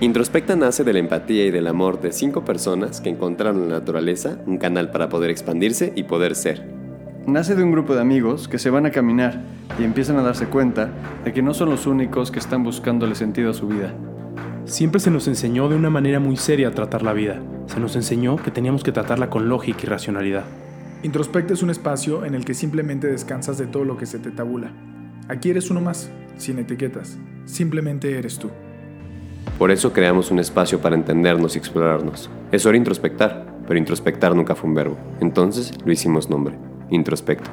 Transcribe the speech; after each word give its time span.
Introspecta 0.00 0.54
nace 0.54 0.84
de 0.84 0.92
la 0.92 1.00
empatía 1.00 1.44
y 1.46 1.50
del 1.50 1.66
amor 1.66 2.00
de 2.00 2.12
cinco 2.12 2.44
personas 2.44 3.00
que 3.00 3.08
encontraron 3.08 3.64
en 3.64 3.70
la 3.70 3.80
naturaleza 3.80 4.38
un 4.46 4.56
canal 4.56 4.92
para 4.92 5.08
poder 5.08 5.28
expandirse 5.28 5.92
y 5.96 6.04
poder 6.04 6.36
ser. 6.36 6.72
Nace 7.26 7.56
de 7.56 7.64
un 7.64 7.72
grupo 7.72 7.96
de 7.96 8.00
amigos 8.00 8.46
que 8.46 8.60
se 8.60 8.70
van 8.70 8.86
a 8.86 8.92
caminar 8.92 9.42
y 9.76 9.82
empiezan 9.82 10.16
a 10.16 10.22
darse 10.22 10.46
cuenta 10.46 10.92
de 11.24 11.32
que 11.32 11.42
no 11.42 11.52
son 11.52 11.70
los 11.70 11.88
únicos 11.88 12.30
que 12.30 12.38
están 12.38 12.62
buscándole 12.62 13.16
sentido 13.16 13.50
a 13.50 13.54
su 13.54 13.66
vida. 13.66 13.92
Siempre 14.66 15.00
se 15.00 15.10
nos 15.10 15.26
enseñó 15.26 15.68
de 15.68 15.74
una 15.74 15.90
manera 15.90 16.20
muy 16.20 16.36
seria 16.36 16.68
a 16.68 16.74
tratar 16.74 17.02
la 17.02 17.12
vida. 17.12 17.42
Se 17.66 17.80
nos 17.80 17.96
enseñó 17.96 18.36
que 18.36 18.52
teníamos 18.52 18.84
que 18.84 18.92
tratarla 18.92 19.30
con 19.30 19.48
lógica 19.48 19.80
y 19.82 19.86
racionalidad. 19.86 20.44
Introspecta 21.02 21.54
es 21.54 21.64
un 21.64 21.70
espacio 21.70 22.24
en 22.24 22.36
el 22.36 22.44
que 22.44 22.54
simplemente 22.54 23.08
descansas 23.08 23.58
de 23.58 23.66
todo 23.66 23.84
lo 23.84 23.96
que 23.96 24.06
se 24.06 24.20
te 24.20 24.30
tabula. 24.30 24.70
Aquí 25.26 25.50
eres 25.50 25.70
uno 25.70 25.80
más, 25.80 26.08
sin 26.36 26.60
etiquetas. 26.60 27.18
Simplemente 27.46 28.16
eres 28.16 28.38
tú. 28.38 28.48
Por 29.56 29.70
eso 29.70 29.92
creamos 29.92 30.30
un 30.30 30.38
espacio 30.38 30.80
para 30.80 30.94
entendernos 30.94 31.54
y 31.54 31.58
explorarnos. 31.58 32.28
Es 32.52 32.66
hora 32.66 32.72
de 32.72 32.78
introspectar, 32.78 33.46
pero 33.66 33.78
introspectar 33.78 34.34
nunca 34.34 34.54
fue 34.54 34.68
un 34.68 34.74
verbo. 34.74 34.98
Entonces 35.20 35.72
lo 35.84 35.92
hicimos 35.92 36.28
nombre, 36.28 36.58
introspecto. 36.90 37.50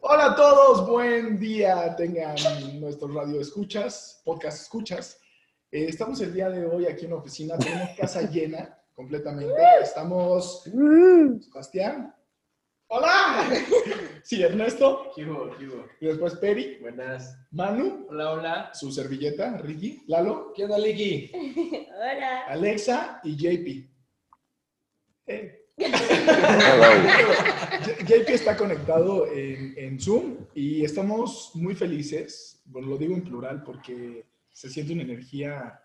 Hola 0.00 0.32
a 0.32 0.34
todos, 0.34 0.88
buen 0.88 1.38
día 1.38 1.94
tengan 1.96 2.36
nuestros 2.80 3.14
radio 3.14 3.40
escuchas, 3.40 4.20
podcast 4.24 4.62
escuchas. 4.62 5.20
Eh, 5.70 5.86
estamos 5.88 6.20
el 6.20 6.34
día 6.34 6.50
de 6.50 6.66
hoy 6.66 6.86
aquí 6.86 7.04
en 7.04 7.12
la 7.12 7.16
oficina, 7.16 7.56
tenemos 7.56 7.90
casa 7.96 8.22
llena 8.30 8.76
completamente. 8.94 9.54
Estamos 9.82 10.64
Sebastián. 11.40 12.14
Hola. 12.92 13.48
Sí, 14.24 14.42
Ernesto. 14.42 15.12
¿Qué 15.16 15.24
hubo? 15.24 15.50
Y 16.00 16.06
después 16.06 16.34
Peri, 16.36 16.76
Buenas. 16.80 17.36
Manu, 17.52 18.06
Hola, 18.10 18.32
hola. 18.32 18.70
su 18.74 18.92
servilleta, 18.92 19.56
Ricky, 19.58 20.02
Lalo, 20.08 20.52
¿Qué 20.54 20.64
onda, 20.64 20.78
Liki? 20.78 21.30
Hola. 21.94 22.42
Alexa 22.48 23.20
y 23.24 23.36
JP. 23.36 23.88
Eh, 25.26 25.66
JP 28.06 28.28
está 28.28 28.56
conectado 28.56 29.26
en, 29.32 29.74
en 29.78 29.98
Zoom 30.00 30.46
y 30.54 30.84
estamos 30.84 31.52
muy 31.54 31.74
felices. 31.74 32.60
Bueno, 32.66 32.88
lo 32.88 32.98
digo 32.98 33.14
en 33.14 33.22
plural 33.22 33.62
porque 33.64 34.26
se 34.52 34.68
siente 34.68 34.92
una 34.92 35.02
energía 35.02 35.80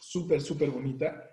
súper, 0.00 0.40
súper 0.40 0.70
bonita. 0.70 1.30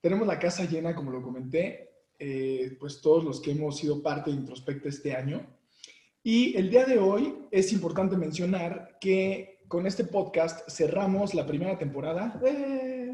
Tenemos 0.00 0.26
la 0.26 0.38
casa 0.38 0.64
llena, 0.64 0.94
como 0.94 1.10
lo 1.12 1.22
comenté, 1.22 1.93
eh, 2.18 2.76
pues 2.78 3.00
todos 3.00 3.24
los 3.24 3.40
que 3.40 3.52
hemos 3.52 3.76
sido 3.78 4.02
parte 4.02 4.30
de 4.30 4.36
Introspecta 4.36 4.88
este 4.88 5.14
año. 5.14 5.46
Y 6.22 6.56
el 6.56 6.70
día 6.70 6.84
de 6.84 6.98
hoy 6.98 7.46
es 7.50 7.72
importante 7.72 8.16
mencionar 8.16 8.98
que 9.00 9.60
con 9.68 9.86
este 9.86 10.04
podcast 10.04 10.68
cerramos 10.70 11.34
la 11.34 11.46
primera 11.46 11.78
temporada. 11.78 12.40
¡Eh! 12.44 13.12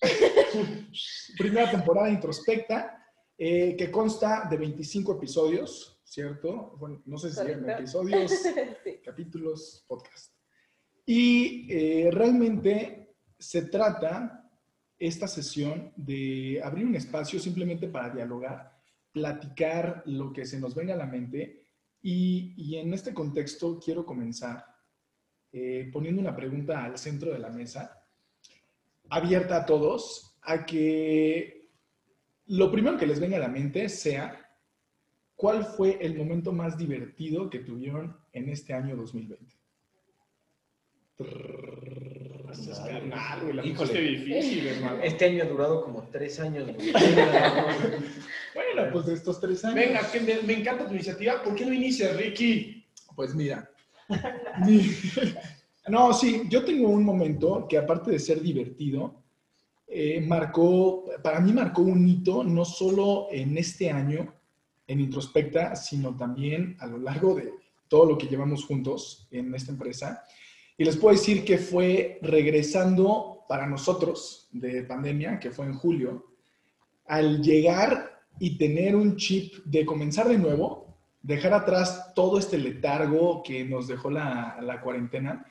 primera 1.38 1.70
temporada 1.70 2.06
de 2.06 2.14
Introspecta, 2.14 3.04
eh, 3.36 3.76
que 3.76 3.90
consta 3.90 4.46
de 4.50 4.56
25 4.56 5.16
episodios, 5.16 6.00
¿cierto? 6.04 6.76
Bueno, 6.78 7.02
no 7.06 7.18
sé 7.18 7.32
si 7.32 7.40
eran 7.40 7.68
episodios, 7.70 8.30
Sí. 8.84 9.00
capítulos, 9.04 9.84
podcast. 9.86 10.34
Y 11.06 11.66
eh, 11.70 12.10
realmente 12.12 13.16
se 13.38 13.62
trata 13.62 14.39
esta 15.00 15.26
sesión 15.26 15.92
de 15.96 16.60
abrir 16.62 16.84
un 16.84 16.94
espacio 16.94 17.40
simplemente 17.40 17.88
para 17.88 18.10
dialogar, 18.10 18.78
platicar 19.10 20.02
lo 20.04 20.30
que 20.32 20.44
se 20.44 20.60
nos 20.60 20.74
venga 20.74 20.92
a 20.92 20.98
la 20.98 21.06
mente. 21.06 21.64
Y, 22.02 22.76
en 22.76 22.92
este 22.92 23.12
contexto 23.12 23.80
quiero 23.82 24.04
comenzar 24.06 24.64
eh, 25.52 25.90
poniendo 25.92 26.20
una 26.20 26.36
pregunta 26.36 26.84
al 26.84 26.98
centro 26.98 27.32
de 27.32 27.38
la 27.38 27.48
mesa, 27.48 28.04
abierta 29.08 29.56
a 29.56 29.66
todos, 29.66 30.36
a 30.42 30.64
que 30.64 31.70
lo 32.46 32.70
primero 32.70 32.98
que 32.98 33.06
les 33.06 33.20
venga 33.20 33.38
a 33.38 33.40
la 33.40 33.48
mente 33.48 33.88
sea 33.88 34.50
cuál 35.34 35.64
fue 35.64 35.98
el 36.00 36.16
momento 36.16 36.52
más 36.52 36.76
divertido 36.76 37.48
que 37.48 37.60
tuvieron 37.60 38.18
en 38.32 38.50
este 38.50 38.74
año 38.74 38.96
2020. 38.96 39.56
Carnal, 42.86 43.40
güey, 43.42 43.52
la 43.54 43.66
Híjole. 43.66 43.88
pusiste 43.90 44.00
difícil, 44.00 44.66
hermano. 44.66 45.02
Este 45.02 45.24
año 45.26 45.42
ha 45.44 45.46
durado 45.46 45.84
como 45.84 46.02
tres 46.10 46.38
años. 46.40 46.68
güey. 46.74 46.92
Bueno, 48.54 48.90
pues 48.92 49.06
de 49.06 49.14
estos 49.14 49.40
tres 49.40 49.64
años. 49.64 49.76
Venga, 49.76 50.10
que 50.10 50.20
me, 50.20 50.42
me 50.42 50.60
encanta 50.60 50.86
tu 50.86 50.94
iniciativa. 50.94 51.40
¿Por 51.42 51.54
qué 51.54 51.64
no 51.64 51.72
inicias, 51.72 52.16
Ricky? 52.16 52.84
Pues 53.14 53.34
mira. 53.34 53.70
mi- 54.64 54.90
no, 55.88 56.12
sí, 56.12 56.42
yo 56.48 56.64
tengo 56.64 56.88
un 56.88 57.04
momento 57.04 57.66
que 57.68 57.78
aparte 57.78 58.10
de 58.10 58.18
ser 58.18 58.40
divertido, 58.40 59.22
eh, 59.86 60.20
marcó, 60.20 61.04
para 61.22 61.40
mí 61.40 61.52
marcó 61.52 61.82
un 61.82 62.06
hito, 62.08 62.42
no 62.44 62.64
solo 62.64 63.28
en 63.30 63.56
este 63.56 63.90
año, 63.90 64.34
en 64.86 65.00
Introspecta, 65.00 65.76
sino 65.76 66.16
también 66.16 66.76
a 66.80 66.86
lo 66.86 66.98
largo 66.98 67.34
de 67.36 67.52
todo 67.88 68.04
lo 68.06 68.18
que 68.18 68.26
llevamos 68.26 68.64
juntos 68.64 69.28
en 69.30 69.54
esta 69.54 69.70
empresa. 69.72 70.24
Y 70.80 70.84
les 70.86 70.96
puedo 70.96 71.14
decir 71.14 71.44
que 71.44 71.58
fue 71.58 72.18
regresando 72.22 73.44
para 73.46 73.66
nosotros 73.66 74.48
de 74.50 74.82
pandemia, 74.84 75.38
que 75.38 75.50
fue 75.50 75.66
en 75.66 75.74
julio, 75.74 76.32
al 77.04 77.42
llegar 77.42 78.22
y 78.38 78.56
tener 78.56 78.96
un 78.96 79.16
chip 79.16 79.56
de 79.66 79.84
comenzar 79.84 80.26
de 80.26 80.38
nuevo, 80.38 80.96
dejar 81.20 81.52
atrás 81.52 82.14
todo 82.14 82.38
este 82.38 82.56
letargo 82.56 83.42
que 83.42 83.62
nos 83.62 83.88
dejó 83.88 84.08
la, 84.08 84.56
la 84.62 84.80
cuarentena. 84.80 85.44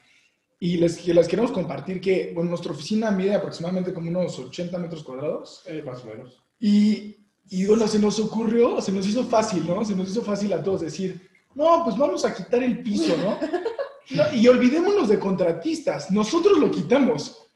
Y 0.59 0.77
les, 0.77 1.05
les 1.07 1.27
queremos 1.27 1.51
compartir 1.51 2.01
que 2.01 2.31
bueno, 2.33 2.49
nuestra 2.49 2.71
oficina 2.71 3.11
mide 3.11 3.35
aproximadamente 3.35 3.93
como 3.93 4.09
unos 4.09 4.39
80 4.39 4.79
metros 4.79 5.03
cuadrados. 5.03 5.61
Eh, 5.67 5.83
más 5.85 6.03
o 6.05 6.07
menos. 6.07 6.41
Y, 6.59 7.17
y 7.51 7.67
bueno, 7.67 7.87
se 7.87 7.99
nos 7.99 8.19
ocurrió, 8.19 8.81
se 8.81 8.91
nos 8.91 9.07
hizo 9.07 9.23
fácil, 9.25 9.67
¿no? 9.67 9.85
Se 9.85 9.95
nos 9.95 10.09
hizo 10.09 10.23
fácil 10.23 10.51
a 10.53 10.63
todos 10.63 10.81
decir, 10.81 11.21
no, 11.53 11.83
pues 11.83 11.95
vamos 11.95 12.25
a 12.25 12.33
quitar 12.33 12.63
el 12.63 12.81
piso, 12.81 13.15
¿no? 13.15 13.37
No, 14.11 14.23
y 14.33 14.47
olvidémonos 14.47 15.07
de 15.07 15.19
contratistas, 15.19 16.09
nosotros 16.11 16.57
lo 16.57 16.71
quitamos. 16.71 17.49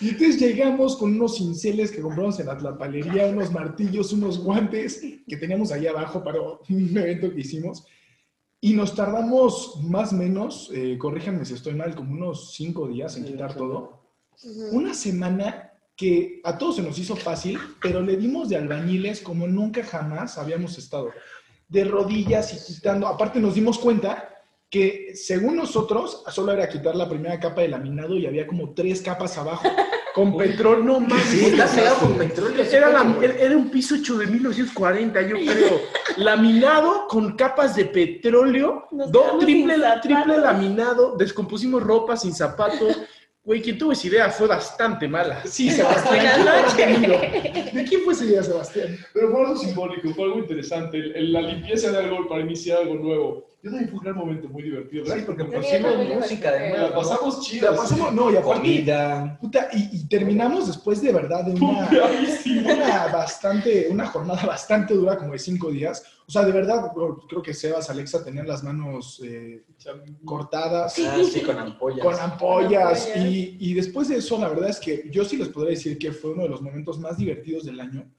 Y 0.00 0.10
entonces 0.10 0.40
llegamos 0.40 0.96
con 0.96 1.14
unos 1.14 1.36
cinceles 1.36 1.90
que 1.90 2.00
compramos 2.00 2.38
en 2.40 2.46
la 2.46 2.58
tlapalería, 2.58 3.26
unos 3.26 3.52
martillos, 3.52 4.12
unos 4.12 4.38
guantes 4.38 5.00
que 5.26 5.36
teníamos 5.36 5.70
ahí 5.72 5.86
abajo 5.86 6.22
para 6.22 6.40
un 6.40 6.98
evento 6.98 7.32
que 7.32 7.40
hicimos. 7.40 7.86
Y 8.60 8.72
nos 8.72 8.94
tardamos 8.94 9.78
más 9.82 10.12
o 10.12 10.16
menos, 10.16 10.70
eh, 10.72 10.96
corríjanme 10.98 11.44
si 11.44 11.54
estoy 11.54 11.74
mal, 11.74 11.94
como 11.94 12.12
unos 12.12 12.54
cinco 12.54 12.88
días 12.88 13.16
en 13.16 13.24
quitar 13.24 13.54
todo. 13.54 14.00
Una 14.72 14.94
semana 14.94 15.70
que 15.96 16.40
a 16.42 16.58
todos 16.58 16.76
se 16.76 16.82
nos 16.82 16.98
hizo 16.98 17.14
fácil, 17.14 17.58
pero 17.80 18.00
le 18.00 18.16
dimos 18.16 18.48
de 18.48 18.56
albañiles 18.56 19.20
como 19.20 19.46
nunca 19.46 19.84
jamás 19.84 20.38
habíamos 20.38 20.76
estado. 20.76 21.10
De 21.68 21.84
rodillas 21.84 22.52
y 22.52 22.74
quitando. 22.74 23.06
Aparte 23.06 23.38
nos 23.38 23.54
dimos 23.54 23.78
cuenta 23.78 24.33
que 24.74 25.12
según 25.14 25.54
nosotros 25.54 26.24
solo 26.30 26.50
era 26.50 26.68
quitar 26.68 26.96
la 26.96 27.08
primera 27.08 27.38
capa 27.38 27.60
de 27.60 27.68
laminado 27.68 28.16
y 28.16 28.26
había 28.26 28.44
como 28.44 28.74
tres 28.74 29.00
capas 29.02 29.38
abajo. 29.38 29.68
Con 30.12 30.36
petróleo, 30.38 30.82
no 30.82 30.98
mames. 30.98 31.24
Sí, 31.26 31.44
está 31.46 31.66
pegado 31.68 31.96
con 32.00 32.14
petróleo. 32.18 32.64
Era, 32.64 32.90
la- 32.90 33.16
era 33.38 33.56
un 33.56 33.70
piso 33.70 33.94
hecho 33.94 34.18
de 34.18 34.26
1940, 34.26 35.22
yo 35.22 35.36
creo. 35.36 35.80
Laminado 36.16 37.06
con 37.08 37.36
capas 37.36 37.76
de 37.76 37.84
petróleo. 37.84 38.88
Do- 38.90 39.38
triple, 39.38 39.76
triple 40.02 40.38
laminado. 40.38 41.14
Descompusimos 41.16 41.80
ropa 41.80 42.16
sin 42.16 42.34
zapatos. 42.34 43.00
Güey, 43.44 43.62
quien 43.62 43.78
tuvo 43.78 43.92
esa 43.92 44.06
idea 44.08 44.30
fue 44.30 44.48
bastante 44.48 45.06
mala. 45.06 45.42
Sí, 45.46 45.70
Sebastián. 45.70 46.44
¿De 47.72 47.84
quién 47.84 48.00
fue 48.02 48.12
esa 48.14 48.24
idea, 48.24 48.42
Sebastián? 48.42 48.96
Pero 49.12 49.30
fue 49.30 49.40
algo 49.40 49.56
simbólico, 49.56 50.08
fue 50.14 50.24
algo 50.24 50.38
interesante. 50.38 50.98
La 51.20 51.42
limpieza 51.42 51.92
de 51.92 51.98
algo 51.98 52.26
para 52.28 52.40
iniciar 52.40 52.78
algo 52.78 52.94
nuevo. 52.94 53.53
Yo 53.64 53.70
también 53.70 53.88
fue 53.88 53.98
un 53.98 54.04
gran 54.04 54.16
momento 54.16 54.46
muy 54.50 54.62
divertido. 54.62 55.06
Sí, 55.06 55.22
porque 55.24 55.44
pusimos 55.44 55.96
música 56.16 56.52
de 56.52 56.68
fue- 56.68 56.78
La 56.80 56.94
pasamos 56.94 57.36
La 57.36 57.42
chido. 57.42 57.74
pasamos, 57.74 58.12
no, 58.12 58.30
y 58.30 58.36
aparte, 58.36 58.60
Comida. 58.60 59.38
puta, 59.40 59.68
y, 59.72 59.88
y 59.96 60.06
terminamos 60.06 60.66
después 60.66 61.00
de 61.00 61.10
verdad 61.14 61.44
de 61.46 61.52
una, 61.52 61.88
una 62.74 63.06
bastante, 63.06 63.88
una 63.90 64.04
jornada 64.06 64.44
bastante 64.44 64.92
dura, 64.92 65.16
como 65.16 65.32
de 65.32 65.38
cinco 65.38 65.70
días. 65.70 66.04
O 66.28 66.30
sea, 66.30 66.44
de 66.44 66.52
verdad, 66.52 66.92
creo 67.26 67.42
que 67.42 67.54
Sebas, 67.54 67.88
Alexa 67.88 68.22
tenían 68.22 68.46
las 68.46 68.62
manos 68.62 69.22
eh, 69.24 69.64
cortadas. 70.26 70.94
Ah, 70.98 71.16
sí, 71.24 71.40
con 71.40 71.58
ampollas. 71.58 72.00
con 72.04 72.14
ampollas. 72.20 73.04
Con 73.06 73.12
ampollas. 73.12 73.16
Y, 73.16 73.56
y 73.60 73.72
después 73.72 74.08
de 74.08 74.16
eso, 74.18 74.38
la 74.38 74.48
verdad 74.50 74.68
es 74.68 74.78
que 74.78 75.08
yo 75.10 75.24
sí 75.24 75.38
les 75.38 75.48
podría 75.48 75.70
decir 75.70 75.96
que 75.96 76.12
fue 76.12 76.32
uno 76.32 76.42
de 76.42 76.50
los 76.50 76.60
momentos 76.60 76.98
más 76.98 77.16
divertidos 77.16 77.64
del 77.64 77.80
año, 77.80 78.10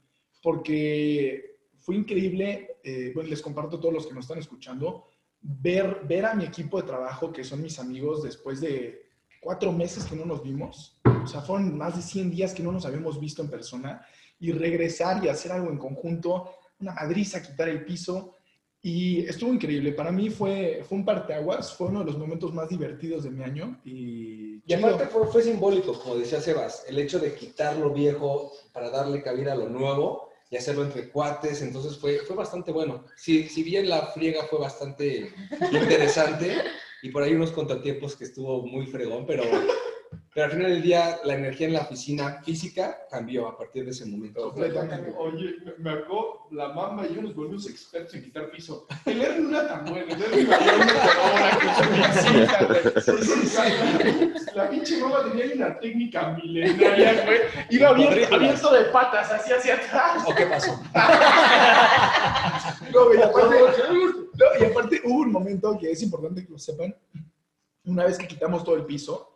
porque 0.42 1.58
fue 1.78 1.96
increíble, 1.96 2.78
eh, 2.84 3.12
bueno, 3.14 3.30
les 3.30 3.42
comparto 3.42 3.78
a 3.78 3.80
todos 3.80 3.94
los 3.94 4.08
que 4.08 4.14
nos 4.16 4.26
están 4.26 4.40
escuchando, 4.40 5.06
ver, 5.48 6.02
ver 6.08 6.26
a 6.26 6.34
mi 6.34 6.44
equipo 6.44 6.82
de 6.82 6.88
trabajo, 6.88 7.32
que 7.32 7.44
son 7.44 7.62
mis 7.62 7.80
amigos, 7.80 8.24
después 8.24 8.60
de 8.62 9.06
cuatro 9.40 9.72
meses 9.72 10.06
que 10.06 10.16
no 10.16 10.26
nos 10.26 10.42
vimos, 10.42 11.00
o 11.24 11.28
sea, 11.28 11.42
fueron 11.42 11.78
más 11.78 11.96
de 11.96 12.02
100 12.02 12.32
días 12.32 12.54
que 12.54 12.64
no 12.64 12.72
nos 12.72 12.86
habíamos 12.86 13.20
visto 13.20 13.44
en 13.44 13.50
persona, 13.50 14.06
y 14.40 14.52
regresar 14.52 15.24
y 15.24 15.30
hacer 15.30 15.52
algo 15.52 15.70
en 15.70 15.78
conjunto, 15.78 16.52
una 16.80 16.94
madriza, 16.94 17.42
quitar 17.42 17.70
el 17.70 17.86
piso, 17.86 18.32
Y 18.88 19.26
estuvo 19.26 19.52
increíble. 19.52 19.94
Para 19.94 20.12
mí 20.12 20.30
fue, 20.30 20.84
fue 20.88 21.00
un 21.00 21.06
parteaguas, 21.06 21.74
fue 21.74 21.88
uno 21.88 22.02
de 22.02 22.06
los 22.06 22.20
momentos 22.20 22.54
más 22.54 22.70
divertidos 22.70 23.24
de 23.24 23.32
mi 23.32 23.44
año. 23.44 23.82
Y, 23.84 24.62
Y 24.64 24.74
aparte 24.74 25.08
fue, 25.08 25.26
fue 25.26 25.42
simbólico, 25.42 26.00
como 26.00 26.18
decía 26.18 26.40
Sebas, 26.40 26.86
el 26.88 27.00
hecho 27.00 27.18
de 27.18 27.34
quitar 27.34 27.78
lo 27.78 27.92
viejo 27.92 28.52
para 28.72 28.92
darle 28.92 29.24
cabida 29.24 29.54
a 29.54 29.56
lo 29.56 29.70
nuevo 29.70 30.25
y 30.50 30.58
hacerlo 30.58 30.84
entre 30.84 31.10
cuates, 31.10 31.62
entonces 31.62 31.98
fue, 31.98 32.20
fue 32.20 32.36
bastante 32.36 32.72
bueno. 32.72 33.06
Si, 33.16 33.48
si 33.50 33.64
bien 33.64 33.90
la 33.90 34.08
friega 34.08 34.44
fue 34.44 34.60
bastante 34.60 35.34
interesante 35.72 36.56
y 37.02 37.10
por 37.10 37.24
ahí 37.24 37.34
unos 37.34 37.52
contratiempos 37.52 38.16
que 38.16 38.26
estuvo 38.26 38.66
muy 38.66 38.86
fregón, 38.88 39.26
pero, 39.26 39.44
pero 40.36 40.48
al 40.48 40.52
final 40.52 40.70
del 40.70 40.82
día 40.82 41.18
la 41.24 41.34
energía 41.36 41.68
en 41.68 41.74
la 41.76 41.82
oficina 41.84 42.42
física 42.44 42.98
cambió 43.10 43.48
a 43.48 43.58
partir 43.58 43.86
de 43.86 43.92
ese 43.92 44.06
momento. 44.06 44.42
completamente. 44.52 45.14
Oye, 45.18 45.56
me- 45.64 45.72
me 45.78 45.92
marcó 45.96 46.50
la 46.52 46.68
mamá 46.74 47.06
y 47.10 47.16
yo 47.16 47.22
nos 47.22 47.34
volvimos 47.34 47.70
expertos 47.70 48.14
en 48.16 48.24
quitar 48.26 48.52
piso. 48.52 48.86
El 49.06 49.22
era 49.22 49.66
tan 49.70 49.86
bueno, 49.86 50.14
el 50.14 50.46
valía 50.46 50.74
una 50.76 50.94
por 50.94 51.18
hora 51.32 51.58
con 52.94 53.02
su. 53.02 54.56
La 54.56 54.70
pinche 54.70 54.98
mamá 55.02 55.24
tenía 55.32 55.56
una 55.56 55.80
técnica 55.80 56.30
milenaria, 56.32 57.24
güey. 57.26 57.40
Iba 57.70 57.90
abierto, 57.90 58.36
abierto 58.36 58.74
de 58.74 58.82
patas, 58.86 59.32
así 59.32 59.54
hacia 59.54 59.76
atrás. 59.76 60.24
¿O 60.28 60.36
qué 60.36 60.46
pasó? 60.48 60.78
No, 62.94 63.14
y 63.14 63.18
aparte, 63.22 63.56
no, 64.34 64.46
y 64.60 64.66
aparte 64.72 65.02
hubo 65.06 65.20
un 65.22 65.32
momento 65.32 65.78
que 65.80 65.92
es 65.92 66.02
importante 66.04 66.46
que 66.46 66.52
lo 66.52 66.58
sepan. 66.60 66.96
Una 67.86 68.06
vez 68.06 68.18
que 68.18 68.28
quitamos 68.28 68.64
todo 68.64 68.76
el 68.76 68.86
piso, 68.86 69.35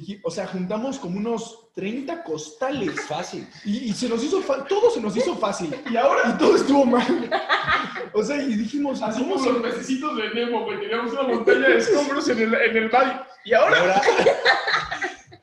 dije, 0.00 0.20
o 0.24 0.30
sea, 0.30 0.46
juntamos 0.46 0.98
como 0.98 1.18
unos 1.18 1.68
30 1.74 2.24
costales. 2.24 3.00
Fácil. 3.02 3.46
Y, 3.64 3.90
y 3.90 3.92
se 3.92 4.08
nos 4.08 4.22
hizo 4.22 4.40
todo 4.68 4.90
se 4.90 5.00
nos 5.00 5.16
hizo 5.16 5.36
fácil. 5.36 5.74
Y 5.90 5.96
ahora 5.96 6.34
y 6.34 6.38
todo 6.38 6.56
estuvo 6.56 6.84
mal. 6.84 7.30
O 8.12 8.22
sea, 8.22 8.42
y 8.42 8.54
dijimos, 8.54 9.02
Así 9.02 9.20
¿cómo 9.20 9.36
como 9.36 9.50
los 9.50 9.62
pececitos 9.62 10.16
de 10.16 10.30
Nemo, 10.34 10.64
güey. 10.64 10.80
Teníamos 10.80 11.12
una 11.12 11.22
montaña 11.22 11.68
de 11.68 11.78
escombros 11.78 12.28
en 12.28 12.38
el, 12.40 12.54
en 12.54 12.76
el 12.76 12.90
mar. 12.90 13.26
Y 13.44 13.50
Y 13.50 13.54
ahora 13.54 13.80
ahora, 13.80 14.02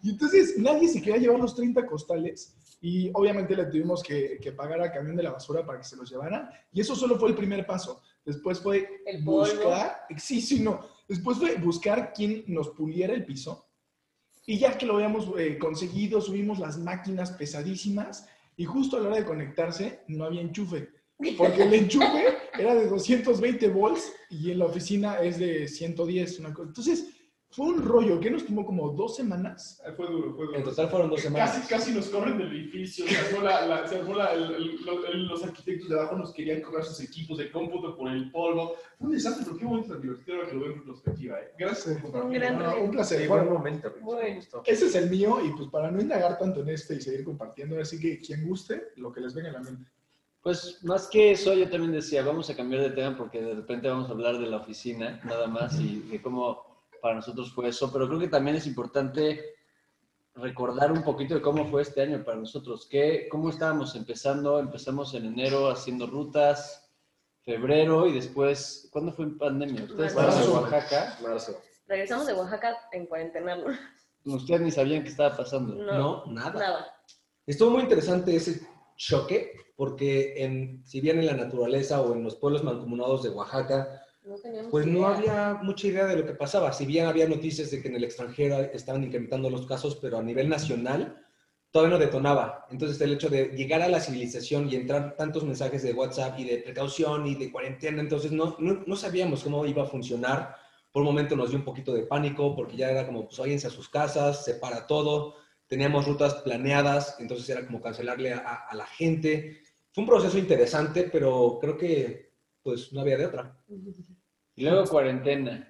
Y 0.01 0.09
entonces 0.11 0.57
nadie 0.57 0.87
se 0.87 1.01
quería 1.01 1.17
llevar 1.19 1.39
los 1.39 1.55
30 1.55 1.85
costales 1.85 2.55
y 2.81 3.11
obviamente 3.13 3.55
le 3.55 3.65
tuvimos 3.65 4.01
que, 4.01 4.39
que 4.41 4.51
pagar 4.51 4.81
al 4.81 4.91
camión 4.91 5.15
de 5.15 5.23
la 5.23 5.31
basura 5.31 5.65
para 5.65 5.77
que 5.77 5.85
se 5.85 5.95
los 5.95 6.09
llevaran. 6.09 6.49
Y 6.73 6.81
eso 6.81 6.95
solo 6.95 7.19
fue 7.19 7.29
el 7.29 7.35
primer 7.35 7.65
paso. 7.65 8.01
Después 8.25 8.59
fue 8.59 9.01
El 9.05 9.23
polvo. 9.23 9.39
buscar, 9.39 10.05
sí, 10.17 10.41
sí, 10.41 10.59
no. 10.59 10.79
Después 11.07 11.37
fue 11.37 11.55
buscar 11.55 12.11
quién 12.13 12.43
nos 12.47 12.69
puliera 12.69 13.13
el 13.13 13.23
piso. 13.23 13.67
Y 14.45 14.57
ya 14.57 14.77
que 14.77 14.85
lo 14.85 14.95
habíamos 14.95 15.27
eh, 15.37 15.57
conseguido, 15.57 16.19
subimos 16.21 16.59
las 16.59 16.77
máquinas 16.77 17.31
pesadísimas 17.31 18.27
y 18.57 18.65
justo 18.65 18.97
a 18.97 18.99
la 18.99 19.07
hora 19.07 19.17
de 19.17 19.25
conectarse 19.25 20.01
no 20.07 20.25
había 20.25 20.41
enchufe. 20.41 20.89
Porque 21.37 21.63
el 21.63 21.73
enchufe 21.73 22.37
era 22.57 22.73
de 22.73 22.87
220 22.87 23.69
volts 23.69 24.11
y 24.29 24.51
en 24.51 24.59
la 24.59 24.65
oficina 24.65 25.21
es 25.21 25.37
de 25.37 25.67
110. 25.67 26.39
Una 26.39 26.53
cosa. 26.53 26.67
Entonces, 26.69 27.05
fue 27.51 27.65
un 27.67 27.83
rollo 27.85 28.17
que 28.19 28.31
nos 28.31 28.45
tomó 28.45 28.65
como 28.65 28.89
dos 28.93 29.15
semanas. 29.17 29.81
Fue 29.97 30.07
duro, 30.07 30.33
fue 30.35 30.45
duro. 30.45 30.57
en 30.57 30.63
total 30.63 30.89
fueron 30.89 31.09
dos 31.09 31.19
semanas. 31.19 31.51
Casi, 31.51 31.67
casi 31.67 31.91
nos 31.91 32.07
corren 32.07 32.37
del 32.37 32.47
edificio. 32.49 33.05
Se 33.05 33.17
armó 33.17 33.41
la, 33.43 33.65
la- 33.65 33.87
se 33.87 33.97
armó 33.97 34.15
la- 34.15 34.33
el- 34.33 34.79
el- 35.11 35.27
los, 35.27 35.43
arquitectos 35.43 35.89
de 35.89 35.99
abajo 35.99 36.15
nos 36.15 36.33
querían 36.33 36.61
cobrar 36.61 36.85
sus 36.85 37.01
equipos 37.01 37.37
de 37.39 37.51
cómputo 37.51 37.97
por 37.97 38.09
el 38.09 38.31
polvo. 38.31 38.75
Fue 38.97 39.07
un 39.07 39.13
desastre, 39.13 39.43
pero 39.45 39.57
qué 39.57 39.65
momento 39.65 39.89
tan 39.93 40.01
divertido 40.01 40.37
ahora 40.37 40.49
que 40.49 40.55
lo 40.55 40.61
veo 40.61 40.71
en 40.71 40.79
retrospectiva. 40.79 41.39
¿eh? 41.41 41.51
Gracias 41.59 41.85
por 41.85 42.05
Un 42.05 42.11
compartir. 42.11 42.39
gran 42.39 42.59
No, 42.59 42.81
un 42.83 42.91
placer. 42.91 43.17
Sí, 43.17 43.23
un 43.23 43.29
Bueno, 43.29 43.51
momento. 43.51 43.89
Rich, 43.89 43.97
me 43.97 44.03
Bueno. 44.03 44.39
ese 44.65 44.85
es 44.85 44.95
el 44.95 45.09
mío 45.09 45.37
y 45.45 45.49
pues 45.51 45.67
para 45.69 45.91
no 45.91 45.99
indagar 46.01 46.39
tanto 46.39 46.61
en 46.61 46.69
este 46.69 46.95
y 46.95 47.01
seguir 47.01 47.25
compartiendo, 47.25 47.79
así 47.81 47.99
que 47.99 48.17
quien 48.19 48.47
guste, 48.47 48.89
lo 48.95 49.11
que 49.11 49.19
les 49.19 49.33
venga 49.33 49.49
a 49.49 49.53
la 49.53 49.59
mente. 49.61 49.91
Pues 50.41 50.79
más 50.83 51.07
que 51.07 51.31
eso, 51.31 51.53
yo 51.53 51.69
también 51.69 51.91
decía, 51.91 52.23
vamos 52.23 52.49
a 52.49 52.55
cambiar 52.55 52.81
de 52.81 52.89
tema 52.91 53.15
porque 53.15 53.41
de 53.41 53.53
repente 53.55 53.87
vamos 53.89 54.09
a 54.09 54.13
hablar 54.13 54.39
de 54.39 54.47
la 54.47 54.57
oficina, 54.57 55.19
nada 55.25 55.47
más, 55.47 55.79
y 55.79 55.99
de 56.09 56.19
cómo 56.21 56.70
para 57.01 57.15
nosotros 57.15 57.51
fue 57.53 57.69
eso, 57.69 57.91
pero 57.91 58.07
creo 58.07 58.19
que 58.19 58.27
también 58.27 58.55
es 58.55 58.67
importante 58.67 59.55
recordar 60.35 60.91
un 60.91 61.03
poquito 61.03 61.35
de 61.35 61.41
cómo 61.41 61.65
fue 61.65 61.81
este 61.81 62.01
año 62.01 62.23
para 62.23 62.37
nosotros, 62.37 62.87
que, 62.89 63.27
cómo 63.29 63.49
estábamos 63.49 63.95
empezando, 63.95 64.59
empezamos 64.59 65.13
en 65.13 65.25
enero 65.25 65.69
haciendo 65.69 66.07
rutas, 66.07 66.89
febrero 67.43 68.07
y 68.07 68.13
después, 68.13 68.87
¿cuándo 68.91 69.11
fue 69.11 69.25
en 69.25 69.37
pandemia? 69.37 69.83
Ustedes 69.83 70.11
estaban 70.11 70.31
en 70.31 70.37
Marzo. 70.37 70.61
Oaxaca, 70.61 71.17
Marzo. 71.21 71.61
Regresamos 71.87 72.27
de 72.27 72.33
Oaxaca 72.33 72.77
en 72.91 73.05
cuarentena, 73.07 73.55
¿no? 73.57 74.35
ustedes 74.35 74.61
ni 74.61 74.71
sabían 74.71 75.03
qué 75.03 75.09
estaba 75.09 75.35
pasando. 75.35 75.73
No, 75.75 76.25
nada. 76.27 76.59
Nada. 76.59 76.95
Estuvo 77.45 77.71
muy 77.71 77.81
interesante 77.81 78.35
ese 78.35 78.61
choque, 78.95 79.53
porque 79.75 80.43
en, 80.43 80.85
si 80.85 81.01
bien 81.01 81.19
en 81.19 81.25
la 81.25 81.33
naturaleza 81.33 82.01
o 82.01 82.13
en 82.13 82.23
los 82.23 82.35
pueblos 82.35 82.63
mancomunados 82.63 83.23
de 83.23 83.29
Oaxaca, 83.29 84.03
No 84.23 84.35
pues 84.69 84.85
no 84.85 85.07
había 85.07 85.59
mucha 85.63 85.87
idea 85.87 86.05
de 86.05 86.17
lo 86.17 86.25
que 86.25 86.33
pasaba. 86.33 86.71
Si 86.73 86.85
bien 86.85 87.07
había 87.07 87.27
noticias 87.27 87.71
de 87.71 87.81
que 87.81 87.87
en 87.87 87.95
el 87.95 88.03
extranjero 88.03 88.59
estaban 88.71 89.03
incrementando 89.03 89.49
los 89.49 89.65
casos, 89.65 89.95
pero 89.95 90.19
a 90.19 90.23
nivel 90.23 90.47
nacional 90.47 91.25
todavía 91.71 91.97
no 91.97 92.03
detonaba. 92.03 92.67
Entonces 92.69 93.01
el 93.01 93.13
hecho 93.13 93.29
de 93.29 93.47
llegar 93.47 93.81
a 93.81 93.87
la 93.87 93.99
civilización 93.99 94.69
y 94.69 94.75
entrar 94.75 95.15
tantos 95.15 95.43
mensajes 95.43 95.81
de 95.81 95.93
WhatsApp 95.93 96.37
y 96.37 96.43
de 96.43 96.57
precaución 96.57 97.25
y 97.25 97.35
de 97.35 97.51
cuarentena, 97.51 98.01
entonces 98.01 98.31
no, 98.31 98.55
no, 98.59 98.83
no 98.85 98.95
sabíamos 98.95 99.43
cómo 99.43 99.65
iba 99.65 99.83
a 99.83 99.87
funcionar. 99.87 100.55
Por 100.91 101.01
un 101.01 101.07
momento 101.07 101.35
nos 101.35 101.49
dio 101.49 101.57
un 101.57 101.65
poquito 101.65 101.93
de 101.93 102.03
pánico 102.03 102.55
porque 102.55 102.77
ya 102.77 102.91
era 102.91 103.07
como, 103.07 103.25
pues 103.25 103.39
váyanse 103.39 103.67
a 103.67 103.71
sus 103.71 103.89
casas, 103.89 104.45
se 104.45 104.55
para 104.55 104.85
todo. 104.85 105.35
Teníamos 105.65 106.05
rutas 106.05 106.35
planeadas, 106.35 107.15
entonces 107.19 107.49
era 107.49 107.65
como 107.65 107.81
cancelarle 107.81 108.33
a 108.33 108.69
la 108.73 108.85
gente. 108.85 109.61
Fue 109.93 110.03
un 110.03 110.09
proceso 110.09 110.37
interesante, 110.37 111.09
pero 111.11 111.57
creo 111.59 111.77
que 111.77 112.30
pues 112.63 112.91
no 112.93 113.01
había 113.01 113.17
de 113.17 113.25
otra. 113.25 113.57
Y 114.55 114.63
luego 114.63 114.85
cuarentena. 114.87 115.67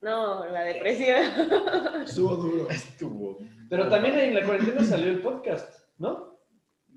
No, 0.00 0.46
la 0.46 0.62
depresión. 0.62 1.22
Estuvo 2.04 2.36
duro. 2.36 2.70
Estuvo. 2.70 3.38
Pero 3.68 3.88
también 3.88 4.18
en 4.18 4.34
la 4.34 4.44
cuarentena 4.44 4.82
salió 4.84 5.10
el 5.10 5.20
podcast, 5.20 5.72
¿no? 5.98 6.40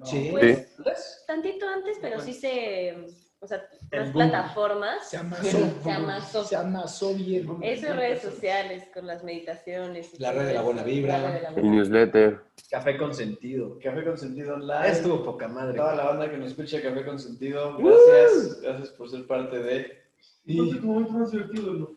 Sí. 0.04 0.30
Pues, 0.32 1.24
tantito 1.28 1.68
antes, 1.68 1.98
pero 2.02 2.20
sí 2.20 2.34
se, 2.34 3.06
o 3.44 3.48
sea, 3.48 3.62
las 3.92 4.10
plataformas, 4.12 5.10
Se 5.10 5.18
amasó. 5.18 5.44
Se 5.84 5.92
amasó. 5.92 6.44
Se 6.46 6.56
amasó 6.56 7.14
bien. 7.14 7.58
eso 7.62 7.88
en 7.88 7.98
redes 7.98 8.22
sociales, 8.22 8.86
con 8.94 9.06
las 9.06 9.24
meditaciones. 9.24 10.14
y 10.14 10.22
La 10.22 10.32
red 10.32 10.48
de 10.48 10.54
la 10.54 10.62
buena 10.62 10.84
vibra. 10.84 11.52
El 11.56 11.70
newsletter. 11.72 12.42
Café 12.70 12.98
consentido. 12.98 13.78
Café 13.84 14.04
Consentido 14.06 14.58
Live. 14.58 14.90
Estuvo 14.90 15.24
poca 15.24 15.48
madre. 15.50 15.76
Toda 15.78 15.96
la 15.96 16.06
banda 16.06 16.32
que 16.32 16.38
nos 16.38 16.48
escucha 16.52 16.82
Café 16.82 17.06
Consentido, 17.06 17.78
gracias. 17.78 18.62
Gracias 18.62 18.90
por 18.90 19.10
ser 19.10 19.28
parte 19.28 19.60
de. 19.60 19.98
No 20.46 20.66
sé 20.72 20.80
cómo 20.80 21.06
fue 21.06 21.20
más 21.20 21.32
divertido, 21.32 21.74
¿no? 21.74 21.92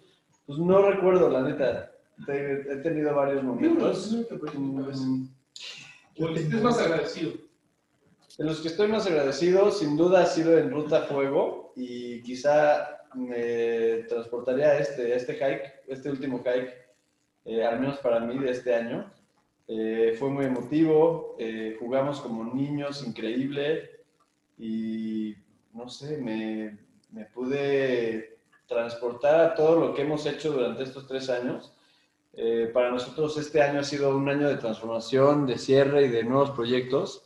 Pues 0.47 0.59
no 0.59 0.91
recuerdo, 0.91 1.31
la 1.31 1.43
neta. 1.43 1.93
He 2.29 2.77
tenido 2.83 3.15
varios 3.15 3.43
momentos. 3.45 4.13
Mm, 4.55 5.27
O 6.19 6.29
el 6.29 6.37
estés 6.37 6.63
más 6.63 6.79
agradecido. 6.81 7.33
De 8.39 8.45
los 8.45 8.61
que 8.61 8.69
estoy 8.69 8.89
más 8.89 9.07
agradecido, 9.07 9.71
sin 9.71 9.97
duda 9.97 10.23
ha 10.23 10.27
sido 10.27 10.59
en 10.59 10.71
Ruta 10.71 11.03
Fuego 11.03 11.73
y 11.75 12.23
quizá 12.23 13.01
me 13.15 14.05
transportaría 14.09 14.67
a 14.67 14.79
este, 14.79 15.17
este 15.17 15.35
hike, 15.35 15.85
este 15.89 16.11
último 16.11 16.43
hike, 16.45 16.71
eh, 17.47 17.65
al 17.65 17.81
menos 17.81 17.97
para 17.99 18.21
mí 18.21 18.39
de 18.39 18.51
este 18.51 18.75
año. 18.75 19.11
Eh, 19.69 20.15
fue 20.19 20.29
muy 20.29 20.45
emotivo, 20.45 21.35
eh, 21.39 21.77
jugamos 21.81 22.21
como 22.21 22.45
niños, 22.53 23.07
increíble 23.07 23.91
y 24.59 25.35
no 25.73 25.89
sé, 25.89 26.19
me, 26.19 26.79
me 27.11 27.25
pude 27.25 28.39
transportar 28.67 29.41
a 29.41 29.55
todo 29.55 29.81
lo 29.81 29.95
que 29.95 30.03
hemos 30.03 30.27
hecho 30.27 30.53
durante 30.53 30.83
estos 30.83 31.07
tres 31.07 31.31
años. 31.31 31.73
Eh, 32.35 32.71
para 32.73 32.91
nosotros 32.91 33.39
este 33.39 33.63
año 33.63 33.81
ha 33.81 33.85
sido 33.85 34.15
un 34.15 34.29
año 34.29 34.47
de 34.47 34.57
transformación, 34.57 35.47
de 35.47 35.57
cierre 35.57 36.05
y 36.05 36.09
de 36.09 36.23
nuevos 36.23 36.51
proyectos 36.51 37.26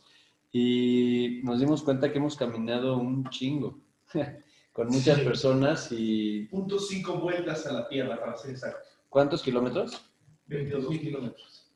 y 0.51 1.41
nos 1.43 1.59
dimos 1.59 1.81
cuenta 1.83 2.11
que 2.11 2.17
hemos 2.17 2.35
caminado 2.35 2.97
un 2.97 3.27
chingo 3.29 3.79
con 4.73 4.87
muchas 4.87 5.17
Sí. 5.19 5.23
personas 5.23 5.87
y 5.91 6.45
Punto 6.45 6.79
cinco 6.79 7.19
vueltas 7.19 7.65
a 7.67 7.73
la 7.73 7.87
Tierra, 7.87 8.19
para 8.19 8.35
ser 8.37 8.51
exacto. 8.51 8.87
¿cuántos 9.09 9.41
kilómetros? 9.41 10.05
22 10.47 10.89
mil 10.89 10.99
kilómetros. 10.99 11.71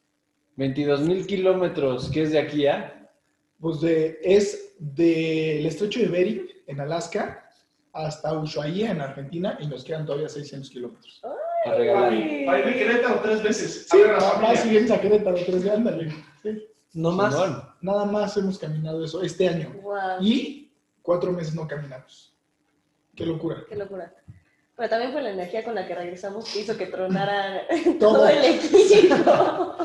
22 0.57 1.01
mil 1.01 1.25
kilómetros, 1.25 2.09
que 2.09 2.21
es 2.23 2.31
de 2.31 2.39
aquí 2.39 2.65
a... 2.67 3.09
Pues 3.59 3.79
de, 3.81 4.19
es 4.21 4.75
del 4.79 5.65
estrecho 5.65 5.99
de 6.01 6.07
Bering, 6.07 6.47
en 6.67 6.79
Alaska, 6.81 7.49
hasta 7.93 8.37
Ushuaia, 8.37 8.91
en 8.91 8.99
Argentina, 9.01 9.57
y 9.61 9.67
nos 9.67 9.83
quedan 9.85 10.05
todavía 10.05 10.27
600 10.27 10.69
kilómetros. 10.69 11.21
a 11.65 11.73
regalar. 11.73 12.09
Para 12.45 12.59
ir 12.59 12.67
a 12.67 12.73
Querétaro 12.73 13.19
tres 13.21 13.43
veces. 13.43 13.87
Sí, 13.89 13.97
a 13.97 14.07
ver 14.07 14.41
más 14.41 14.69
vienes 14.69 14.91
a 14.91 14.99
Querétaro, 14.99 15.37
tres 15.45 15.63
de 15.63 15.71
ándale. 15.71 16.11
Sí. 16.43 16.67
No 16.95 17.11
más. 17.11 17.35
Nada 17.81 18.05
más 18.05 18.35
hemos 18.37 18.57
caminado 18.57 19.03
eso 19.03 19.21
este 19.21 19.47
año. 19.49 19.71
Guau, 19.81 20.23
Y 20.23 20.71
cuatro 21.01 21.31
meses 21.31 21.53
no 21.53 21.67
caminamos. 21.67 22.33
Qué 23.15 23.25
locura. 23.25 23.63
qué 23.69 23.75
locura. 23.75 24.13
Pero 24.75 24.89
también 24.89 25.11
fue 25.13 25.21
la 25.21 25.29
energía 25.31 25.63
con 25.63 25.75
la 25.75 25.87
que 25.87 25.93
regresamos 25.95 26.51
que 26.51 26.61
hizo 26.61 26.75
que 26.77 26.87
tronara 26.87 27.61
Todo. 27.99 28.15
todo 28.15 28.27
el 28.27 28.43
equipo. 28.45 29.75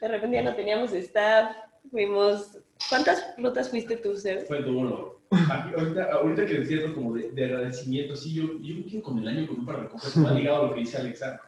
De 0.00 0.08
repente 0.08 0.36
ya 0.36 0.42
no 0.42 0.54
teníamos 0.54 0.92
staff, 0.92 1.56
fuimos 1.90 2.58
¿Cuántas 2.88 3.34
rutas 3.38 3.68
fuiste 3.70 3.96
tú, 3.96 4.16
Seb? 4.16 4.46
Fue 4.46 4.60
duro. 4.62 5.20
Ahorita, 5.76 6.12
ahorita 6.12 6.46
que 6.46 6.58
decías 6.60 6.92
como 6.92 7.14
de, 7.14 7.30
de 7.30 7.44
agradecimiento, 7.46 8.14
sí, 8.16 8.34
yo, 8.34 8.44
yo 8.60 8.74
me 8.76 8.84
quedo 8.86 9.02
con 9.02 9.18
el 9.18 9.26
año 9.28 9.46
con 9.46 9.64
para 9.64 9.80
recoger, 9.84 10.12
como 10.12 10.28
ha 10.28 10.32
ligado 10.32 10.62
a 10.64 10.66
lo 10.68 10.74
que 10.74 10.80
dice 10.80 10.98
Alexa. 10.98 11.40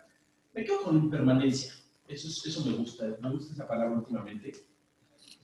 Me 0.55 0.65
quedo 0.65 0.83
con 0.83 0.97
impermanencia. 0.97 1.73
Eso, 2.09 2.29
es- 2.29 2.47
eso 2.47 2.65
me 2.65 2.77
gusta, 2.77 3.05
me 3.21 3.31
gusta 3.31 3.53
esa 3.53 3.67
palabra 3.69 3.97
últimamente. 3.99 4.53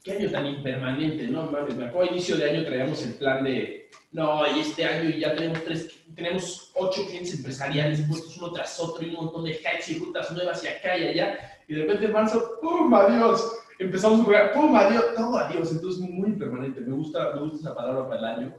¿Qué 0.04 0.12
año 0.12 0.30
tan 0.30 0.46
impermanente? 0.46 1.28
No 1.28 1.46
mames, 1.50 1.76
me 1.76 1.86
acuerdo 1.86 2.10
a 2.10 2.12
inicio 2.12 2.36
de 2.36 2.50
año 2.50 2.64
traíamos 2.64 3.04
el 3.06 3.14
plan 3.14 3.44
de, 3.44 3.88
no, 4.10 4.44
y 4.56 4.60
este 4.60 4.84
año 4.84 5.10
ya 5.10 5.34
tenemos 5.34 5.62
tres, 5.64 5.88
tenemos 6.14 6.72
ocho 6.74 7.06
clientes 7.06 7.34
empresariales 7.36 8.02
puestos 8.08 8.36
uno 8.36 8.50
tras 8.52 8.80
otro 8.80 9.04
y 9.06 9.10
un 9.10 9.24
montón 9.24 9.44
de 9.44 9.54
hacks 9.64 9.90
y 9.90 9.98
rutas 9.98 10.32
nuevas 10.32 10.62
y 10.64 10.68
acá 10.68 10.96
y 10.98 11.06
allá. 11.08 11.38
Y 11.68 11.74
de 11.74 11.82
repente 11.82 12.06
en 12.06 12.12
marzo, 12.12 12.58
¡pum! 12.60 12.92
¡Adiós! 12.92 13.52
Empezamos 13.78 14.20
a 14.20 14.24
jugar, 14.24 14.52
¡pum! 14.52 14.74
¡Adiós! 14.76 15.04
Todo 15.16 15.38
adiós. 15.38 15.70
Entonces, 15.72 16.00
muy 16.00 16.30
impermanente. 16.30 16.80
Me 16.80 16.94
gusta, 16.94 17.32
me 17.34 17.40
gusta 17.42 17.56
esa 17.58 17.74
palabra 17.74 18.08
para 18.08 18.18
el 18.18 18.24
año. 18.24 18.54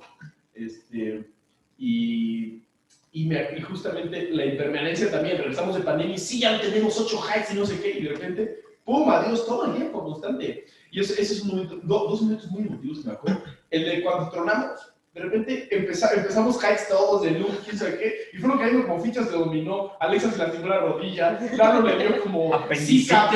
Este, 0.55 1.25
y, 1.77 2.63
y, 3.11 3.25
me- 3.25 3.49
y 3.57 3.61
justamente 3.61 4.29
la 4.31 4.45
impermanencia 4.45 5.11
también. 5.11 5.37
Regresamos 5.37 5.75
de 5.75 5.81
pandemia 5.81 6.15
y 6.15 6.19
sí, 6.19 6.39
ya 6.39 6.59
tenemos 6.61 6.97
ocho 6.99 7.19
hikes 7.21 7.53
y 7.53 7.57
no 7.59 7.65
sé 7.65 7.79
qué. 7.81 7.99
Y 7.99 8.03
de 8.03 8.09
repente, 8.09 8.59
¡pum! 8.85 9.09
¡Adiós! 9.09 9.45
Todo 9.45 9.65
el 9.67 9.75
tiempo, 9.75 10.03
constante. 10.03 10.65
Y 10.93 10.99
ese, 11.01 11.19
ese 11.21 11.33
es 11.33 11.41
un 11.41 11.47
momento, 11.49 11.75
do- 11.83 12.07
dos 12.07 12.21
momentos 12.21 12.49
muy 12.51 12.67
emotivos 12.67 12.99
que 12.99 13.07
me 13.07 13.13
acuerdo. 13.13 13.43
El 13.71 13.83
de 13.85 14.01
cuando 14.03 14.29
tronamos. 14.29 14.79
De 15.13 15.21
repente 15.21 15.67
empeza- 15.71 16.11
empezamos 16.15 16.55
hikes 16.57 16.87
todos 16.89 17.21
de 17.21 17.31
luz, 17.31 17.51
quién 17.63 17.77
sabe 17.77 17.99
qué, 17.99 18.13
y 18.33 18.37
fueron 18.39 18.57
cayendo 18.57 18.87
como 18.87 18.99
fichas 18.99 19.29
de 19.31 19.37
dominó. 19.37 19.91
Alexa 19.99 20.31
se 20.31 20.37
lastimó 20.39 20.67
la 20.67 20.79
rodilla, 20.79 21.39
Lalo 21.55 21.81
le 21.87 21.97
dio 21.97 22.21
como 22.21 22.51
zika, 22.75 23.29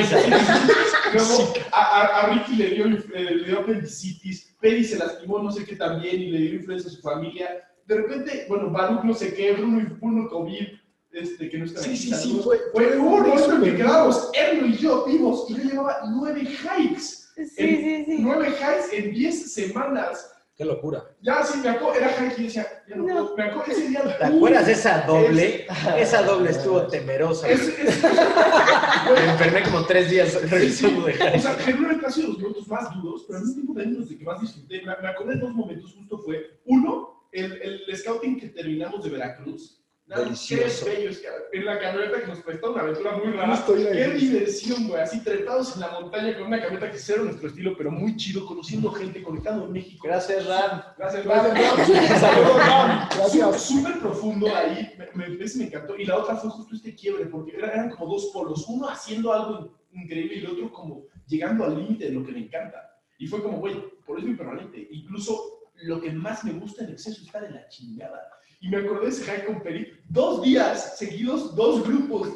Luego 1.13 1.53
a, 1.71 1.81
a- 1.81 2.05
a 2.21 2.29
Ricky 2.33 2.55
le 2.55 2.69
dio, 2.69 2.85
eh, 2.85 3.35
le 3.35 3.43
dio 3.45 3.59
apendicitis, 3.59 4.55
Peri 4.59 4.83
se 4.83 4.97
lastimó 4.97 5.39
no 5.39 5.51
sé 5.51 5.65
qué 5.65 5.75
también 5.75 6.19
y 6.21 6.31
le 6.31 6.39
dio 6.39 6.53
influenza 6.55 6.87
a 6.87 6.91
su 6.91 7.01
familia. 7.01 7.47
De 7.85 7.95
repente, 7.95 8.45
bueno, 8.49 8.71
Baruch 8.71 9.03
no 9.03 9.13
sé 9.13 9.33
qué, 9.35 9.53
Bruno, 9.53 9.87
Bruno 10.01 10.27
COVID, 10.29 10.67
este, 11.11 11.47
que 11.49 11.57
no 11.59 11.65
está 11.65 11.81
Sí, 11.81 11.95
sí, 11.95 12.11
sí, 12.13 12.41
fue- 12.43 12.57
fue 12.73 12.85
fue 12.89 12.97
uno, 12.97 13.63
que 13.63 13.75
quedábamos, 13.75 14.31
Erno 14.33 14.65
y 14.67 14.73
yo 14.77 15.05
vivos, 15.05 15.45
y 15.49 15.53
yo 15.57 15.63
llevaba 15.63 15.99
nueve 16.09 16.41
hikes. 16.41 17.16
Sí, 17.45 17.53
En- 17.57 17.77
sí, 17.77 18.05
sí. 18.05 18.17
Nueve 18.19 18.49
hikes 18.49 18.97
en 18.97 19.11
diez 19.13 19.53
semanas. 19.53 20.33
Qué 20.55 20.65
locura. 20.65 21.03
Ya, 21.21 21.43
sí, 21.43 21.59
me 21.59 21.69
acuerdo, 21.69 21.99
era 21.99 22.09
hike 22.09 22.39
y 22.39 22.43
decía, 22.45 22.65
ya 22.89 22.95
no, 22.95 23.03
puedo, 23.05 23.35
me 23.37 23.43
acuerdo 23.43 23.71
ese 23.71 23.89
día. 23.89 24.17
¿Te 24.17 24.25
acuerdas 24.25 24.65
de 24.65 24.71
esa 24.71 25.01
doble? 25.01 25.67
Esa 25.99 26.23
doble 26.23 26.49
estuvo 26.49 26.87
temerosa. 26.87 27.47
Es, 27.47 27.61
es, 27.61 28.03
Me 29.13 29.31
enfermé 29.31 29.61
como 29.61 29.85
tres 29.85 30.09
días 30.09 30.33
regresando 30.49 31.05
de 31.05 31.13
O 31.13 31.17
high. 31.17 31.39
sea, 31.39 31.53
genuinamente 31.55 32.05
ha 32.07 32.11
sido 32.11 32.29
los 32.29 32.39
momentos 32.39 32.67
más 32.69 32.93
duros, 32.95 33.25
pero 33.27 33.37
al 33.39 33.45
mismo 33.45 33.55
tiempo 33.61 33.73
también 33.75 33.99
los 33.99 34.09
de 34.09 34.17
que 34.17 34.25
más 34.25 34.41
disfruté. 34.41 34.81
Me, 34.81 34.95
me 34.99 35.07
acordé 35.07 35.35
de 35.35 35.41
dos 35.41 35.53
momentos, 35.53 35.93
justo 35.93 36.17
fue, 36.17 36.59
uno, 36.65 37.27
el, 37.31 37.61
el 37.87 37.95
scouting 37.97 38.39
que 38.39 38.47
terminamos 38.49 39.03
de 39.03 39.11
Veracruz. 39.11 39.76
Nada, 40.07 40.23
Delicioso. 40.23 40.85
Qué 40.85 40.91
bello, 40.91 41.09
es 41.09 41.19
que 41.19 41.27
en 41.51 41.65
la 41.65 41.79
camioneta 41.79 42.21
que 42.21 42.27
nos 42.27 42.39
prestó 42.39 42.71
una 42.71 42.81
aventura 42.83 43.17
muy 43.17 43.33
rara. 43.33 43.47
Qué 43.65 44.07
diversión, 44.13 44.87
güey, 44.87 45.01
así 45.01 45.21
trepados 45.21 45.75
en 45.75 45.81
la 45.81 45.89
montaña 45.99 46.33
con 46.37 46.47
una 46.47 46.61
camioneta 46.61 46.89
que 46.91 46.97
cero 46.97 47.23
nuestro 47.25 47.49
estilo, 47.49 47.75
pero 47.77 47.91
muy 47.91 48.15
chido, 48.15 48.45
conociendo 48.45 48.89
gente, 48.91 49.21
conectando 49.21 49.65
en 49.65 49.73
México. 49.73 50.07
Gracias, 50.07 50.45
Ram. 50.47 50.81
Gracias, 50.97 51.25
Gracias, 51.25 51.89
Ram. 51.89 52.19
Saludos, 52.21 52.57
Ram. 52.57 53.09
Súper- 53.09 53.17
Gracias. 53.17 53.61
Súper 53.63 53.99
profundo 53.99 54.55
ahí, 54.55 54.93
me, 55.13 55.27
me, 55.27 55.43
ese 55.43 55.57
me 55.59 55.65
encantó. 55.65 55.97
Y 55.97 56.05
la 56.05 56.17
otra 56.17 56.37
fue 56.37 56.49
justo 56.51 56.73
este 56.73 56.95
quiebre, 56.95 57.25
porque 57.25 57.57
era- 57.57 57.71
eran 57.73 57.89
como 57.89 58.13
dos 58.13 58.27
polos, 58.33 58.65
uno 58.69 58.87
haciendo 58.87 59.33
algo 59.33 59.77
increíble 59.91 60.35
y 60.35 60.39
el 60.39 60.47
otro 60.47 60.71
como 60.71 61.03
llegando 61.27 61.65
al 61.65 61.75
límite 61.75 62.05
de 62.05 62.11
lo 62.11 62.25
que 62.25 62.31
me 62.31 62.39
encanta. 62.39 62.97
Y 63.19 63.27
fue 63.27 63.43
como, 63.43 63.57
güey, 63.57 63.75
por 64.05 64.17
eso 64.19 64.27
es 64.27 64.31
impermanente. 64.31 64.87
Incluso 64.89 65.67
lo 65.81 65.99
que 65.99 66.11
más 66.13 66.45
me 66.45 66.53
gusta 66.53 66.85
en 66.85 66.91
exceso 66.91 67.21
está 67.25 67.41
de 67.41 67.49
la 67.51 67.67
chingada. 67.67 68.21
Y 68.59 68.69
me 68.69 68.77
acordé 68.77 69.05
de 69.05 69.11
ese 69.11 69.23
hike 69.23 69.45
con 69.45 69.61
Peri, 69.61 69.93
dos 70.09 70.41
días 70.41 70.97
seguidos, 70.97 71.55
dos 71.55 71.83
grupos. 71.87 72.29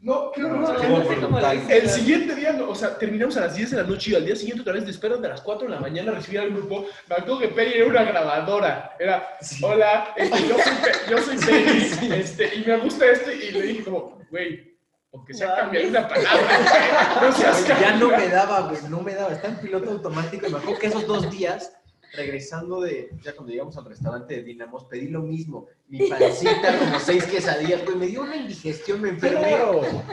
No, 0.00 0.32
creo 0.32 0.48
No, 0.48 0.54
que 0.76 0.88
no 0.88 1.04
sé 1.08 1.16
cómo 1.20 1.38
le 1.40 1.54
hice. 1.54 1.78
el 1.78 1.88
siguiente 1.88 2.34
día, 2.34 2.52
no, 2.52 2.68
o 2.70 2.74
sea, 2.74 2.98
terminamos 2.98 3.36
a 3.36 3.42
las 3.42 3.54
10 3.54 3.70
de 3.70 3.76
la 3.76 3.82
noche 3.84 4.10
y 4.10 4.14
al 4.16 4.26
día 4.26 4.34
siguiente 4.34 4.62
otra 4.62 4.72
vez 4.74 4.84
te 4.84 4.90
esperan 4.90 5.22
de 5.22 5.28
las 5.28 5.40
4 5.42 5.68
de 5.68 5.74
la 5.74 5.80
mañana 5.80 6.10
a 6.10 6.14
recibir 6.16 6.40
al 6.40 6.50
grupo. 6.50 6.86
Me 7.08 7.14
acuerdo 7.14 7.38
que 7.38 7.48
Peri 7.48 7.74
era 7.74 7.86
una 7.86 8.02
grabadora. 8.02 8.96
Era, 8.98 9.28
hola, 9.62 10.08
este, 10.16 10.48
yo 10.48 10.56
soy, 10.58 10.72
Pe- 10.82 11.10
yo 11.10 11.18
soy 11.18 11.36
Peri, 11.38 12.14
este, 12.20 12.54
y 12.56 12.64
me 12.66 12.76
gusta 12.78 13.06
este. 13.06 13.34
Y 13.46 13.50
le 13.52 13.62
dije 13.62 13.84
como, 13.84 14.18
güey, 14.28 14.76
aunque 15.14 15.34
sea 15.34 15.54
cambiar 15.54 15.86
una 15.86 16.08
palabra, 16.08 17.18
no 17.22 17.32
seas 17.32 17.66
Ya 17.68 17.92
no 17.96 18.08
cabrón". 18.10 18.20
me 18.20 18.28
daba, 18.28 18.60
güey, 18.68 18.82
no 18.90 19.00
me 19.02 19.14
daba. 19.14 19.32
Estaba 19.34 19.54
en 19.54 19.60
piloto 19.60 19.90
automático 19.92 20.46
y 20.48 20.50
me 20.50 20.58
acuerdo 20.58 20.80
que 20.80 20.86
esos 20.88 21.06
dos 21.06 21.30
días, 21.30 21.72
regresando 22.14 22.80
de, 22.80 23.10
ya 23.22 23.34
cuando 23.34 23.52
llegamos 23.52 23.76
al 23.76 23.84
restaurante 23.86 24.36
de 24.36 24.42
Dinamos, 24.42 24.84
pedí 24.84 25.08
lo 25.08 25.22
mismo. 25.22 25.66
Mi 25.88 26.08
pancita, 26.08 26.78
como 26.78 26.98
seis 27.00 27.24
quesadillas, 27.24 27.84
güey, 27.84 27.96
me 27.96 28.06
dio 28.06 28.22
una 28.22 28.36
indigestión, 28.36 29.00
me 29.00 29.10
enfermé. 29.10 29.56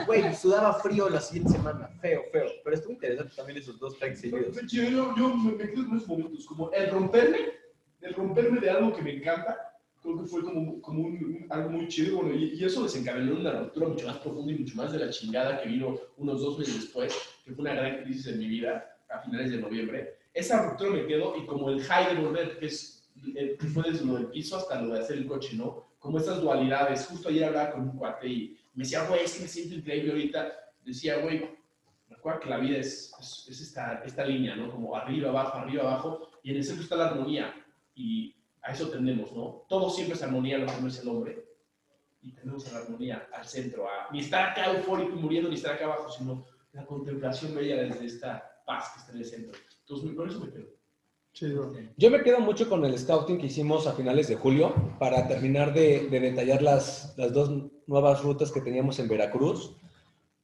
Güey, 0.06 0.34
sudaba 0.34 0.74
frío 0.74 1.08
la 1.08 1.20
siguiente 1.20 1.52
semana. 1.52 1.88
Feo, 2.00 2.22
feo. 2.32 2.46
Pero 2.64 2.76
estuvo 2.76 2.92
interesante 2.92 3.32
también 3.36 3.58
esos 3.58 3.78
dos 3.78 3.98
tracks 3.98 4.20
seguidos. 4.20 4.56
Yo, 4.68 4.82
yo, 4.84 5.14
yo 5.16 5.34
me, 5.36 5.52
me 5.52 5.70
quedo 5.70 5.86
con 5.88 5.96
esos 5.96 6.08
momentos, 6.08 6.46
como 6.46 6.70
el 6.72 6.90
romperme, 6.90 7.38
el 8.00 8.14
romperme 8.14 8.60
de 8.60 8.70
algo 8.70 8.94
que 8.94 9.02
me 9.02 9.16
encanta, 9.16 9.56
creo 10.02 10.18
que 10.22 10.26
fue 10.26 10.42
como, 10.42 10.80
como 10.80 11.02
un, 11.02 11.12
un- 11.16 11.46
algo 11.50 11.68
muy 11.70 11.86
chido, 11.88 12.16
bueno, 12.16 12.34
y, 12.34 12.54
y 12.54 12.64
eso 12.64 12.82
desencadenó 12.82 13.38
una 13.38 13.52
ruptura 13.60 13.88
mucho 13.88 14.06
más 14.06 14.16
profunda 14.18 14.52
y 14.52 14.58
mucho 14.58 14.74
más 14.76 14.92
de 14.92 14.98
la 14.98 15.10
chingada 15.10 15.60
que 15.60 15.68
vino 15.68 15.98
unos 16.16 16.40
dos 16.40 16.58
meses 16.58 16.76
después, 16.80 17.14
que 17.44 17.52
fue 17.52 17.60
una 17.62 17.74
gran 17.74 18.02
crisis 18.04 18.26
en 18.28 18.38
mi 18.38 18.48
vida, 18.48 18.96
a 19.10 19.18
finales 19.20 19.50
de 19.50 19.58
noviembre. 19.58 20.14
Esa 20.32 20.62
ruptura 20.62 20.90
me 20.90 21.06
quedó, 21.06 21.36
y 21.36 21.46
como 21.46 21.70
el 21.70 21.82
high 21.82 22.14
de 22.14 22.22
volver, 22.22 22.58
que, 22.58 22.66
es, 22.66 23.10
que 23.22 23.66
fue 23.72 23.90
desde 23.90 24.04
lo 24.04 24.14
del 24.14 24.26
piso 24.26 24.56
hasta 24.56 24.80
lo 24.80 24.94
de 24.94 25.00
hacer 25.00 25.18
el 25.18 25.26
coche, 25.26 25.56
¿no? 25.56 25.90
Como 25.98 26.18
estas 26.18 26.40
dualidades, 26.40 27.06
justo 27.06 27.28
ayer 27.28 27.44
hablaba 27.44 27.72
con 27.72 27.82
un 27.82 27.96
cuate 27.96 28.28
y 28.28 28.58
me 28.74 28.84
decía, 28.84 29.06
güey, 29.06 29.24
es 29.24 29.34
que 29.34 29.42
me 29.42 29.48
siento 29.48 29.74
increíble 29.74 30.12
ahorita, 30.12 30.52
decía, 30.84 31.18
güey, 31.18 31.58
recuerda 32.08 32.40
que 32.40 32.48
la 32.48 32.58
vida 32.58 32.78
es, 32.78 33.12
es, 33.20 33.46
es 33.48 33.60
esta, 33.60 34.02
esta 34.04 34.24
línea, 34.24 34.56
¿no? 34.56 34.70
Como 34.70 34.96
arriba, 34.96 35.30
abajo, 35.30 35.58
arriba, 35.58 35.82
abajo, 35.82 36.30
y 36.42 36.50
en 36.50 36.56
el 36.56 36.64
centro 36.64 36.84
está 36.84 36.96
la 36.96 37.08
armonía, 37.08 37.54
y 37.94 38.34
a 38.62 38.72
eso 38.72 38.88
tendemos, 38.88 39.32
¿no? 39.32 39.66
Todo 39.68 39.90
siempre 39.90 40.14
es 40.14 40.22
armonía, 40.22 40.58
lo 40.58 40.66
que 40.66 40.80
no 40.80 40.88
es 40.88 41.00
el 41.00 41.08
hombre, 41.08 41.44
y 42.22 42.32
tenemos 42.32 42.68
a 42.68 42.72
la 42.72 42.84
armonía 42.84 43.28
al 43.32 43.46
centro, 43.46 43.88
a 43.88 44.10
ni 44.12 44.20
estar 44.20 44.50
acá 44.50 44.72
eufórico 44.72 45.12
y 45.16 45.20
muriendo, 45.20 45.48
ni 45.48 45.56
estar 45.56 45.74
acá 45.74 45.86
abajo, 45.86 46.10
sino 46.10 46.46
la 46.72 46.86
contemplación 46.86 47.54
bella 47.54 47.82
desde 47.82 48.06
esta 48.06 48.49
paz 48.70 48.92
que 48.92 49.00
está 49.00 49.12
en 49.12 49.18
el 49.18 49.24
centro. 49.24 49.52
Entonces, 49.80 50.16
con 50.16 50.30
eso 50.30 50.40
me 50.40 50.50
quedo. 50.52 50.66
Chido. 51.32 51.72
Yo 51.96 52.10
me 52.10 52.22
quedo 52.22 52.40
mucho 52.40 52.68
con 52.68 52.84
el 52.84 52.98
scouting 52.98 53.38
que 53.38 53.46
hicimos 53.46 53.86
a 53.86 53.92
finales 53.92 54.28
de 54.28 54.36
julio 54.36 54.74
para 54.98 55.28
terminar 55.28 55.72
de, 55.72 56.08
de 56.08 56.20
detallar 56.20 56.60
las, 56.60 57.14
las 57.16 57.32
dos 57.32 57.50
nuevas 57.86 58.22
rutas 58.22 58.50
que 58.50 58.60
teníamos 58.60 58.98
en 58.98 59.08
Veracruz, 59.08 59.76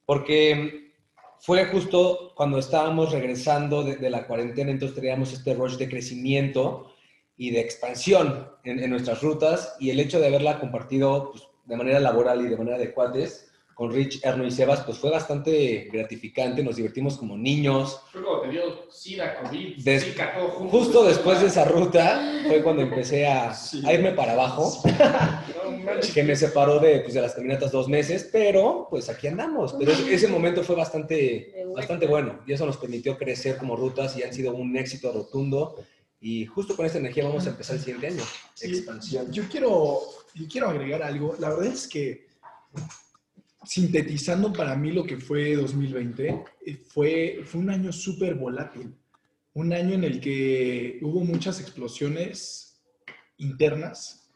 porque 0.05 0.93
fue 1.39 1.65
justo 1.65 2.33
cuando 2.35 2.57
estábamos 2.57 3.11
regresando 3.11 3.83
de, 3.83 3.97
de 3.97 4.09
la 4.09 4.27
cuarentena, 4.27 4.71
entonces 4.71 4.95
teníamos 4.95 5.33
este 5.33 5.53
rush 5.53 5.75
de 5.75 5.89
crecimiento 5.89 6.87
y 7.35 7.51
de 7.51 7.59
expansión 7.59 8.49
en, 8.63 8.79
en 8.79 8.89
nuestras 8.89 9.21
rutas 9.21 9.75
y 9.79 9.89
el 9.89 9.99
hecho 9.99 10.19
de 10.19 10.27
haberla 10.27 10.59
compartido 10.59 11.31
pues, 11.31 11.43
de 11.65 11.75
manera 11.75 11.99
laboral 11.99 12.41
y 12.41 12.49
de 12.49 12.57
manera 12.57 12.77
de 12.77 12.93
cuates 12.93 13.46
con 13.77 13.91
Rich, 13.93 14.21
Erno 14.23 14.43
y 14.43 14.49
Sebas, 14.49 14.81
pues 14.81 14.97
fue 14.97 15.11
bastante 15.11 15.87
gratificante, 15.93 16.63
nos 16.63 16.77
divertimos 16.77 17.15
como 17.15 17.37
niños, 17.37 17.99
Fue 18.11 18.23
cuando 18.23 18.41
te 18.41 18.49
dio 18.49 18.91
SIDA, 18.91 19.39
COVID, 19.43 19.83
Des- 19.83 20.03
Zika, 20.03 20.33
todo 20.35 20.47
junto. 20.47 20.77
Justo 20.79 21.03
después 21.05 21.41
de 21.41 21.47
esa 21.47 21.63
ruta 21.63 22.41
fue 22.47 22.63
cuando 22.63 22.81
empecé 22.81 23.27
a, 23.27 23.51
a 23.85 23.93
irme 23.93 24.13
para 24.13 24.31
abajo, 24.33 24.81
No 24.83 26.01
que 26.13 26.23
me 26.23 26.35
separó 26.35 26.79
de, 26.79 27.01
pues, 27.01 27.13
de 27.13 27.21
las 27.21 27.35
caminatas 27.35 27.71
dos 27.71 27.87
meses, 27.87 28.27
pero 28.31 28.87
pues 28.89 29.09
aquí 29.09 29.27
andamos. 29.27 29.73
Pero 29.77 29.91
ese- 29.91 30.11
ese 30.13 30.27
momento 30.27 30.63
fue 30.63 30.75
bastante, 30.75 31.53
bastante 31.75 32.07
bueno 32.07 32.39
y 32.47 32.53
eso 32.53 32.65
nos 32.65 32.77
permitió 32.77 33.15
crecer 33.17 33.57
como 33.57 33.75
rutas 33.75 34.17
y 34.17 34.23
han 34.23 34.33
sido 34.33 34.53
un 34.55 34.75
éxito 34.75 35.11
rotundo. 35.13 35.75
Y 36.19 36.47
justo 36.47 36.75
con 36.75 36.85
esta 36.87 36.97
energía 36.97 37.25
vamos 37.25 37.45
a 37.45 37.51
empezar 37.51 37.75
el 37.75 37.81
siguiente 37.81 38.07
año. 38.07 38.23
Sí, 38.55 38.69
Expansión. 38.69 39.31
Yo 39.31 39.43
quiero, 39.49 39.99
yo 40.33 40.45
quiero 40.51 40.67
agregar 40.69 41.03
algo. 41.03 41.35
La 41.39 41.49
verdad 41.49 41.67
es 41.67 41.87
que, 41.87 42.25
sintetizando 43.67 44.53
para 44.53 44.75
mí 44.75 44.91
lo 44.91 45.03
que 45.03 45.17
fue 45.17 45.55
2020, 45.55 46.43
eh, 46.65 46.77
fue, 46.87 47.41
fue 47.43 47.61
un 47.61 47.69
año 47.69 47.91
súper 47.91 48.35
volátil. 48.35 48.95
Un 49.53 49.73
año 49.73 49.93
en 49.93 50.03
el 50.05 50.21
que 50.21 50.99
hubo 51.01 51.19
muchas 51.21 51.59
explosiones 51.59 52.81
internas. 53.37 54.31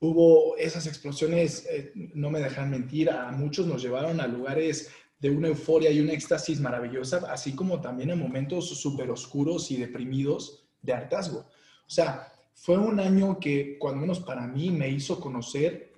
Hubo 0.00 0.56
esas 0.56 0.86
explosiones, 0.86 1.66
eh, 1.70 1.92
no 2.14 2.30
me 2.30 2.40
dejan 2.40 2.70
mentir, 2.70 3.10
a 3.10 3.30
muchos 3.32 3.66
nos 3.66 3.82
llevaron 3.82 4.20
a 4.20 4.26
lugares 4.26 4.90
de 5.20 5.30
una 5.30 5.48
euforia 5.48 5.90
y 5.90 6.00
un 6.00 6.10
éxtasis 6.10 6.58
maravillosa, 6.58 7.22
así 7.30 7.54
como 7.54 7.80
también 7.80 8.10
a 8.10 8.16
momentos 8.16 8.68
súper 8.80 9.10
oscuros 9.10 9.70
y 9.70 9.76
deprimidos 9.76 10.64
de 10.80 10.94
hartazgo. 10.94 11.40
O 11.40 11.90
sea, 11.90 12.32
fue 12.54 12.78
un 12.78 12.98
año 12.98 13.38
que, 13.38 13.76
cuando 13.78 14.00
menos 14.00 14.20
para 14.20 14.46
mí, 14.46 14.70
me 14.70 14.88
hizo 14.88 15.20
conocer 15.20 15.91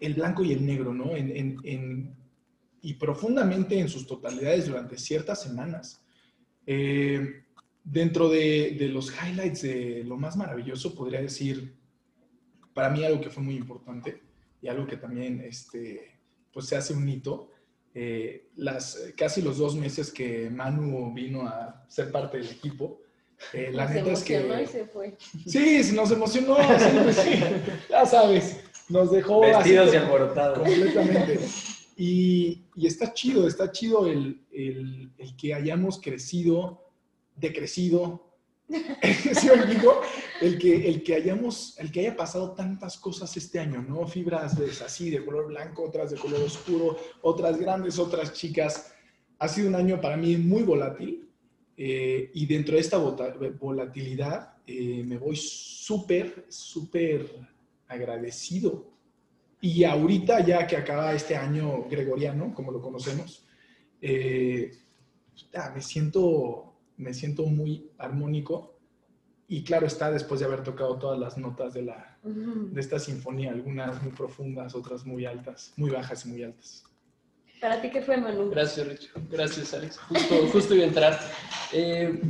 el 0.00 0.14
blanco 0.14 0.44
y 0.44 0.52
el 0.52 0.64
negro, 0.64 0.92
¿no? 0.94 1.16
En, 1.16 1.34
en- 1.36 1.56
en- 1.64 2.16
y 2.80 2.94
profundamente 2.94 3.78
en 3.78 3.88
sus 3.88 4.06
totalidades 4.06 4.66
durante 4.68 4.96
ciertas 4.98 5.42
semanas. 5.42 6.00
Eh, 6.66 7.42
dentro 7.82 8.28
de, 8.28 8.76
de 8.78 8.88
los 8.88 9.10
highlights 9.12 9.62
de 9.62 10.04
lo 10.04 10.16
más 10.16 10.36
maravilloso, 10.36 10.94
podría 10.94 11.20
decir, 11.20 11.74
para 12.74 12.90
mí 12.90 13.04
algo 13.04 13.20
que 13.20 13.30
fue 13.30 13.42
muy 13.42 13.56
importante 13.56 14.22
y 14.62 14.68
algo 14.68 14.86
que 14.86 14.96
también 14.96 15.40
este, 15.40 16.18
pues 16.52 16.66
se 16.66 16.76
hace 16.76 16.92
un 16.94 17.08
hito, 17.08 17.50
eh, 17.94 18.48
las, 18.56 19.10
casi 19.16 19.42
los 19.42 19.58
dos 19.58 19.74
meses 19.74 20.12
que 20.12 20.48
Manu 20.50 21.12
vino 21.12 21.48
a 21.48 21.84
ser 21.88 22.12
parte 22.12 22.36
del 22.38 22.48
equipo, 22.48 23.00
eh, 23.52 23.70
la 23.72 23.84
Nos 23.86 23.94
neta 23.94 24.12
es 24.12 24.22
que... 24.24 24.62
y 24.62 24.66
se 24.66 24.84
fue. 24.84 25.16
Sí, 25.46 25.82
sí, 25.82 25.94
nos 25.96 26.10
emocionó, 26.12 26.56
sí, 26.78 26.98
pues 27.02 27.16
sí, 27.16 27.30
ya 27.88 28.04
sabes, 28.04 28.60
nos 28.88 29.10
dejó 29.10 29.42
así 29.44 29.70
Vestidos 29.72 29.88
y 29.94 29.98
como- 29.98 30.02
alborotados. 30.14 30.58
Completamente. 30.58 31.40
Y, 31.96 32.62
y 32.76 32.86
está 32.86 33.12
chido, 33.12 33.48
está 33.48 33.70
chido 33.72 34.06
el, 34.06 34.40
el- 34.52 35.10
el 35.18 35.36
que 35.36 35.52
hayamos 35.54 36.00
crecido, 36.00 36.84
decrecido, 37.36 38.24
¿sí 38.68 39.46
me 39.48 39.54
explico? 39.54 40.00
El 40.40 40.58
que, 40.58 40.88
el 40.88 41.02
que 41.02 41.14
hayamos, 41.14 41.76
el 41.78 41.90
que 41.90 42.00
haya 42.00 42.16
pasado 42.16 42.52
tantas 42.52 42.98
cosas 42.98 43.34
este 43.36 43.58
año, 43.58 43.82
¿no? 43.82 44.06
Fibras 44.06 44.56
de, 44.58 44.70
así, 44.84 45.10
de 45.10 45.24
color 45.24 45.46
blanco, 45.48 45.84
otras 45.84 46.10
de 46.10 46.18
color 46.18 46.42
oscuro, 46.42 46.96
otras 47.22 47.58
grandes, 47.58 47.98
otras 47.98 48.32
chicas. 48.34 48.92
Ha 49.38 49.48
sido 49.48 49.68
un 49.68 49.74
año 49.74 50.00
para 50.00 50.16
mí 50.16 50.36
muy 50.36 50.62
volátil 50.64 51.28
eh, 51.76 52.30
y 52.34 52.44
dentro 52.46 52.74
de 52.74 52.80
esta 52.82 52.98
volatilidad 52.98 54.56
eh, 54.66 55.02
me 55.04 55.16
voy 55.16 55.34
súper, 55.36 56.44
súper 56.48 57.26
agradecido. 57.88 58.86
Y 59.60 59.84
ahorita 59.84 60.40
ya 60.40 60.66
que 60.66 60.76
acaba 60.76 61.12
este 61.12 61.36
año 61.36 61.84
gregoriano, 61.90 62.54
como 62.54 62.70
lo 62.70 62.80
conocemos, 62.80 63.44
eh, 64.00 64.70
me, 65.74 65.82
siento, 65.82 66.74
me 66.96 67.12
siento 67.12 67.44
muy 67.46 67.90
armónico. 67.98 68.76
Y 69.48 69.64
claro 69.64 69.86
está, 69.86 70.10
después 70.10 70.40
de 70.40 70.46
haber 70.46 70.62
tocado 70.62 70.98
todas 70.98 71.18
las 71.18 71.38
notas 71.38 71.72
de, 71.74 71.82
la, 71.82 72.18
de 72.22 72.80
esta 72.80 72.98
sinfonía, 72.98 73.50
algunas 73.50 74.00
muy 74.02 74.12
profundas, 74.12 74.74
otras 74.74 75.06
muy 75.06 75.24
altas, 75.24 75.72
muy 75.76 75.90
bajas 75.90 76.26
y 76.26 76.28
muy 76.28 76.42
altas. 76.42 76.84
¿Para 77.60 77.80
ti 77.80 77.90
qué 77.90 78.02
fue, 78.02 78.16
Manu? 78.18 78.50
Gracias, 78.50 78.86
Rich. 78.86 79.10
Gracias, 79.30 79.74
Alex. 79.74 79.98
Justo, 79.98 80.46
justo 80.52 80.74
iba 80.74 80.84
a 80.84 80.88
entrar. 80.88 81.20
Eh, 81.72 82.20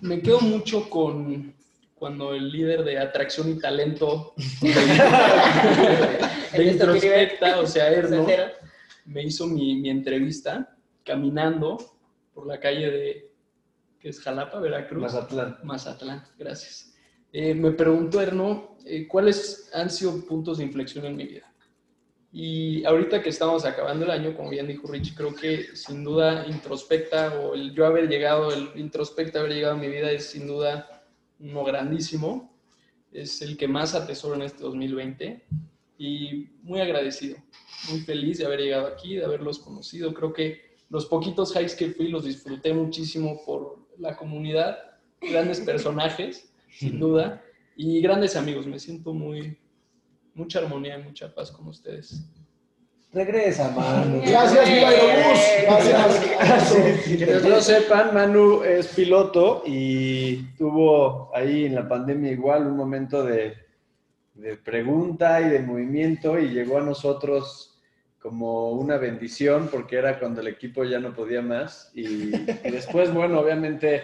me 0.00 0.22
quedo 0.22 0.40
mucho 0.40 0.88
con 0.88 1.52
cuando 1.98 2.34
el 2.34 2.50
líder 2.50 2.84
de 2.84 2.98
atracción 2.98 3.50
y 3.50 3.58
talento 3.58 4.34
de, 4.60 4.70
de 4.70 6.18
El 6.52 6.68
Introspecta, 6.72 7.60
o 7.60 7.66
sea, 7.66 7.88
Erno, 7.90 8.26
me 9.06 9.22
hizo 9.22 9.46
mi, 9.46 9.76
mi 9.76 9.90
entrevista 9.90 10.76
caminando 11.04 11.78
por 12.32 12.46
la 12.46 12.60
calle 12.60 12.90
de, 12.90 13.32
que 13.98 14.10
es 14.10 14.20
Jalapa, 14.20 14.60
Veracruz. 14.60 15.02
Mazatlán. 15.02 15.58
Mazatlán, 15.62 16.24
gracias. 16.38 16.94
Eh, 17.32 17.54
me 17.54 17.72
preguntó 17.72 18.20
Erno, 18.20 18.76
eh, 18.86 19.06
¿cuáles 19.06 19.70
han 19.74 19.90
sido 19.90 20.24
puntos 20.24 20.58
de 20.58 20.64
inflexión 20.64 21.04
en 21.04 21.16
mi 21.16 21.26
vida? 21.26 21.52
Y 22.30 22.84
ahorita 22.84 23.22
que 23.22 23.30
estamos 23.30 23.64
acabando 23.64 24.04
el 24.04 24.10
año, 24.10 24.36
como 24.36 24.50
bien 24.50 24.66
dijo 24.66 24.86
Rich, 24.86 25.14
creo 25.16 25.34
que 25.34 25.74
sin 25.74 26.04
duda 26.04 26.46
introspecta 26.46 27.40
o 27.40 27.54
el 27.54 27.74
yo 27.74 27.86
haber 27.86 28.08
llegado, 28.08 28.52
el 28.52 28.70
introspecta 28.76 29.40
haber 29.40 29.52
llegado 29.52 29.74
a 29.74 29.78
mi 29.78 29.88
vida 29.88 30.10
es 30.10 30.26
sin 30.26 30.46
duda 30.46 30.97
uno 31.40 31.64
grandísimo. 31.64 32.54
Es 33.12 33.40
el 33.42 33.56
que 33.56 33.68
más 33.68 33.94
atesoro 33.94 34.34
en 34.34 34.42
este 34.42 34.62
2020 34.62 35.46
y 35.98 36.50
muy 36.62 36.80
agradecido, 36.80 37.38
muy 37.90 38.00
feliz 38.00 38.38
de 38.38 38.46
haber 38.46 38.60
llegado 38.60 38.86
aquí, 38.86 39.16
de 39.16 39.24
haberlos 39.24 39.58
conocido. 39.58 40.14
Creo 40.14 40.32
que 40.32 40.60
los 40.90 41.06
poquitos 41.06 41.54
hikes 41.54 41.74
que 41.76 41.90
fui 41.90 42.08
los 42.08 42.24
disfruté 42.24 42.72
muchísimo 42.72 43.42
por 43.44 43.88
la 43.98 44.16
comunidad, 44.16 44.78
grandes 45.20 45.60
personajes, 45.60 46.52
sin 46.70 47.00
duda, 47.00 47.42
y 47.76 48.00
grandes 48.00 48.36
amigos. 48.36 48.66
Me 48.66 48.78
siento 48.78 49.12
muy, 49.12 49.58
mucha 50.34 50.60
armonía 50.60 50.98
y 50.98 51.02
mucha 51.02 51.34
paz 51.34 51.50
con 51.50 51.66
ustedes. 51.66 52.24
Regresa, 53.12 53.70
Manu. 53.70 54.20
Gracias, 54.26 54.68
Viva 54.68 54.88
Aerobús. 54.88 55.40
Gracias. 55.62 57.02
Quienes 57.04 57.44
no 57.44 57.60
sepan, 57.60 58.12
Manu 58.12 58.62
es 58.62 58.88
piloto 58.88 59.62
y 59.66 60.42
tuvo 60.58 61.34
ahí 61.34 61.64
en 61.64 61.74
la 61.74 61.88
pandemia 61.88 62.32
igual 62.32 62.66
un 62.66 62.76
momento 62.76 63.24
de, 63.24 63.54
de 64.34 64.56
pregunta 64.56 65.40
y 65.40 65.48
de 65.48 65.60
movimiento 65.60 66.38
y 66.38 66.50
llegó 66.50 66.78
a 66.78 66.82
nosotros 66.82 67.80
como 68.18 68.72
una 68.72 68.98
bendición 68.98 69.68
porque 69.70 69.96
era 69.96 70.18
cuando 70.18 70.42
el 70.42 70.48
equipo 70.48 70.84
ya 70.84 70.98
no 70.98 71.14
podía 71.14 71.40
más 71.40 71.90
y, 71.94 72.06
y 72.06 72.30
después, 72.70 73.12
bueno, 73.14 73.40
obviamente 73.40 74.02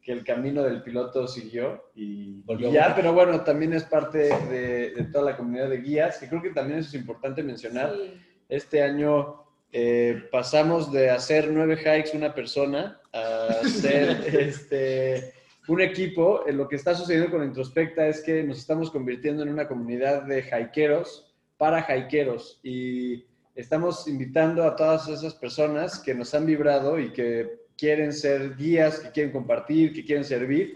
que 0.00 0.12
el 0.12 0.22
camino 0.22 0.62
del 0.62 0.82
piloto 0.82 1.26
siguió 1.26 1.90
y, 1.96 2.42
Volvió 2.42 2.68
y 2.68 2.72
ya, 2.72 2.94
pero 2.94 3.14
bueno, 3.14 3.40
también 3.40 3.72
es 3.72 3.84
parte 3.84 4.18
de, 4.18 4.90
de 4.90 5.04
toda 5.04 5.32
la 5.32 5.36
comunidad 5.36 5.70
de 5.70 5.78
guías, 5.78 6.18
que 6.18 6.28
creo 6.28 6.42
que 6.42 6.50
también 6.50 6.78
eso 6.78 6.90
es 6.90 6.94
importante 6.94 7.42
mencionar. 7.42 7.94
Sí. 7.94 8.20
Este 8.48 8.82
año 8.82 9.44
eh, 9.72 10.28
pasamos 10.30 10.92
de 10.92 11.10
hacer 11.10 11.50
nueve 11.50 11.76
hikes 11.76 12.16
una 12.16 12.34
persona 12.34 13.00
a 13.12 13.46
hacer 13.64 14.24
este, 14.40 15.32
un 15.68 15.80
equipo. 15.80 16.46
Eh, 16.46 16.52
Lo 16.52 16.68
que 16.68 16.76
está 16.76 16.94
sucediendo 16.94 17.30
con 17.30 17.44
Introspecta 17.44 18.06
es 18.06 18.22
que 18.22 18.42
nos 18.42 18.58
estamos 18.58 18.90
convirtiendo 18.90 19.42
en 19.42 19.48
una 19.48 19.66
comunidad 19.66 20.22
de 20.22 20.40
hikeros 20.40 21.34
para 21.56 21.86
hikeros 21.96 22.60
y 22.62 23.24
estamos 23.54 24.06
invitando 24.08 24.64
a 24.64 24.76
todas 24.76 25.08
esas 25.08 25.34
personas 25.34 25.98
que 25.98 26.14
nos 26.14 26.34
han 26.34 26.46
vibrado 26.46 26.98
y 26.98 27.12
que 27.12 27.64
quieren 27.76 28.12
ser 28.12 28.56
guías, 28.56 29.00
que 29.00 29.10
quieren 29.10 29.32
compartir, 29.32 29.92
que 29.92 30.04
quieren 30.04 30.24
servir. 30.24 30.74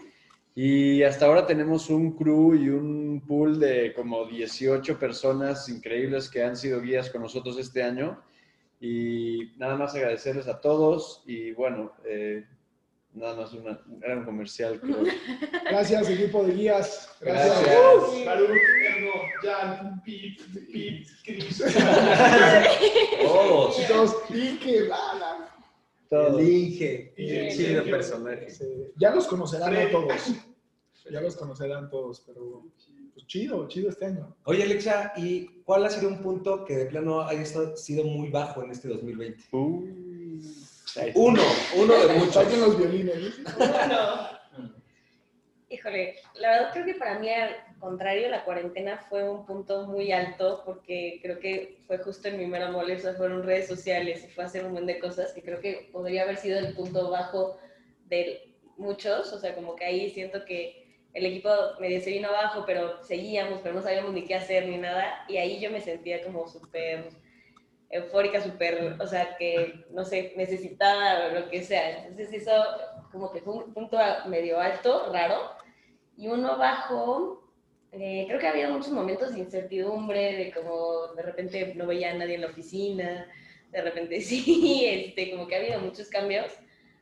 Y 0.60 1.04
hasta 1.04 1.26
ahora 1.26 1.46
tenemos 1.46 1.88
un 1.88 2.16
crew 2.16 2.52
y 2.56 2.68
un 2.68 3.22
pool 3.28 3.60
de 3.60 3.92
como 3.94 4.24
18 4.26 4.98
personas 4.98 5.68
increíbles 5.68 6.28
que 6.28 6.42
han 6.42 6.56
sido 6.56 6.80
guías 6.80 7.10
con 7.10 7.22
nosotros 7.22 7.56
este 7.60 7.80
año. 7.80 8.20
Y 8.80 9.52
nada 9.56 9.76
más 9.76 9.94
agradecerles 9.94 10.48
a 10.48 10.60
todos 10.60 11.22
y 11.26 11.52
bueno, 11.52 11.92
eh, 12.04 12.44
nada 13.14 13.36
más 13.36 13.52
una- 13.52 13.80
un 13.88 14.00
gran 14.00 14.24
comercial. 14.24 14.80
creo. 14.80 14.96
Gracias, 15.70 16.10
equipo 16.10 16.42
de 16.42 16.52
guías. 16.52 17.08
Gracias. 17.20 17.62
Gracias. 17.64 18.24
Salud, 18.24 18.50
Erno, 18.50 19.12
Jan, 19.42 20.02
Pete, 20.04 20.42
Pete, 20.72 21.06
Chris. 21.24 21.58
Todos. 23.22 23.88
Dos, 23.88 24.16
y 24.30 24.56
que 24.56 24.82
bla, 24.82 24.96
bla. 25.14 25.54
Todos. 26.10 26.40
El 26.40 26.48
Inge. 26.48 27.12
Y 27.16 27.30
el 27.30 27.52
Inge. 27.52 27.82
personaje. 27.90 28.50
Sí, 28.50 28.64
Ya 28.96 29.14
los 29.14 29.26
conocerán 29.28 29.76
a 29.76 29.90
todos. 29.90 30.32
Ya 31.10 31.20
los 31.20 31.36
conocerán 31.36 31.88
todos, 31.90 32.22
pero 32.26 32.64
pues, 33.12 33.26
chido, 33.26 33.66
chido 33.68 33.90
este 33.90 34.06
año. 34.06 34.36
Oye, 34.44 34.62
Alexa, 34.62 35.12
¿y 35.16 35.62
cuál 35.62 35.84
ha 35.86 35.90
sido 35.90 36.08
un 36.08 36.22
punto 36.22 36.64
que 36.64 36.76
de 36.76 36.86
plano 36.86 37.22
haya 37.22 37.42
estado- 37.42 37.76
sido 37.76 38.04
muy 38.04 38.30
bajo 38.30 38.62
en 38.62 38.70
este 38.70 38.88
2020? 38.88 39.44
Uh, 39.52 39.84
ahí 40.96 41.08
está. 41.08 41.20
Uno, 41.20 41.42
uno 41.76 41.94
de 41.94 42.14
muchos. 42.14 42.34
Saquen 42.34 42.60
los 42.60 42.78
violines. 42.78 43.40
Híjole, 45.70 46.14
la 46.36 46.50
verdad 46.50 46.70
creo 46.72 46.86
que 46.86 46.94
para 46.94 47.18
mí 47.18 47.28
al 47.28 47.50
contrario, 47.78 48.30
la 48.30 48.42
cuarentena 48.44 48.96
fue 49.10 49.28
un 49.28 49.44
punto 49.44 49.86
muy 49.86 50.10
alto 50.12 50.62
porque 50.64 51.18
creo 51.22 51.38
que 51.40 51.82
fue 51.86 51.98
justo 51.98 52.28
en 52.28 52.38
mi 52.38 52.46
mera 52.46 52.70
mole, 52.70 52.96
o 52.96 52.98
sea, 52.98 53.12
fueron 53.12 53.42
redes 53.42 53.68
sociales 53.68 54.24
y 54.24 54.28
fue 54.28 54.44
hacer 54.44 54.64
un 54.64 54.70
montón 54.72 54.86
de 54.86 54.98
cosas 54.98 55.32
que 55.34 55.42
creo 55.42 55.60
que 55.60 55.90
podría 55.92 56.22
haber 56.22 56.38
sido 56.38 56.58
el 56.58 56.72
punto 56.74 57.10
bajo 57.10 57.58
de 58.06 58.54
muchos, 58.78 59.30
o 59.34 59.38
sea, 59.38 59.54
como 59.54 59.76
que 59.76 59.84
ahí 59.84 60.08
siento 60.08 60.42
que 60.46 60.87
el 61.18 61.26
equipo 61.26 61.50
medio 61.80 62.00
se 62.00 62.10
vino 62.10 62.28
abajo, 62.28 62.64
pero 62.66 63.02
seguíamos, 63.02 63.60
pero 63.62 63.74
no 63.74 63.82
sabíamos 63.82 64.12
ni 64.12 64.24
qué 64.24 64.36
hacer 64.36 64.68
ni 64.68 64.78
nada, 64.78 65.24
y 65.28 65.36
ahí 65.36 65.60
yo 65.60 65.70
me 65.70 65.80
sentía 65.80 66.22
como 66.22 66.48
súper 66.48 67.10
eufórica, 67.90 68.40
súper, 68.40 68.96
o 69.00 69.06
sea, 69.06 69.36
que, 69.36 69.84
no 69.90 70.04
sé, 70.04 70.34
necesitaba 70.36 71.28
lo 71.28 71.48
que 71.48 71.62
sea. 71.62 72.04
Entonces 72.06 72.32
eso 72.32 72.52
como 73.10 73.32
que 73.32 73.40
fue 73.40 73.54
un 73.54 73.74
punto 73.74 73.98
medio 74.26 74.60
alto, 74.60 75.10
raro, 75.12 75.50
y 76.16 76.28
uno 76.28 76.56
bajo, 76.56 77.50
eh, 77.92 78.24
creo 78.28 78.38
que 78.38 78.48
había 78.48 78.68
muchos 78.70 78.92
momentos 78.92 79.32
de 79.32 79.40
incertidumbre, 79.40 80.36
de 80.36 80.52
como 80.52 81.14
de 81.14 81.22
repente 81.22 81.74
no 81.74 81.86
veía 81.86 82.12
a 82.12 82.14
nadie 82.14 82.34
en 82.34 82.42
la 82.42 82.48
oficina, 82.48 83.26
de 83.70 83.82
repente 83.82 84.20
sí, 84.20 84.84
este, 84.86 85.30
como 85.32 85.48
que 85.48 85.56
ha 85.56 85.58
habido 85.58 85.80
muchos 85.80 86.08
cambios, 86.08 86.52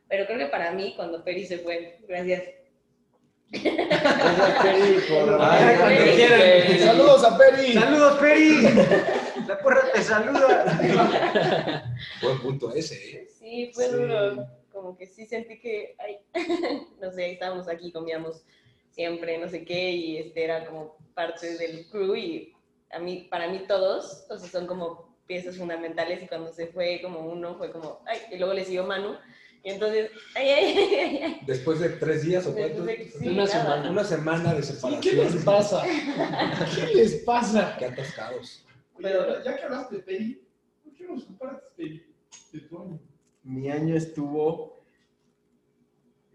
pero 0.07 0.25
creo 0.25 0.39
que 0.39 0.47
para 0.47 0.71
mí 0.71 0.93
cuando 0.95 1.23
Peri 1.23 1.45
se 1.45 1.59
fue, 1.59 1.99
gracias. 2.07 2.56
Peri, 3.51 4.99
por- 5.09 5.41
Ay, 5.41 5.75
cuando 5.77 5.97
Peri. 6.03 6.15
quieran. 6.15 6.79
Saludos 6.79 7.23
a 7.23 7.37
Peri. 7.37 7.73
¡Saludos, 7.73 8.19
Peri! 8.19 8.61
La 9.47 9.57
porra 9.59 9.81
te 9.93 10.01
saluda. 10.03 11.93
Buen 12.21 12.39
punto 12.39 12.73
ese, 12.73 12.95
¿eh? 12.95 13.27
Sí, 13.39 13.71
fue 13.73 13.85
Sí. 13.85 13.91
duro. 13.91 14.47
Como 14.71 14.97
que 14.97 15.07
sí 15.07 15.25
sentí 15.25 15.59
que, 15.59 15.95
ay, 15.97 16.17
no 17.01 17.11
sé, 17.11 17.31
estábamos 17.31 17.67
aquí, 17.67 17.91
comíamos 17.91 18.43
siempre, 18.91 19.37
no 19.37 19.47
sé 19.49 19.63
qué, 19.63 19.91
y 19.91 20.17
este 20.17 20.43
era 20.43 20.65
como 20.65 20.97
parte 21.15 21.57
del 21.57 21.87
crew 21.87 22.15
y 22.15 22.53
a 22.91 22.99
mí, 22.99 23.27
para 23.29 23.47
mí 23.47 23.63
todos, 23.67 24.25
o 24.29 24.37
sea, 24.37 24.49
son 24.49 24.67
como 24.67 25.15
piezas 25.25 25.57
fundamentales 25.57 26.21
y 26.21 26.27
cuando 26.27 26.53
se 26.53 26.67
fue 26.67 26.99
como 27.01 27.19
uno, 27.21 27.55
fue 27.57 27.71
como, 27.71 28.01
ay, 28.05 28.19
y 28.31 28.37
luego 28.37 28.53
le 28.53 28.65
siguió 28.65 28.85
Manu, 28.85 29.15
Y 29.63 29.71
entonces, 29.71 30.11
ay, 30.35 30.49
ay, 30.49 30.75
ay, 30.77 30.95
ay, 30.95 31.19
ay. 31.23 31.39
Después 31.45 31.79
de 31.79 31.89
tres 31.89 32.23
días 32.23 32.45
o 32.47 32.53
cuánto? 32.53 32.83
de 32.83 33.11
sí, 33.11 33.27
una, 33.27 33.43
nada. 33.43 33.47
semana, 33.47 33.91
una 33.91 34.03
semana 34.03 34.53
de 34.53 34.63
separación. 34.63 35.01
¿Qué 35.01 35.13
les 35.13 35.43
pasa? 35.43 35.83
¿Qué 35.83 36.95
les 36.95 37.15
pasa? 37.23 37.75
Qué 37.77 37.85
atascados. 37.85 38.65
Pero 39.01 39.43
ya 39.43 39.55
que 39.55 39.63
hablaste 39.63 39.97
de 39.97 40.03
Peri, 40.03 40.47
¿por 40.83 40.93
qué 40.93 41.03
no 41.05 41.15
nos 41.15 41.25
compartes 41.25 41.69
Peri 41.75 42.05
de 42.53 42.59
tu 42.61 42.81
año? 42.81 42.99
Mi 43.43 43.69
año 43.69 43.95
estuvo. 43.95 44.77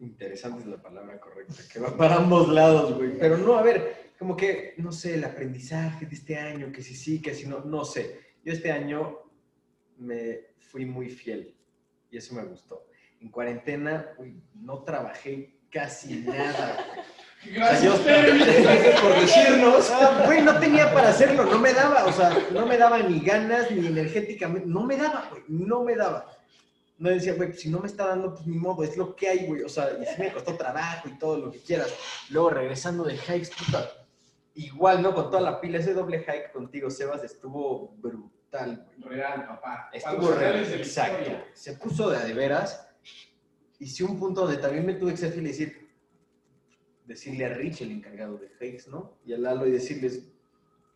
Interesante 0.00 0.62
es 0.62 0.66
la 0.66 0.82
palabra 0.82 1.20
correcta, 1.20 1.62
que 1.72 1.78
va 1.78 1.96
para 1.96 2.16
ambos 2.16 2.48
lados, 2.48 2.94
güey. 2.96 3.18
Pero 3.18 3.38
no, 3.38 3.56
a 3.56 3.62
ver, 3.62 4.12
como 4.18 4.36
que, 4.36 4.74
no 4.78 4.90
sé, 4.90 5.14
el 5.14 5.24
aprendizaje 5.24 6.06
de 6.06 6.14
este 6.14 6.36
año, 6.36 6.72
que 6.72 6.82
si 6.82 6.94
sí, 6.94 7.22
que 7.22 7.34
si 7.34 7.46
no, 7.46 7.60
no 7.60 7.84
sé. 7.84 8.20
Yo 8.44 8.52
este 8.52 8.72
año 8.72 9.18
me 9.98 10.54
fui 10.58 10.84
muy 10.84 11.08
fiel 11.08 11.54
y 12.10 12.16
eso 12.16 12.34
me 12.34 12.44
gustó. 12.44 12.86
En 13.22 13.28
cuarentena, 13.30 14.08
uy, 14.18 14.42
no 14.54 14.82
trabajé 14.82 15.54
casi 15.70 16.16
nada. 16.22 16.84
Gracias, 17.44 17.94
O 17.94 18.02
sea, 18.02 18.26
yo- 18.26 19.00
por 19.00 19.20
decirnos. 19.20 19.90
Ah, 19.90 20.22
Güey, 20.26 20.42
no 20.42 20.58
tenía 20.58 20.92
para 20.92 21.08
hacerlo, 21.10 21.44
no 21.44 21.58
me 21.58 21.72
daba, 21.72 22.04
o 22.04 22.12
sea, 22.12 22.36
no 22.52 22.66
me 22.66 22.76
daba 22.76 22.98
ni 22.98 23.20
ganas 23.20 23.70
ni 23.70 23.86
energéticamente, 23.86 24.66
no 24.68 24.82
me 24.84 24.96
daba, 24.96 25.28
güey, 25.30 25.42
no 25.48 25.82
me 25.82 25.94
daba. 25.96 26.26
No 26.98 27.10
decía, 27.10 27.34
güey, 27.34 27.52
si 27.54 27.68
no 27.68 27.80
me 27.80 27.86
está 27.88 28.06
dando, 28.08 28.34
pues 28.34 28.46
ni 28.46 28.56
modo, 28.56 28.84
es 28.84 28.96
lo 28.96 29.16
que 29.16 29.28
hay, 29.28 29.46
güey, 29.46 29.62
o 29.62 29.68
sea, 29.68 29.88
y 30.00 30.04
sí 30.04 30.14
me 30.20 30.32
costó 30.32 30.56
trabajo 30.56 31.08
y 31.08 31.18
todo 31.18 31.36
lo 31.38 31.50
que 31.50 31.58
quieras. 31.60 31.92
Luego 32.30 32.50
regresando 32.50 33.02
de 33.04 33.14
hikes, 33.16 33.50
puta, 33.58 33.88
igual, 34.54 35.02
¿no? 35.02 35.12
Con 35.14 35.30
toda 35.30 35.40
la 35.42 35.60
pila, 35.60 35.78
ese 35.78 35.94
doble 35.94 36.20
hike 36.20 36.52
contigo, 36.52 36.90
Sebas, 36.90 37.24
estuvo 37.24 37.94
brutal, 37.96 38.86
güey. 39.00 39.16
Real, 39.16 39.46
papá. 39.48 39.90
Estuvo 39.92 40.30
real, 40.32 40.56
exacto. 40.72 41.30
Se 41.54 41.72
puso 41.72 42.08
de 42.10 42.18
a 42.18 42.20
de 42.20 42.34
veras. 42.34 42.88
Y 43.82 43.86
sí, 43.88 44.04
un 44.04 44.16
punto 44.16 44.42
donde 44.42 44.58
también 44.58 44.86
me 44.86 44.94
tuve 44.94 45.10
que 45.10 45.16
ser 45.16 45.32
fiel 45.32 45.46
y 45.46 45.48
decir, 45.48 45.88
decirle 47.04 47.46
a 47.46 47.48
Rich, 47.48 47.80
el 47.80 47.90
encargado 47.90 48.38
de 48.38 48.48
hikes, 48.60 48.88
¿no? 48.88 49.18
Y 49.26 49.32
a 49.32 49.38
Lalo 49.38 49.66
y 49.66 49.72
decirles, 49.72 50.24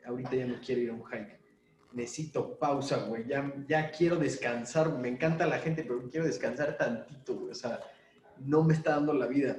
ahorita 0.04 0.36
ya 0.36 0.46
no 0.46 0.54
quiero 0.64 0.82
ir 0.82 0.90
a 0.90 0.92
un 0.92 1.04
hike. 1.04 1.36
Necesito 1.94 2.56
pausa, 2.56 2.98
güey. 2.98 3.26
Ya, 3.26 3.52
ya 3.66 3.90
quiero 3.90 4.14
descansar. 4.14 4.96
Me 5.00 5.08
encanta 5.08 5.48
la 5.48 5.58
gente, 5.58 5.82
pero 5.82 6.08
quiero 6.08 6.26
descansar 6.26 6.76
tantito, 6.78 7.34
güey. 7.34 7.50
O 7.50 7.54
sea, 7.56 7.80
no 8.38 8.62
me 8.62 8.74
está 8.74 8.92
dando 8.92 9.14
la 9.14 9.26
vida. 9.26 9.56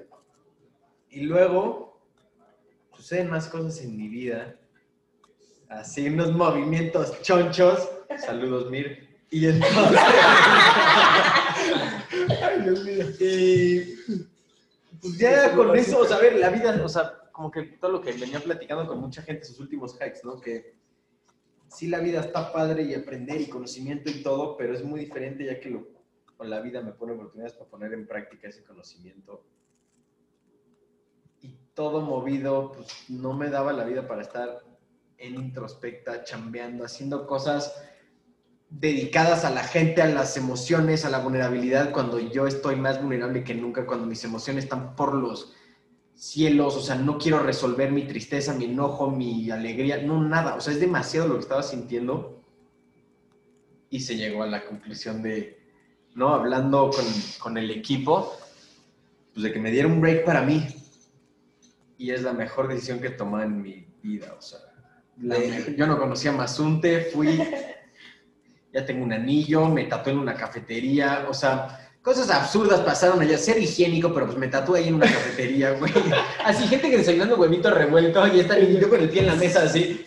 Y 1.09 1.23
luego, 1.23 1.99
suceden 2.95 3.29
más 3.29 3.49
cosas 3.49 3.81
en 3.81 3.97
mi 3.97 4.07
vida. 4.07 4.55
Así, 5.67 6.07
unos 6.07 6.31
movimientos 6.31 7.21
chonchos. 7.23 7.89
Saludos, 8.19 8.71
Mir. 8.71 9.05
Y 9.29 9.47
entonces... 9.47 9.99
Ay, 12.29 12.61
Dios 12.61 12.83
mío. 12.83 13.05
Y 13.19 13.95
pues 15.01 15.17
ya 15.17 15.53
con 15.55 15.75
eso, 15.75 15.99
o 15.99 16.05
sea, 16.05 16.17
a 16.17 16.21
ver, 16.21 16.37
la 16.37 16.49
vida, 16.49 16.81
o 16.83 16.89
sea, 16.89 17.29
como 17.31 17.51
que 17.51 17.63
todo 17.63 17.91
lo 17.91 18.01
que 18.01 18.13
venía 18.13 18.39
platicando 18.39 18.87
con 18.87 18.99
mucha 18.99 19.21
gente 19.21 19.45
sus 19.45 19.59
últimos 19.59 19.93
hikes, 19.93 20.21
¿no? 20.23 20.39
Que 20.39 20.75
sí 21.69 21.87
la 21.87 21.99
vida 21.99 22.21
está 22.21 22.51
padre 22.51 22.83
y 22.83 22.95
aprender 22.95 23.41
y 23.41 23.47
conocimiento 23.47 24.09
y 24.09 24.23
todo, 24.23 24.57
pero 24.57 24.73
es 24.73 24.83
muy 24.83 24.99
diferente 25.01 25.45
ya 25.45 25.59
que 25.59 25.69
lo, 25.69 25.87
con 26.35 26.49
la 26.49 26.61
vida 26.61 26.81
me 26.81 26.93
pone 26.93 27.13
oportunidades 27.13 27.53
para 27.53 27.69
poner 27.69 27.93
en 27.93 28.07
práctica 28.07 28.47
ese 28.47 28.63
conocimiento. 28.63 29.43
Y 31.41 31.57
todo 31.73 32.01
movido, 32.01 32.71
pues 32.71 32.87
no 33.09 33.33
me 33.33 33.49
daba 33.49 33.73
la 33.73 33.83
vida 33.83 34.07
para 34.07 34.21
estar 34.21 34.63
en 35.17 35.35
introspecta, 35.35 36.23
chambeando, 36.23 36.85
haciendo 36.85 37.27
cosas 37.27 37.83
dedicadas 38.69 39.45
a 39.45 39.49
la 39.49 39.63
gente, 39.63 40.01
a 40.01 40.07
las 40.07 40.35
emociones, 40.37 41.05
a 41.05 41.09
la 41.09 41.19
vulnerabilidad, 41.19 41.91
cuando 41.91 42.19
yo 42.19 42.47
estoy 42.47 42.75
más 42.75 43.01
vulnerable 43.01 43.43
que 43.43 43.55
nunca, 43.55 43.85
cuando 43.85 44.05
mis 44.05 44.23
emociones 44.23 44.65
están 44.65 44.95
por 44.95 45.13
los 45.13 45.53
cielos, 46.15 46.75
o 46.75 46.81
sea, 46.81 46.95
no 46.95 47.17
quiero 47.17 47.39
resolver 47.39 47.91
mi 47.91 48.03
tristeza, 48.03 48.53
mi 48.53 48.65
enojo, 48.65 49.09
mi 49.09 49.49
alegría, 49.51 50.01
no, 50.01 50.21
nada, 50.21 50.55
o 50.55 50.61
sea, 50.61 50.73
es 50.73 50.79
demasiado 50.79 51.27
lo 51.27 51.35
que 51.35 51.41
estaba 51.41 51.63
sintiendo. 51.63 52.43
Y 53.89 54.01
se 54.01 54.17
llegó 54.17 54.43
a 54.43 54.47
la 54.47 54.65
conclusión 54.65 55.21
de, 55.21 55.61
¿no? 56.15 56.33
Hablando 56.33 56.89
con, 56.89 57.05
con 57.39 57.57
el 57.57 57.71
equipo, 57.71 58.35
pues 59.33 59.43
de 59.43 59.53
que 59.53 59.59
me 59.59 59.71
diera 59.71 59.87
un 59.87 60.01
break 60.01 60.25
para 60.25 60.41
mí. 60.41 60.67
Y 61.97 62.11
es 62.11 62.21
la 62.21 62.33
mejor 62.33 62.67
decisión 62.67 62.99
que 62.99 63.07
he 63.07 63.11
tomado 63.11 63.45
en 63.45 63.61
mi 63.61 63.87
vida, 64.03 64.35
o 64.37 64.41
sea, 64.41 64.59
la 65.21 65.37
yo 65.39 65.87
no 65.87 65.97
conocía 65.97 66.31
a 66.31 66.35
Mazunte, 66.35 67.09
fui 67.13 67.39
ya 68.77 68.85
tengo 68.85 69.03
un 69.03 69.11
anillo, 69.11 69.65
me 69.67 69.85
tatué 69.85 70.13
en 70.13 70.19
una 70.19 70.35
cafetería, 70.35 71.25
o 71.27 71.33
sea, 71.33 71.89
cosas 72.03 72.29
absurdas 72.29 72.81
pasaron 72.81 73.19
allá, 73.19 73.35
ser 73.37 73.57
higiénico, 73.57 74.13
pero 74.13 74.27
pues 74.27 74.37
me 74.37 74.47
tatué 74.47 74.79
ahí 74.79 74.89
en 74.89 74.95
una 74.95 75.07
cafetería, 75.07 75.71
güey. 75.71 75.91
Así, 76.45 76.67
gente 76.67 76.91
que 76.91 76.97
desayunando 76.99 77.37
huevito 77.37 77.71
revuelto 77.71 78.27
y 78.27 78.39
está 78.39 78.59
yo 78.59 78.87
con 78.87 79.01
el 79.01 79.09
pie 79.09 79.21
en 79.21 79.27
la 79.27 79.35
mesa 79.35 79.63
así, 79.63 80.05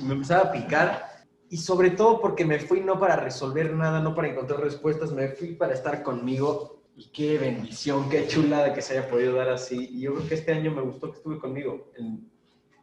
me 0.00 0.14
empezaba 0.14 0.48
a 0.48 0.52
picar. 0.52 1.08
Y 1.48 1.56
sobre 1.56 1.90
todo 1.90 2.20
porque 2.20 2.44
me 2.44 2.58
fui 2.58 2.80
no 2.80 2.98
para 2.98 3.16
resolver 3.16 3.72
nada, 3.74 4.00
no 4.00 4.14
para 4.14 4.28
encontrar 4.28 4.60
respuestas, 4.60 5.12
me 5.12 5.28
fui 5.28 5.54
para 5.54 5.74
estar 5.74 6.02
conmigo. 6.02 6.82
Y 6.96 7.10
qué 7.10 7.38
bendición, 7.38 8.08
qué 8.10 8.26
chulada 8.26 8.74
que 8.74 8.82
se 8.82 8.98
haya 8.98 9.08
podido 9.08 9.34
dar 9.36 9.50
así. 9.50 9.88
Y 9.92 10.02
yo 10.02 10.14
creo 10.14 10.28
que 10.28 10.34
este 10.34 10.52
año 10.52 10.72
me 10.72 10.82
gustó 10.82 11.10
que 11.10 11.18
estuve 11.18 11.38
conmigo, 11.38 11.90
en, 11.96 12.28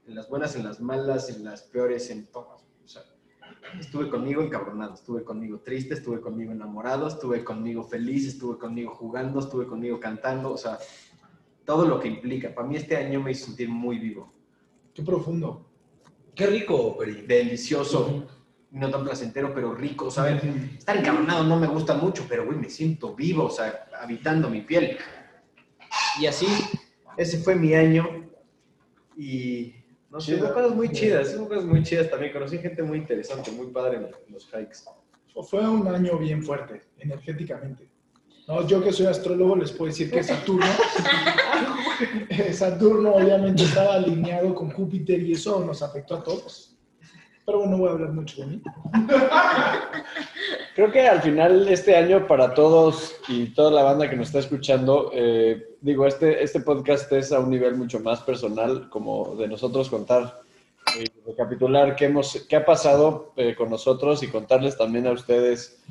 en 0.07 0.15
las 0.15 0.27
buenas, 0.29 0.55
en 0.55 0.63
las 0.63 0.79
malas, 0.79 1.29
en 1.29 1.43
las 1.43 1.63
peores, 1.63 2.09
en 2.09 2.25
todas. 2.27 2.63
O 2.83 2.87
sea, 2.87 3.03
Estuve 3.79 4.09
conmigo 4.09 4.41
encabronado, 4.41 4.93
estuve 4.93 5.23
conmigo 5.23 5.59
triste, 5.59 5.93
estuve 5.93 6.21
conmigo 6.21 6.51
enamorado, 6.51 7.07
estuve 7.07 7.43
conmigo 7.43 7.83
feliz, 7.83 8.27
estuve 8.27 8.57
conmigo 8.57 8.91
jugando, 8.95 9.39
estuve 9.39 9.67
conmigo 9.67 9.99
cantando, 9.99 10.51
o 10.51 10.57
sea, 10.57 10.77
todo 11.65 11.85
lo 11.85 11.99
que 11.99 12.07
implica. 12.07 12.53
Para 12.53 12.67
mí 12.67 12.77
este 12.77 12.95
año 12.95 13.21
me 13.21 13.31
hizo 13.31 13.47
sentir 13.47 13.69
muy 13.69 13.99
vivo. 13.99 14.31
Qué 14.93 15.03
profundo. 15.03 15.69
Qué 16.33 16.47
rico, 16.47 16.97
Peri. 16.97 17.23
Delicioso, 17.27 18.25
no 18.71 18.89
tan 18.89 19.03
placentero, 19.03 19.53
pero 19.53 19.75
rico. 19.75 20.05
O 20.05 20.11
sea, 20.11 20.23
a 20.23 20.27
ver, 20.27 20.41
estar 20.77 20.95
encabronado 20.97 21.43
no 21.43 21.59
me 21.59 21.67
gusta 21.67 21.95
mucho, 21.95 22.25
pero 22.27 22.45
güey, 22.45 22.57
me 22.57 22.69
siento 22.69 23.15
vivo, 23.15 23.45
o 23.45 23.49
sea, 23.49 23.87
habitando 24.01 24.49
mi 24.49 24.61
piel. 24.61 24.97
Y 26.19 26.25
así, 26.25 26.47
ese 27.17 27.39
fue 27.39 27.55
mi 27.55 27.73
año. 27.73 28.05
Y 29.15 29.75
no 30.09 30.21
sé, 30.21 30.35
hubo 30.35 30.53
cosas 30.53 30.75
muy 30.75 30.89
chidas, 30.89 31.35
hubo 31.35 31.49
cosas 31.49 31.65
muy 31.65 31.83
chidas 31.83 32.09
también. 32.09 32.31
Conocí 32.31 32.57
gente 32.59 32.81
muy 32.83 32.99
interesante, 32.99 33.51
muy 33.51 33.67
padre 33.67 33.97
en 33.97 34.33
los 34.33 34.45
hikes. 34.45 34.85
Fue 35.43 35.67
un 35.67 35.87
año 35.87 36.17
bien 36.17 36.43
fuerte, 36.43 36.83
energéticamente. 36.97 37.89
No, 38.47 38.65
yo 38.65 38.81
que 38.81 38.93
soy 38.93 39.07
astrólogo 39.07 39.57
les 39.57 39.71
puedo 39.73 39.89
decir 39.89 40.09
que 40.09 40.23
Saturno, 40.23 40.65
Saturno 42.53 43.15
obviamente 43.15 43.63
estaba 43.63 43.95
alineado 43.95 44.55
con 44.55 44.71
Júpiter 44.71 45.21
y 45.21 45.33
eso 45.33 45.63
nos 45.65 45.81
afectó 45.83 46.15
a 46.15 46.23
todos. 46.23 46.76
Pero 47.47 47.65
no 47.65 47.77
voy 47.77 47.87
a 47.87 47.91
hablar 47.93 48.11
mucho 48.11 48.41
de 48.41 48.47
mí. 48.47 48.61
Creo 50.75 50.91
que 50.91 51.07
al 51.07 51.21
final 51.21 51.65
este 51.69 51.95
año 51.95 52.27
para 52.27 52.53
todos 52.53 53.15
y 53.29 53.53
toda 53.53 53.71
la 53.71 53.83
banda 53.83 54.09
que 54.09 54.17
nos 54.17 54.27
está 54.27 54.39
escuchando, 54.39 55.11
eh, 55.13 55.75
digo, 55.79 56.05
este, 56.05 56.43
este 56.43 56.59
podcast 56.59 57.09
es 57.13 57.31
a 57.31 57.39
un 57.39 57.49
nivel 57.49 57.75
mucho 57.75 58.01
más 58.01 58.19
personal, 58.19 58.89
como 58.89 59.37
de 59.37 59.47
nosotros 59.47 59.89
contar 59.89 60.41
y 60.99 61.05
recapitular 61.25 61.95
qué, 61.95 62.07
hemos, 62.07 62.45
qué 62.49 62.57
ha 62.57 62.65
pasado 62.65 63.31
eh, 63.37 63.55
con 63.55 63.69
nosotros 63.69 64.23
y 64.23 64.27
contarles 64.27 64.77
también 64.77 65.07
a 65.07 65.13
ustedes, 65.13 65.81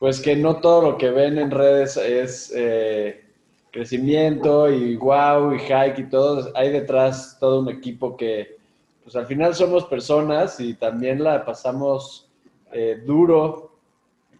pues 0.00 0.20
que 0.20 0.34
no 0.34 0.56
todo 0.56 0.82
lo 0.90 0.98
que 0.98 1.10
ven 1.10 1.38
en 1.38 1.52
redes 1.52 1.96
es 1.96 2.52
eh, 2.52 3.24
crecimiento 3.70 4.68
y 4.68 4.96
wow 4.96 5.54
y 5.54 5.60
hike 5.60 6.00
y 6.00 6.10
todo, 6.10 6.50
hay 6.56 6.72
detrás 6.72 7.36
todo 7.38 7.60
un 7.60 7.68
equipo 7.68 8.16
que, 8.16 8.55
pues 9.06 9.14
al 9.14 9.26
final 9.26 9.54
somos 9.54 9.84
personas 9.84 10.58
y 10.58 10.74
también 10.74 11.22
la 11.22 11.44
pasamos 11.44 12.28
eh, 12.72 13.00
duro 13.06 13.78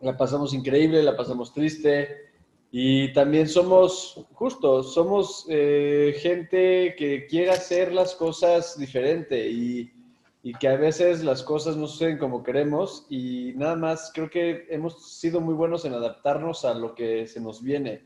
la 0.01 0.17
pasamos 0.17 0.53
increíble, 0.53 1.05
la 1.05 1.17
pasamos 1.17 1.53
triste 1.53 2.33
y 2.73 3.13
también 3.13 3.49
somos 3.49 4.27
justos, 4.33 4.93
somos 4.93 5.47
eh, 5.49 6.17
gente 6.19 6.97
que 6.99 7.29
quiere 7.29 7.53
hacer 7.53 7.93
las 7.93 8.17
cosas 8.17 8.77
diferente 8.77 9.49
y, 9.49 9.89
y 10.43 10.53
que 10.55 10.67
a 10.67 10.77
veces 10.77 11.23
las 11.23 11.45
cosas 11.45 11.77
no 11.77 11.87
suceden 11.87 12.19
como 12.19 12.43
queremos 12.43 13.07
y 13.09 13.53
nada 13.55 13.77
más 13.77 14.11
creo 14.13 14.29
que 14.29 14.67
hemos 14.69 15.17
sido 15.17 15.41
muy 15.41 15.55
buenos 15.55 15.85
en 15.85 15.95
adaptarnos 15.95 16.65
a 16.65 16.75
lo 16.75 16.97
que 16.97 17.29
se 17.29 17.41
nos 17.41 17.63
viene 17.63 18.03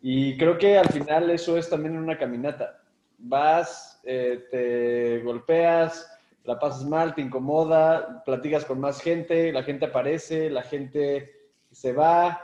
y 0.00 0.36
creo 0.36 0.58
que 0.58 0.78
al 0.78 0.88
final 0.90 1.28
eso 1.30 1.58
es 1.58 1.68
también 1.68 1.96
una 1.96 2.16
caminata. 2.16 2.82
Vas, 3.18 3.97
eh, 4.04 4.44
te 4.50 5.20
golpeas, 5.22 6.10
la 6.44 6.58
pasas 6.58 6.84
mal, 6.84 7.14
te 7.14 7.20
incomoda, 7.20 8.22
platicas 8.24 8.64
con 8.64 8.80
más 8.80 9.00
gente, 9.00 9.52
la 9.52 9.62
gente 9.62 9.86
aparece, 9.86 10.50
la 10.50 10.62
gente 10.62 11.32
se 11.70 11.92
va 11.92 12.40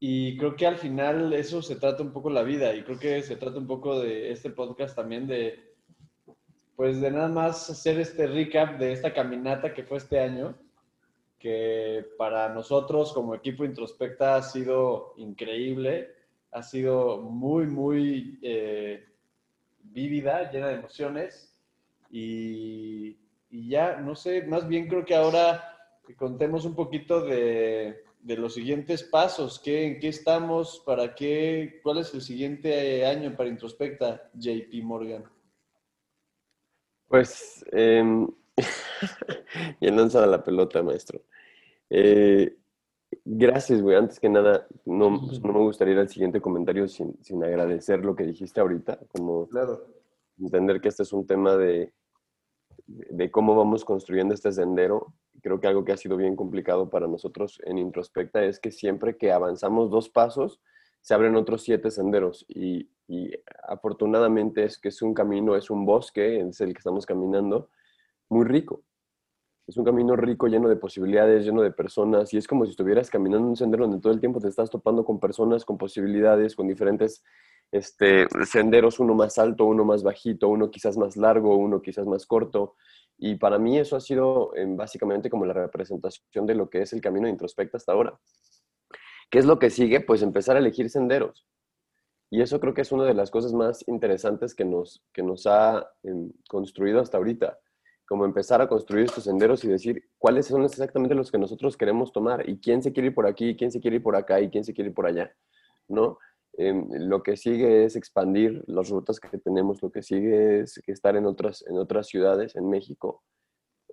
y 0.00 0.36
creo 0.36 0.54
que 0.56 0.66
al 0.66 0.76
final 0.76 1.32
eso 1.32 1.62
se 1.62 1.76
trata 1.76 2.02
un 2.02 2.12
poco 2.12 2.30
la 2.30 2.42
vida 2.42 2.74
y 2.74 2.82
creo 2.82 2.98
que 2.98 3.22
se 3.22 3.36
trata 3.36 3.58
un 3.58 3.66
poco 3.66 4.00
de 4.00 4.30
este 4.30 4.50
podcast 4.50 4.94
también 4.94 5.26
de 5.26 5.66
pues 6.76 7.00
de 7.00 7.10
nada 7.10 7.28
más 7.28 7.68
hacer 7.70 7.98
este 7.98 8.28
recap 8.28 8.78
de 8.78 8.92
esta 8.92 9.12
caminata 9.12 9.74
que 9.74 9.82
fue 9.82 9.98
este 9.98 10.20
año 10.20 10.54
que 11.40 12.04
para 12.16 12.48
nosotros 12.50 13.12
como 13.12 13.34
equipo 13.34 13.64
introspecta 13.64 14.36
ha 14.36 14.42
sido 14.42 15.14
increíble 15.16 16.18
ha 16.52 16.62
sido 16.62 17.18
muy, 17.18 17.66
muy 17.66 18.38
eh, 18.42 19.04
vívida, 19.92 20.50
llena 20.50 20.68
de 20.68 20.74
emociones. 20.74 21.54
Y, 22.10 23.18
y 23.50 23.68
ya, 23.68 23.96
no 23.96 24.14
sé, 24.14 24.42
más 24.42 24.66
bien 24.66 24.88
creo 24.88 25.04
que 25.04 25.14
ahora 25.14 25.76
que 26.06 26.16
contemos 26.16 26.64
un 26.64 26.74
poquito 26.74 27.20
de, 27.20 28.02
de 28.20 28.36
los 28.36 28.54
siguientes 28.54 29.02
pasos, 29.02 29.60
¿qué, 29.62 29.86
¿en 29.86 30.00
qué 30.00 30.08
estamos? 30.08 30.82
¿Para 30.84 31.14
qué? 31.14 31.80
¿Cuál 31.82 31.98
es 31.98 32.12
el 32.14 32.22
siguiente 32.22 33.04
año 33.06 33.34
para 33.36 33.48
Introspecta, 33.48 34.30
JP 34.34 34.82
Morgan? 34.82 35.24
Pues, 37.06 37.64
eh, 37.72 38.26
bien 39.80 39.96
lanzada 39.96 40.26
la 40.26 40.42
pelota, 40.42 40.82
maestro. 40.82 41.22
Eh, 41.90 42.56
gracias, 43.24 43.82
güey. 43.82 43.96
Antes 43.96 44.20
que 44.20 44.28
nada, 44.28 44.66
no, 44.84 45.20
pues, 45.26 45.42
no 45.42 45.52
me 45.52 45.60
gustaría 45.60 45.94
ir 45.94 46.00
al 46.00 46.08
siguiente 46.08 46.40
comentario 46.40 46.88
sin, 46.88 47.16
sin 47.22 47.42
agradecer 47.44 48.04
lo 48.04 48.14
que 48.14 48.24
dijiste 48.24 48.60
ahorita, 48.60 48.98
como 49.08 49.48
Claro. 49.48 49.84
entender 50.38 50.80
que 50.80 50.88
este 50.88 51.02
es 51.02 51.12
un 51.12 51.26
tema 51.26 51.56
de, 51.56 51.92
de 52.86 53.30
cómo 53.30 53.54
vamos 53.56 53.84
construyendo 53.84 54.34
este 54.34 54.52
sendero. 54.52 55.14
Creo 55.42 55.60
que 55.60 55.68
algo 55.68 55.84
que 55.84 55.92
ha 55.92 55.96
sido 55.96 56.16
bien 56.16 56.36
complicado 56.36 56.90
para 56.90 57.06
nosotros 57.06 57.60
en 57.64 57.78
Introspecta 57.78 58.44
es 58.44 58.58
que 58.58 58.70
siempre 58.70 59.16
que 59.16 59.32
avanzamos 59.32 59.90
dos 59.90 60.08
pasos, 60.08 60.60
se 61.00 61.14
abren 61.14 61.36
otros 61.36 61.62
siete 61.62 61.90
senderos 61.90 62.44
y, 62.48 62.90
y 63.06 63.30
afortunadamente 63.62 64.64
es 64.64 64.78
que 64.78 64.88
es 64.88 65.00
un 65.00 65.14
camino, 65.14 65.54
es 65.56 65.70
un 65.70 65.86
bosque, 65.86 66.40
es 66.40 66.60
el 66.60 66.72
que 66.72 66.78
estamos 66.78 67.06
caminando, 67.06 67.70
muy 68.28 68.44
rico. 68.44 68.82
Es 69.68 69.76
un 69.76 69.84
camino 69.84 70.16
rico, 70.16 70.46
lleno 70.46 70.66
de 70.66 70.76
posibilidades, 70.76 71.44
lleno 71.44 71.60
de 71.60 71.70
personas, 71.70 72.32
y 72.32 72.38
es 72.38 72.48
como 72.48 72.64
si 72.64 72.70
estuvieras 72.70 73.10
caminando 73.10 73.44
en 73.44 73.50
un 73.50 73.56
sendero 73.56 73.84
donde 73.84 74.00
todo 74.00 74.14
el 74.14 74.18
tiempo 74.18 74.40
te 74.40 74.48
estás 74.48 74.70
topando 74.70 75.04
con 75.04 75.20
personas, 75.20 75.66
con 75.66 75.76
posibilidades, 75.76 76.56
con 76.56 76.66
diferentes 76.66 77.22
este, 77.70 78.26
senderos, 78.46 78.98
uno 78.98 79.12
más 79.14 79.36
alto, 79.36 79.66
uno 79.66 79.84
más 79.84 80.02
bajito, 80.02 80.48
uno 80.48 80.70
quizás 80.70 80.96
más 80.96 81.18
largo, 81.18 81.54
uno 81.54 81.82
quizás 81.82 82.06
más 82.06 82.24
corto. 82.24 82.76
Y 83.18 83.34
para 83.34 83.58
mí 83.58 83.78
eso 83.78 83.94
ha 83.94 84.00
sido 84.00 84.54
eh, 84.56 84.64
básicamente 84.66 85.28
como 85.28 85.44
la 85.44 85.52
representación 85.52 86.46
de 86.46 86.54
lo 86.54 86.70
que 86.70 86.80
es 86.80 86.94
el 86.94 87.02
camino 87.02 87.26
de 87.26 87.32
introspecta 87.32 87.76
hasta 87.76 87.92
ahora. 87.92 88.18
¿Qué 89.28 89.38
es 89.38 89.44
lo 89.44 89.58
que 89.58 89.68
sigue? 89.68 90.00
Pues 90.00 90.22
empezar 90.22 90.56
a 90.56 90.60
elegir 90.60 90.88
senderos. 90.88 91.46
Y 92.30 92.40
eso 92.40 92.58
creo 92.58 92.72
que 92.72 92.80
es 92.80 92.92
una 92.92 93.04
de 93.04 93.12
las 93.12 93.30
cosas 93.30 93.52
más 93.52 93.86
interesantes 93.86 94.54
que 94.54 94.64
nos, 94.64 95.04
que 95.12 95.22
nos 95.22 95.46
ha 95.46 95.90
em, 96.04 96.32
construido 96.48 97.00
hasta 97.00 97.18
ahorita. 97.18 97.58
Como 98.08 98.24
empezar 98.24 98.62
a 98.62 98.68
construir 98.68 99.04
estos 99.04 99.24
senderos 99.24 99.62
y 99.64 99.68
decir 99.68 100.02
cuáles 100.18 100.46
son 100.46 100.64
exactamente 100.64 101.14
los 101.14 101.30
que 101.30 101.38
nosotros 101.38 101.76
queremos 101.76 102.12
tomar 102.12 102.48
y 102.48 102.58
quién 102.58 102.82
se 102.82 102.92
quiere 102.92 103.08
ir 103.08 103.14
por 103.14 103.26
aquí, 103.26 103.56
quién 103.56 103.70
se 103.70 103.80
quiere 103.80 103.96
ir 103.96 104.02
por 104.02 104.16
acá 104.16 104.40
y 104.40 104.48
quién 104.48 104.64
se 104.64 104.72
quiere 104.72 104.88
ir 104.88 104.94
por 104.94 105.06
allá. 105.06 105.30
¿no? 105.88 106.18
Em, 106.54 106.88
lo 106.90 107.22
que 107.22 107.36
sigue 107.36 107.84
es 107.84 107.96
expandir 107.96 108.64
las 108.66 108.88
rutas 108.88 109.20
que 109.20 109.38
tenemos, 109.38 109.82
lo 109.82 109.90
que 109.90 110.02
sigue 110.02 110.60
es 110.60 110.80
estar 110.86 111.16
en 111.16 111.26
otras, 111.26 111.64
en 111.68 111.78
otras 111.78 112.08
ciudades 112.08 112.56
en 112.56 112.68
México. 112.68 113.22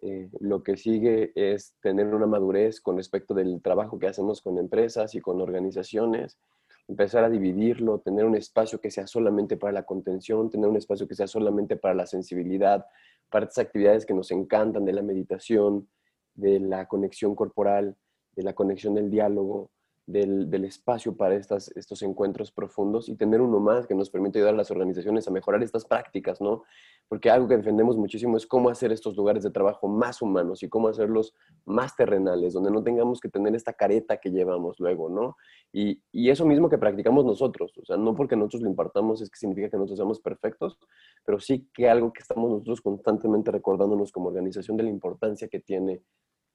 Eh, 0.01 0.30
lo 0.39 0.63
que 0.63 0.75
sigue 0.75 1.32
es 1.36 1.75
tener 1.82 2.08
una 2.08 2.25
madurez 2.25 2.82
con 2.82 2.97
respecto 2.97 3.34
del 3.34 3.62
trabajo 3.62 3.99
que 3.99 4.08
hacemos 4.08 4.41
con 4.41 4.58
empresas 4.58 5.15
y 5.15 5.21
con 5.21 5.41
organizaciones, 5.41 6.38
empezar 6.87 7.23
a 7.23 7.29
dividirlo, 7.29 7.99
tener 7.99 8.25
un 8.25 8.35
espacio 8.35 8.79
que 8.79 8.91
sea 8.91 9.07
solamente 9.07 9.57
para 9.57 9.73
la 9.73 9.83
contención, 9.83 10.49
tener 10.49 10.69
un 10.69 10.77
espacio 10.77 11.07
que 11.07 11.15
sea 11.15 11.27
solamente 11.27 11.75
para 11.75 11.93
la 11.95 12.05
sensibilidad, 12.05 12.85
para 13.29 13.45
estas 13.45 13.65
actividades 13.65 14.05
que 14.05 14.13
nos 14.13 14.31
encantan 14.31 14.85
de 14.85 14.93
la 14.93 15.01
meditación, 15.01 15.89
de 16.35 16.59
la 16.59 16.87
conexión 16.87 17.35
corporal, 17.35 17.97
de 18.35 18.43
la 18.43 18.53
conexión 18.53 18.93
del 18.93 19.09
diálogo, 19.09 19.71
del, 20.07 20.49
del, 20.51 20.65
espacio 20.65 21.15
para 21.15 21.35
estas, 21.35 21.69
estos 21.75 22.03
encuentros 22.03 22.51
profundos 22.51 23.09
y 23.09 23.15
tener 23.15 23.41
uno 23.41 23.59
más 23.59 23.87
que 23.87 23.95
nos 23.95 24.09
permite 24.09 24.37
ayudar 24.37 24.53
a 24.53 24.57
las 24.57 24.69
organizaciones 24.69 25.27
a 25.27 25.31
mejorar 25.31 25.63
estas 25.63 25.83
prácticas, 25.85 26.39
¿no? 26.41 26.63
Porque 27.07 27.31
algo 27.31 27.47
que 27.47 27.57
defendemos 27.57 27.97
muchísimo 27.97 28.37
es 28.37 28.45
cómo 28.45 28.69
hacer 28.69 28.91
estos 28.91 29.15
lugares 29.15 29.43
de 29.43 29.49
trabajo 29.49 29.87
más 29.87 30.21
humanos 30.21 30.61
y 30.61 30.69
cómo 30.69 30.89
hacerlos 30.89 31.33
más 31.65 31.95
terrenales, 31.95 32.53
donde 32.53 32.69
no 32.69 32.83
tengamos 32.83 33.19
que 33.19 33.29
tener 33.29 33.55
esta 33.55 33.73
careta 33.73 34.17
que 34.17 34.29
llevamos 34.29 34.79
luego, 34.79 35.09
¿no? 35.09 35.37
Y, 35.73 36.01
y 36.11 36.29
eso 36.29 36.45
mismo 36.45 36.69
que 36.69 36.77
practicamos 36.77 37.25
nosotros, 37.25 37.75
o 37.77 37.85
sea, 37.85 37.97
no 37.97 38.15
porque 38.15 38.35
nosotros 38.35 38.61
lo 38.61 38.69
impartamos 38.69 39.21
es 39.21 39.29
que 39.29 39.39
significa 39.39 39.69
que 39.69 39.77
nosotros 39.77 39.97
seamos 39.97 40.19
perfectos, 40.19 40.77
pero 41.25 41.39
sí 41.39 41.67
que 41.73 41.89
algo 41.89 42.13
que 42.13 42.21
estamos 42.21 42.49
nosotros 42.51 42.81
constantemente 42.81 43.51
recordándonos 43.51 44.11
como 44.11 44.29
organización 44.29 44.77
de 44.77 44.83
la 44.83 44.89
importancia 44.89 45.47
que 45.47 45.59
tiene 45.59 46.03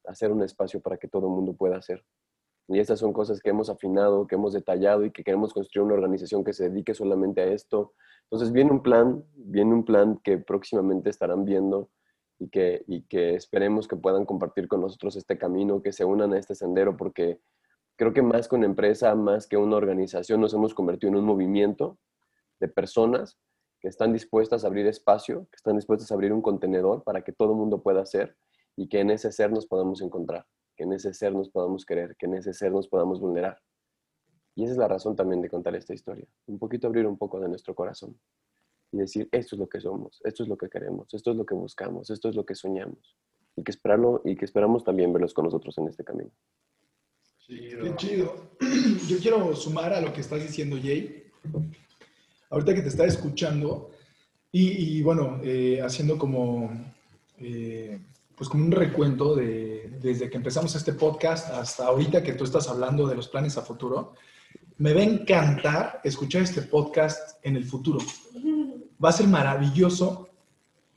hacer 0.06 0.32
un 0.32 0.42
espacio 0.42 0.80
para 0.80 0.96
que 0.96 1.08
todo 1.08 1.26
el 1.26 1.32
mundo 1.32 1.54
pueda 1.54 1.76
hacer. 1.76 2.04
Y 2.72 2.78
estas 2.78 3.00
son 3.00 3.12
cosas 3.12 3.40
que 3.40 3.50
hemos 3.50 3.68
afinado, 3.68 4.28
que 4.28 4.36
hemos 4.36 4.52
detallado 4.52 5.04
y 5.04 5.10
que 5.10 5.24
queremos 5.24 5.52
construir 5.52 5.86
una 5.86 5.94
organización 5.94 6.44
que 6.44 6.52
se 6.52 6.68
dedique 6.68 6.94
solamente 6.94 7.40
a 7.40 7.46
esto. 7.46 7.94
Entonces 8.22 8.52
viene 8.52 8.70
un 8.70 8.80
plan, 8.80 9.24
viene 9.34 9.74
un 9.74 9.84
plan 9.84 10.20
que 10.22 10.38
próximamente 10.38 11.10
estarán 11.10 11.44
viendo 11.44 11.90
y 12.38 12.48
que, 12.48 12.84
y 12.86 13.02
que 13.02 13.34
esperemos 13.34 13.88
que 13.88 13.96
puedan 13.96 14.24
compartir 14.24 14.68
con 14.68 14.82
nosotros 14.82 15.16
este 15.16 15.36
camino, 15.36 15.82
que 15.82 15.92
se 15.92 16.04
unan 16.04 16.32
a 16.32 16.38
este 16.38 16.54
sendero, 16.54 16.96
porque 16.96 17.40
creo 17.96 18.12
que 18.12 18.22
más 18.22 18.46
que 18.46 18.54
empresa, 18.54 19.16
más 19.16 19.48
que 19.48 19.56
una 19.56 19.74
organización, 19.74 20.40
nos 20.40 20.54
hemos 20.54 20.72
convertido 20.72 21.10
en 21.10 21.18
un 21.18 21.24
movimiento 21.24 21.98
de 22.60 22.68
personas 22.68 23.36
que 23.80 23.88
están 23.88 24.12
dispuestas 24.12 24.62
a 24.62 24.68
abrir 24.68 24.86
espacio, 24.86 25.48
que 25.50 25.56
están 25.56 25.74
dispuestas 25.74 26.12
a 26.12 26.14
abrir 26.14 26.32
un 26.32 26.40
contenedor 26.40 27.02
para 27.02 27.22
que 27.22 27.32
todo 27.32 27.50
el 27.50 27.58
mundo 27.58 27.82
pueda 27.82 28.02
hacer 28.02 28.36
y 28.76 28.88
que 28.88 29.00
en 29.00 29.10
ese 29.10 29.32
ser 29.32 29.50
nos 29.50 29.66
podamos 29.66 30.02
encontrar 30.02 30.46
que 30.80 30.84
en 30.84 30.94
ese 30.94 31.12
ser 31.12 31.34
nos 31.34 31.50
podamos 31.50 31.84
querer, 31.84 32.16
que 32.16 32.24
en 32.24 32.36
ese 32.36 32.54
ser 32.54 32.72
nos 32.72 32.88
podamos 32.88 33.20
vulnerar. 33.20 33.60
Y 34.54 34.64
esa 34.64 34.72
es 34.72 34.78
la 34.78 34.88
razón 34.88 35.14
también 35.14 35.42
de 35.42 35.50
contar 35.50 35.76
esta 35.76 35.92
historia. 35.92 36.26
Un 36.46 36.58
poquito 36.58 36.86
abrir 36.86 37.06
un 37.06 37.18
poco 37.18 37.38
de 37.38 37.50
nuestro 37.50 37.74
corazón 37.74 38.18
y 38.90 38.96
decir, 38.96 39.28
esto 39.30 39.56
es 39.56 39.60
lo 39.60 39.68
que 39.68 39.78
somos, 39.78 40.22
esto 40.24 40.42
es 40.42 40.48
lo 40.48 40.56
que 40.56 40.70
queremos, 40.70 41.12
esto 41.12 41.32
es 41.32 41.36
lo 41.36 41.44
que 41.44 41.54
buscamos, 41.54 42.08
esto 42.08 42.30
es 42.30 42.34
lo 42.34 42.46
que 42.46 42.54
soñamos. 42.54 43.14
Y 43.56 43.62
que, 43.62 43.72
esperarlo, 43.72 44.22
y 44.24 44.36
que 44.36 44.46
esperamos 44.46 44.82
también 44.82 45.12
verlos 45.12 45.34
con 45.34 45.44
nosotros 45.44 45.76
en 45.76 45.88
este 45.88 46.02
camino. 46.02 46.30
Qué 47.46 47.92
chido. 47.96 48.52
Yo 49.06 49.18
quiero 49.18 49.54
sumar 49.54 49.92
a 49.92 50.00
lo 50.00 50.14
que 50.14 50.22
estás 50.22 50.40
diciendo, 50.40 50.78
Jay. 50.82 51.24
Ahorita 52.48 52.74
que 52.74 52.80
te 52.80 52.88
está 52.88 53.04
escuchando 53.04 53.90
y, 54.50 54.96
y 54.96 55.02
bueno, 55.02 55.40
eh, 55.44 55.82
haciendo 55.82 56.16
como... 56.16 56.70
Eh, 57.36 58.00
pues 58.40 58.48
como 58.48 58.64
un 58.64 58.72
recuento 58.72 59.36
de 59.36 59.98
desde 60.00 60.30
que 60.30 60.38
empezamos 60.38 60.74
este 60.74 60.94
podcast 60.94 61.50
hasta 61.50 61.88
ahorita 61.88 62.22
que 62.22 62.32
tú 62.32 62.44
estás 62.44 62.68
hablando 62.68 63.06
de 63.06 63.14
los 63.14 63.28
planes 63.28 63.58
a 63.58 63.60
futuro. 63.60 64.14
Me 64.78 64.94
va 64.94 65.00
a 65.00 65.04
encantar 65.04 66.00
escuchar 66.04 66.40
este 66.40 66.62
podcast 66.62 67.36
en 67.42 67.56
el 67.56 67.66
futuro. 67.66 67.98
Va 69.04 69.10
a 69.10 69.12
ser 69.12 69.28
maravilloso 69.28 70.30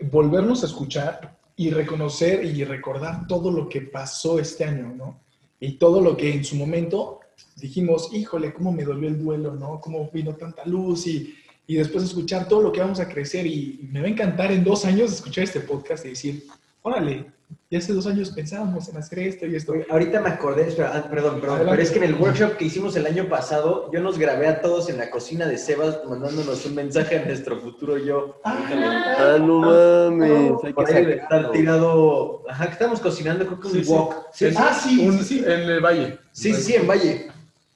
volvernos 0.10 0.64
a 0.64 0.68
escuchar 0.68 1.38
y 1.58 1.70
reconocer 1.70 2.46
y 2.46 2.64
recordar 2.64 3.28
todo 3.28 3.52
lo 3.52 3.68
que 3.68 3.82
pasó 3.82 4.40
este 4.40 4.64
año, 4.64 4.94
¿no? 4.96 5.20
Y 5.60 5.74
todo 5.74 6.00
lo 6.00 6.16
que 6.16 6.34
en 6.34 6.46
su 6.46 6.56
momento 6.56 7.20
dijimos, 7.58 8.10
híjole, 8.14 8.54
cómo 8.54 8.72
me 8.72 8.86
dolió 8.86 9.10
el 9.10 9.22
duelo, 9.22 9.54
¿no? 9.54 9.82
Cómo 9.82 10.10
vino 10.14 10.34
tanta 10.38 10.66
luz 10.66 11.08
y, 11.08 11.36
y 11.68 11.76
después 11.76 12.06
escuchar 12.06 12.48
todo 12.48 12.62
lo 12.62 12.72
que 12.72 12.80
vamos 12.80 13.02
a 13.02 13.10
crecer 13.10 13.46
y, 13.46 13.86
me 13.92 14.00
va 14.00 14.08
a 14.08 14.12
encantar 14.12 14.50
en 14.54 14.64
dos 14.64 14.86
años 14.86 15.12
escuchar 15.12 15.44
este 15.44 15.60
podcast 15.60 16.06
y 16.06 16.10
decir, 16.12 16.46
órale, 16.84 17.26
ya 17.70 17.80
hace 17.80 17.94
dos 17.94 18.06
años 18.08 18.30
pensábamos 18.32 18.88
en 18.90 18.98
hacer 18.98 19.20
esto 19.20 19.46
y 19.48 19.56
esto. 19.56 19.74
Ahorita 19.90 20.22
me 20.22 20.30
acordé, 20.30 20.68
espera, 20.68 20.92
ah, 20.94 21.10
perdón, 21.10 21.40
perdón, 21.40 21.56
Adelante. 21.58 21.72
pero 21.72 21.82
es 21.84 21.92
que 21.92 21.98
en 21.98 22.04
el 22.04 22.16
workshop 22.16 22.58
que 22.58 22.66
hicimos 22.66 22.96
el 22.96 23.06
año 23.08 23.28
pasado, 23.30 23.90
yo 23.92 24.00
nos 24.00 24.18
grabé 24.20 24.48
a 24.48 24.62
todos 24.62 24.90
en 24.90 24.98
la 24.98 25.10
cocina 25.10 25.48
de 25.48 25.58
Sebas 25.58 26.00
mandándonos 26.08 26.66
un 26.66 26.76
mensaje 26.76 27.18
a 27.20 27.26
nuestro 27.26 27.60
futuro 27.60 27.98
yo. 27.98 28.40
Ah, 28.44 29.38
no 29.40 29.60
mames. 29.60 30.54
Hay 30.64 30.74
que 30.74 30.82
sacarlo. 30.86 31.10
estar 31.10 31.52
tirado. 31.52 32.44
Ajá, 32.50 32.66
que 32.68 32.74
estamos 32.74 33.00
cocinando, 33.00 33.46
creo 33.46 33.60
que 33.60 33.68
un 33.68 33.74
Sí, 33.74 33.92
wok. 33.92 34.16
Ah, 34.58 34.74
sí, 34.74 35.08
un- 35.08 35.18
sí, 35.20 35.24
sí. 35.40 35.44
En 35.46 35.62
el 35.62 35.80
valle. 35.82 36.20
sí, 36.32 36.54
sí, 36.54 36.62
sí, 36.62 36.76
en 36.76 36.88
Valle. 36.88 37.28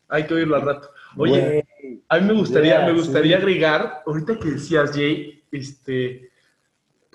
Hay 0.10 0.26
que 0.26 0.34
oírlo 0.36 0.56
al 0.56 0.62
rato. 0.62 0.90
Oye, 1.18 1.66
a 2.10 2.20
mí 2.20 2.28
me 2.28 2.34
gustaría, 2.34 2.86
me 2.86 2.94
gustaría 2.94 3.38
agregar, 3.38 4.04
ahorita 4.06 4.38
que 4.40 4.52
decías, 4.52 4.92
Jay, 4.92 5.42
este, 5.52 6.30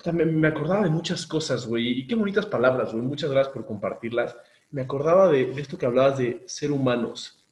también 0.02 0.38
me 0.38 0.48
acordaba 0.48 0.84
de 0.84 0.90
muchas 0.90 1.26
cosas, 1.26 1.66
güey, 1.66 2.00
y 2.00 2.06
qué 2.06 2.14
bonitas 2.14 2.46
palabras, 2.46 2.92
güey, 2.92 3.04
muchas 3.04 3.30
gracias 3.30 3.52
por 3.54 3.66
compartirlas. 3.66 4.36
Me 4.70 4.82
acordaba 4.82 5.28
de, 5.30 5.50
esto 5.52 5.78
que 5.78 5.86
hablabas 5.86 6.18
de 6.18 6.42
ser 6.46 6.72
humanos, 6.72 7.44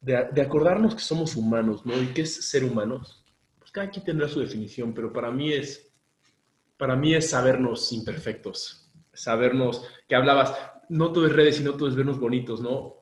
de, 0.00 0.40
acordarnos 0.40 0.94
que 0.94 1.00
somos 1.00 1.36
humanos, 1.36 1.84
¿no? 1.86 2.00
¿Y 2.00 2.08
qué 2.08 2.22
es 2.22 2.48
ser 2.48 2.64
humanos? 2.64 3.24
Pues 3.58 3.70
cada 3.70 3.90
quien 3.90 4.04
tendrá 4.04 4.28
su 4.28 4.40
definición, 4.40 4.92
pero 4.92 5.12
para 5.12 5.30
mí 5.30 5.52
es, 5.52 5.92
para 6.76 6.96
mí 6.96 7.14
es 7.14 7.30
sabernos 7.30 7.92
imperfectos, 7.92 8.92
sabernos, 9.12 9.86
que 10.08 10.14
hablabas, 10.14 10.54
no 10.88 11.12
todo 11.12 11.26
es 11.26 11.32
redes, 11.32 11.56
sino 11.56 11.74
todo 11.74 11.88
es 11.88 11.94
vernos 11.94 12.18
bonitos, 12.18 12.60
¿no? 12.60 12.96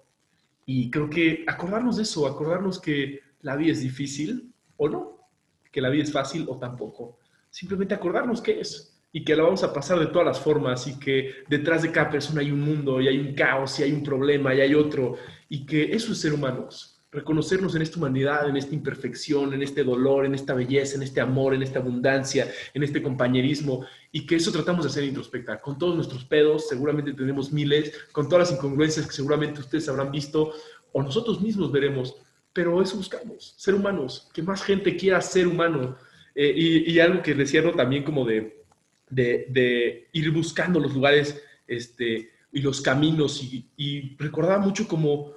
Y 0.64 0.90
creo 0.90 1.10
que 1.10 1.44
acordarnos 1.46 1.96
de 1.96 2.04
eso, 2.04 2.26
acordarnos 2.26 2.80
que 2.80 3.20
la 3.40 3.56
vida 3.56 3.72
es 3.72 3.80
difícil 3.80 4.54
o 4.76 4.88
no, 4.88 5.28
que 5.70 5.80
la 5.80 5.90
vida 5.90 6.04
es 6.04 6.12
fácil 6.12 6.46
o 6.48 6.58
tampoco. 6.58 7.18
Simplemente 7.52 7.92
acordarnos 7.92 8.40
qué 8.40 8.60
es 8.60 8.98
y 9.12 9.22
que 9.22 9.36
la 9.36 9.42
vamos 9.42 9.62
a 9.62 9.74
pasar 9.74 9.98
de 9.98 10.06
todas 10.06 10.26
las 10.26 10.40
formas 10.40 10.86
y 10.86 10.98
que 10.98 11.44
detrás 11.50 11.82
de 11.82 11.92
cada 11.92 12.08
persona 12.08 12.40
hay 12.40 12.50
un 12.50 12.62
mundo 12.62 12.98
y 12.98 13.08
hay 13.08 13.18
un 13.18 13.34
caos 13.34 13.78
y 13.78 13.82
hay 13.82 13.92
un 13.92 14.02
problema 14.02 14.54
y 14.54 14.62
hay 14.62 14.74
otro 14.74 15.16
y 15.50 15.66
que 15.66 15.92
eso 15.94 16.12
es 16.12 16.18
ser 16.18 16.32
humanos. 16.32 16.98
reconocernos 17.10 17.74
en 17.74 17.82
esta 17.82 17.98
humanidad, 17.98 18.48
en 18.48 18.56
esta 18.56 18.74
imperfección, 18.74 19.52
en 19.52 19.62
este 19.62 19.84
dolor, 19.84 20.24
en 20.24 20.34
esta 20.34 20.54
belleza, 20.54 20.96
en 20.96 21.02
este 21.02 21.20
amor, 21.20 21.52
en 21.52 21.62
esta 21.62 21.78
abundancia, 21.78 22.50
en 22.72 22.82
este 22.82 23.02
compañerismo, 23.02 23.84
y 24.10 24.24
que 24.26 24.36
eso 24.36 24.50
tratamos 24.50 24.84
de 24.84 24.90
hacer 24.90 25.04
introspectar. 25.04 25.60
Con 25.60 25.76
todos 25.76 25.94
nuestros 25.94 26.24
pedos, 26.24 26.68
seguramente 26.68 27.12
tenemos 27.12 27.52
miles, 27.52 27.92
con 28.12 28.30
todas 28.30 28.48
las 28.48 28.58
incongruencias 28.58 29.06
que 29.06 29.12
seguramente 29.12 29.60
ustedes 29.60 29.86
habrán 29.90 30.10
visto, 30.10 30.54
o 30.92 31.02
nosotros 31.02 31.42
mismos 31.42 31.70
veremos, 31.70 32.16
pero 32.54 32.80
eso 32.80 32.96
buscamos, 32.96 33.54
ser 33.58 33.74
humanos, 33.74 34.30
que 34.32 34.42
más 34.42 34.62
gente 34.62 34.96
quiera 34.96 35.20
ser 35.20 35.46
humano. 35.46 35.98
Eh, 36.34 36.84
y, 36.86 36.98
algo 36.98 37.22
que 37.22 37.34
decía 37.34 37.60
¿no? 37.62 37.72
también 37.72 38.04
como 38.04 38.24
de, 38.24 38.64
de, 39.10 39.46
de, 39.50 40.08
ir 40.12 40.30
buscando 40.30 40.80
los 40.80 40.94
lugares 40.94 41.42
este, 41.66 42.30
y 42.50 42.60
los 42.60 42.80
caminos, 42.80 43.42
y, 43.42 43.68
y 43.76 44.16
recordaba 44.16 44.58
mucho 44.58 44.88
como 44.88 45.32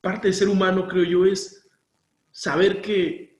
parte 0.00 0.28
de 0.28 0.34
ser 0.34 0.48
humano, 0.48 0.86
creo 0.86 1.04
yo, 1.04 1.24
es 1.24 1.66
saber 2.30 2.82
que 2.82 3.38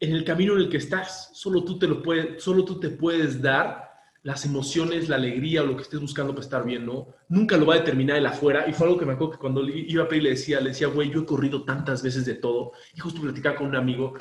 en 0.00 0.12
el 0.12 0.24
camino 0.24 0.54
en 0.54 0.60
el 0.60 0.68
que 0.68 0.78
estás, 0.78 1.30
solo 1.32 1.64
tú 1.64 1.78
te 1.78 1.86
lo 1.86 2.02
puedes, 2.02 2.42
solo 2.42 2.64
tú 2.64 2.80
te 2.80 2.90
puedes 2.90 3.40
dar 3.40 3.92
las 4.24 4.44
emociones, 4.44 5.08
la 5.08 5.16
alegría 5.16 5.62
o 5.62 5.66
lo 5.66 5.76
que 5.76 5.82
estés 5.82 6.00
buscando 6.00 6.32
para 6.32 6.44
estar 6.44 6.64
bien, 6.64 6.86
¿no? 6.86 7.08
Nunca 7.28 7.56
lo 7.56 7.66
va 7.66 7.74
a 7.74 7.78
determinar 7.78 8.16
el 8.16 8.26
afuera. 8.26 8.66
Y 8.68 8.72
fue 8.72 8.86
algo 8.86 8.98
que 8.98 9.06
me 9.06 9.12
acuerdo 9.12 9.32
que 9.32 9.38
cuando 9.38 9.66
iba 9.68 10.04
a 10.04 10.08
pedir 10.08 10.24
le 10.24 10.30
decía, 10.30 10.60
le 10.60 10.70
decía, 10.70 10.88
güey, 10.88 11.10
yo 11.10 11.22
he 11.22 11.26
corrido 11.26 11.64
tantas 11.64 12.02
veces 12.02 12.24
de 12.24 12.34
todo. 12.34 12.72
Y 12.94 13.00
justo 13.00 13.20
platicaba 13.20 13.56
con 13.56 13.68
un 13.68 13.76
amigo. 13.76 14.14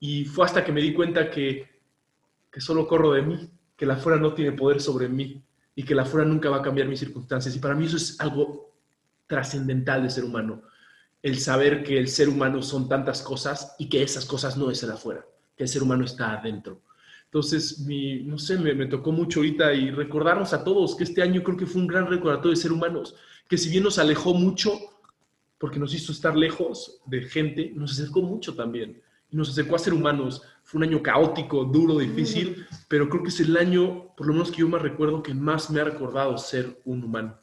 Y 0.00 0.24
fue 0.24 0.44
hasta 0.44 0.64
que 0.64 0.72
me 0.72 0.80
di 0.80 0.92
cuenta 0.92 1.30
que, 1.30 1.68
que 2.50 2.60
solo 2.60 2.86
corro 2.86 3.12
de 3.12 3.22
mí, 3.22 3.50
que 3.76 3.86
la 3.86 3.94
afuera 3.94 4.18
no 4.18 4.34
tiene 4.34 4.52
poder 4.52 4.80
sobre 4.80 5.08
mí 5.08 5.42
y 5.74 5.82
que 5.82 5.94
la 5.94 6.02
afuera 6.02 6.26
nunca 6.26 6.50
va 6.50 6.58
a 6.58 6.62
cambiar 6.62 6.88
mis 6.88 7.00
circunstancias. 7.00 7.54
Y 7.54 7.58
para 7.58 7.74
mí 7.74 7.86
eso 7.86 7.96
es 7.96 8.20
algo 8.20 8.72
trascendental 9.26 10.02
de 10.02 10.10
ser 10.10 10.24
humano 10.24 10.62
el 11.26 11.40
saber 11.40 11.82
que 11.82 11.98
el 11.98 12.06
ser 12.06 12.28
humano 12.28 12.62
son 12.62 12.88
tantas 12.88 13.20
cosas 13.20 13.74
y 13.80 13.88
que 13.88 14.00
esas 14.00 14.24
cosas 14.24 14.56
no 14.56 14.70
es 14.70 14.80
el 14.84 14.92
afuera, 14.92 15.26
que 15.56 15.64
el 15.64 15.68
ser 15.68 15.82
humano 15.82 16.04
está 16.04 16.38
adentro. 16.38 16.82
Entonces, 17.24 17.80
mi, 17.80 18.22
no 18.22 18.38
sé, 18.38 18.56
me, 18.56 18.74
me, 18.74 18.86
tocó 18.86 19.10
mucho 19.10 19.40
ahorita 19.40 19.74
y 19.74 19.90
recordarnos 19.90 20.52
a 20.52 20.62
todos 20.62 20.94
que 20.94 21.02
este 21.02 21.22
año 21.22 21.42
creo 21.42 21.56
que 21.56 21.66
fue 21.66 21.80
un 21.80 21.88
gran 21.88 22.06
recordatorio 22.06 22.50
de 22.50 22.62
ser 22.62 22.70
humanos, 22.70 23.16
que 23.48 23.58
si 23.58 23.68
bien 23.68 23.82
nos 23.82 23.98
alejó 23.98 24.34
mucho, 24.34 24.78
porque 25.58 25.80
nos 25.80 25.92
hizo 25.94 26.12
estar 26.12 26.36
lejos 26.36 27.00
de 27.06 27.22
gente, 27.22 27.72
nos 27.74 27.90
acercó 27.90 28.22
mucho 28.22 28.54
también. 28.54 29.02
Nos 29.36 29.50
acercó 29.50 29.76
a 29.76 29.78
ser 29.78 29.92
humanos. 29.92 30.42
Fue 30.64 30.78
un 30.78 30.84
año 30.84 31.02
caótico, 31.02 31.64
duro, 31.64 31.98
difícil, 31.98 32.66
pero 32.88 33.08
creo 33.08 33.22
que 33.22 33.28
es 33.28 33.40
el 33.40 33.56
año, 33.56 34.14
por 34.16 34.26
lo 34.26 34.32
menos 34.32 34.50
que 34.50 34.62
yo 34.62 34.68
más 34.68 34.82
recuerdo, 34.82 35.22
que 35.22 35.34
más 35.34 35.70
me 35.70 35.80
ha 35.80 35.84
recordado 35.84 36.38
ser 36.38 36.80
un 36.84 37.04
humano 37.04 37.38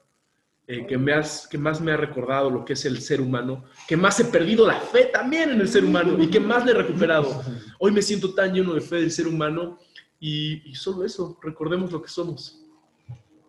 eh, 0.65 0.87
que, 0.87 0.97
me 0.97 1.11
has, 1.13 1.45
que 1.47 1.57
más 1.57 1.81
me 1.81 1.91
ha 1.91 1.97
recordado 1.97 2.49
lo 2.49 2.63
que 2.63 2.71
es 2.71 2.85
el 2.85 3.01
ser 3.01 3.19
humano, 3.19 3.65
que 3.85 3.97
más 3.97 4.19
he 4.21 4.25
perdido 4.25 4.65
la 4.65 4.79
fe 4.79 5.05
también 5.11 5.49
en 5.49 5.59
el 5.59 5.67
ser 5.67 5.83
humano 5.83 6.21
y 6.21 6.29
que 6.29 6.39
más 6.39 6.65
le 6.65 6.71
he 6.71 6.75
recuperado. 6.75 7.43
Hoy 7.79 7.91
me 7.91 8.01
siento 8.01 8.33
tan 8.33 8.53
lleno 8.53 8.73
de 8.73 8.79
fe 8.79 8.95
del 8.95 9.11
ser 9.11 9.27
humano 9.27 9.77
y, 10.19 10.69
y 10.69 10.73
solo 10.75 11.03
eso, 11.03 11.37
recordemos 11.43 11.91
lo 11.91 12.01
que 12.01 12.07
somos. 12.09 12.62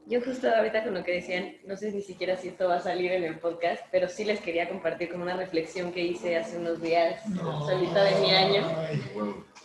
Yo 0.07 0.21
justo 0.21 0.49
ahorita 0.49 0.85
con 0.85 0.93
lo 0.95 1.03
que 1.03 1.13
decían, 1.13 1.57
no 1.65 1.77
sé 1.77 1.91
ni 1.91 2.03
siquiera 2.03 2.37
si 2.37 2.49
esto 2.49 2.69
va 2.69 2.77
a 2.77 2.81
salir 2.81 3.11
en 3.13 3.25
el 3.25 3.39
podcast, 3.39 3.83
pero 3.91 4.07
sí 4.09 4.25
les 4.25 4.41
quería 4.41 4.69
compartir 4.69 5.11
como 5.11 5.25
una 5.25 5.37
reflexión 5.37 5.93
que 5.93 6.01
hice 6.01 6.37
hace 6.37 6.59
unos 6.59 6.83
días, 6.83 7.27
no. 7.31 7.65
solita 7.67 8.05
de 8.05 8.21
mi 8.21 8.31
año. 8.31 8.63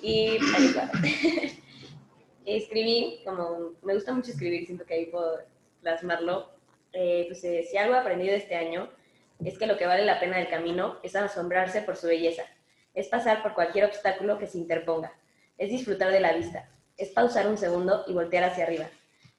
Y 0.01 0.37
ahí 0.55 0.73
va. 0.77 0.89
escribí, 2.45 3.21
como 3.25 3.73
me 3.83 3.93
gusta 3.93 4.13
mucho 4.13 4.31
escribir, 4.31 4.65
siento 4.65 4.85
que 4.85 4.93
ahí 4.93 5.05
puedo 5.07 5.39
plasmarlo, 5.81 6.49
eh, 6.93 7.25
pues 7.27 7.43
eh, 7.43 7.67
si 7.69 7.77
algo 7.77 7.95
he 7.95 7.99
aprendido 7.99 8.33
este 8.33 8.55
año 8.55 8.89
es 9.43 9.57
que 9.57 9.67
lo 9.67 9.77
que 9.77 9.85
vale 9.85 10.05
la 10.05 10.19
pena 10.19 10.37
del 10.37 10.49
camino 10.49 10.99
es 11.03 11.15
asombrarse 11.15 11.81
por 11.81 11.95
su 11.95 12.07
belleza, 12.07 12.43
es 12.93 13.07
pasar 13.07 13.43
por 13.43 13.53
cualquier 13.53 13.85
obstáculo 13.85 14.37
que 14.37 14.47
se 14.47 14.57
interponga, 14.57 15.13
es 15.57 15.69
disfrutar 15.69 16.11
de 16.11 16.19
la 16.19 16.33
vista, 16.33 16.69
es 16.97 17.09
pausar 17.09 17.47
un 17.47 17.57
segundo 17.57 18.03
y 18.07 18.13
voltear 18.13 18.45
hacia 18.45 18.65
arriba, 18.65 18.89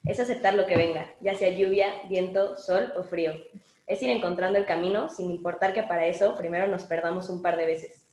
es 0.05 0.21
aceptar 0.21 0.55
lo 0.55 0.67
que 0.67 0.77
venga, 0.77 1.07
ya 1.21 1.35
sea 1.35 1.51
lluvia, 1.51 1.89
viento, 2.09 2.57
sol 2.57 2.93
o 2.97 3.03
frío, 3.03 3.33
es 3.91 4.01
ir 4.03 4.11
encontrando 4.11 4.57
el 4.57 4.67
camino 4.67 5.11
sin 5.11 5.33
importar 5.33 5.75
que 5.75 5.83
para 5.83 6.07
eso 6.07 6.37
primero 6.37 6.69
nos 6.69 6.85
perdamos 6.85 7.29
un 7.29 7.43
par 7.43 7.57
de 7.57 7.67
veces. 7.67 8.07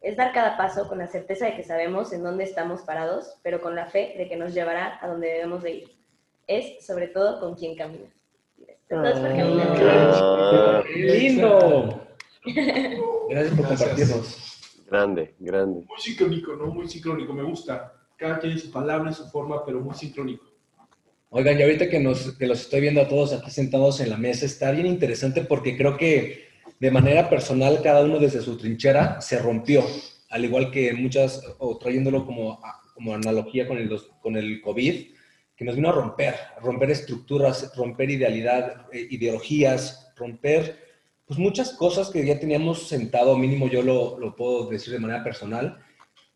Es 0.00 0.16
dar 0.16 0.32
cada 0.32 0.56
paso 0.56 0.86
con 0.86 0.98
la 0.98 1.08
certeza 1.08 1.46
de 1.46 1.56
que 1.56 1.64
sabemos 1.64 2.12
en 2.12 2.22
dónde 2.22 2.44
estamos 2.44 2.82
parados, 2.82 3.38
pero 3.42 3.60
con 3.60 3.74
la 3.74 3.86
fe 3.86 4.14
de 4.16 4.28
que 4.28 4.36
nos 4.36 4.54
llevará 4.54 4.98
a 5.02 5.08
donde 5.08 5.26
debemos 5.28 5.62
de 5.64 5.70
ir. 5.72 5.90
Es, 6.46 6.86
sobre 6.86 7.08
todo, 7.08 7.40
con 7.40 7.54
quien 7.56 7.74
caminas. 7.74 8.12
Ah, 8.92 10.82
¡Lindo! 10.94 12.06
Gracias 13.28 13.54
por 13.56 13.66
compartirnos. 13.66 14.86
Grande, 14.86 15.34
grande. 15.40 15.84
Muy 15.88 15.98
sincrónico, 15.98 16.54
¿no? 16.54 16.66
Muy 16.66 16.86
sincrónico, 16.86 17.32
me 17.32 17.42
gusta. 17.42 17.92
Cada 18.16 18.38
quien 18.38 18.52
en 18.52 18.58
su 18.58 18.70
palabra, 18.70 19.12
su 19.12 19.28
forma, 19.30 19.64
pero 19.64 19.80
muy 19.80 19.94
sincrónico. 19.94 20.44
Oigan, 21.36 21.58
y 21.58 21.62
ahorita 21.62 21.88
que, 21.88 21.98
los 21.98 22.60
estoy 22.60 22.80
viendo 22.80 23.00
a 23.00 23.08
todos 23.08 23.32
aquí 23.32 23.50
sentados 23.50 23.98
en 23.98 24.08
la 24.08 24.16
mesa, 24.16 24.46
está 24.46 24.70
bien 24.70 24.86
interesante 24.86 25.40
porque 25.40 25.76
creo 25.76 25.96
que 25.96 26.46
de 26.78 26.92
manera 26.92 27.28
personal 27.28 27.80
cada 27.82 28.04
uno 28.04 28.20
desde 28.20 28.40
su 28.40 28.56
trinchera 28.56 29.20
se 29.20 29.40
rompió, 29.40 29.84
al 30.30 30.44
igual 30.44 30.70
que 30.70 30.92
muchas, 30.92 31.42
o 31.58 31.76
trayéndolo 31.76 32.24
como, 32.24 32.60
como 32.94 33.16
analogía 33.16 33.66
con 33.66 33.78
el, 33.78 33.90
con 34.22 34.36
el 34.36 34.60
COVID, 34.60 35.06
que 35.56 35.64
nos 35.64 35.74
vino 35.74 35.88
a 35.88 35.92
romper, 35.92 36.36
romper 36.62 36.92
estructuras, 36.92 37.72
romper 37.74 38.10
idealidad, 38.10 38.86
eh, 38.92 39.08
ideologías, 39.10 40.12
romper 40.14 40.78
pues 41.26 41.40
muchas 41.40 41.72
cosas 41.72 42.10
que 42.10 42.24
ya 42.24 42.38
teníamos 42.38 42.86
sentado, 42.86 43.36
mínimo 43.36 43.68
yo 43.68 43.82
lo, 43.82 44.20
lo, 44.20 44.36
puedo 44.36 44.70
decir 44.70 44.92
de 44.92 45.00
manera 45.00 45.24
personal, 45.24 45.80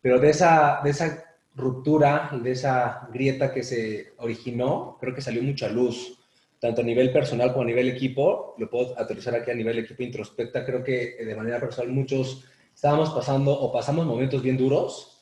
pero 0.01 0.19
de 0.19 0.31
esa, 0.31 0.81
de 0.83 0.89
esa 0.89 1.28
ruptura 1.59 2.31
y 2.33 2.39
de 2.39 2.51
esa 2.51 3.07
grieta 3.13 3.53
que 3.53 3.63
se 3.63 4.13
originó, 4.17 4.97
creo 4.99 5.13
que 5.13 5.21
salió 5.21 5.43
mucha 5.43 5.69
luz, 5.69 6.17
tanto 6.59 6.81
a 6.81 6.83
nivel 6.83 7.11
personal 7.11 7.51
como 7.51 7.63
a 7.63 7.67
nivel 7.67 7.89
equipo, 7.89 8.55
lo 8.57 8.69
puedo 8.69 8.99
aterrizar 8.99 9.35
aquí 9.35 9.51
a 9.51 9.55
nivel 9.55 9.79
equipo 9.79 10.03
introspecta, 10.03 10.65
creo 10.65 10.83
que 10.83 11.15
de 11.23 11.35
manera 11.35 11.59
personal 11.59 11.91
muchos 11.91 12.43
estábamos 12.73 13.11
pasando 13.11 13.51
o 13.53 13.71
pasamos 13.71 14.05
momentos 14.05 14.41
bien 14.41 14.57
duros, 14.57 15.21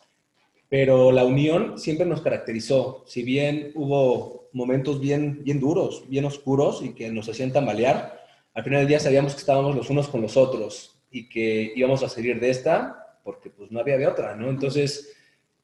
pero 0.70 1.12
la 1.12 1.26
unión 1.26 1.78
siempre 1.78 2.06
nos 2.06 2.22
caracterizó. 2.22 3.04
Si 3.08 3.24
bien 3.24 3.72
hubo 3.76 4.50
momentos 4.54 5.00
bien, 5.00 5.44
bien 5.44 5.60
duros, 5.60 6.04
bien 6.08 6.26
oscuros 6.26 6.82
y 6.82 6.94
que 6.94 7.12
nos 7.12 7.30
hacían 7.30 7.54
tambalear, 7.54 8.26
al 8.54 8.64
final 8.64 8.80
del 8.80 8.88
día 8.88 9.00
sabíamos 9.00 9.34
que 9.34 9.40
estábamos 9.40 9.76
los 9.76 9.90
unos 9.90 10.08
con 10.08 10.22
los 10.22 10.36
otros 10.36 11.00
y 11.12 11.30
que 11.30 11.72
íbamos 11.76 12.04
a 12.04 12.10
salir 12.10 12.40
de 12.40 12.50
esta 12.50 13.04
porque 13.24 13.50
pues 13.50 13.72
no 13.72 13.82
había 13.82 13.98
de 13.98 14.08
otra, 14.08 14.36
¿no? 14.36 14.50
Entonces, 14.50 15.17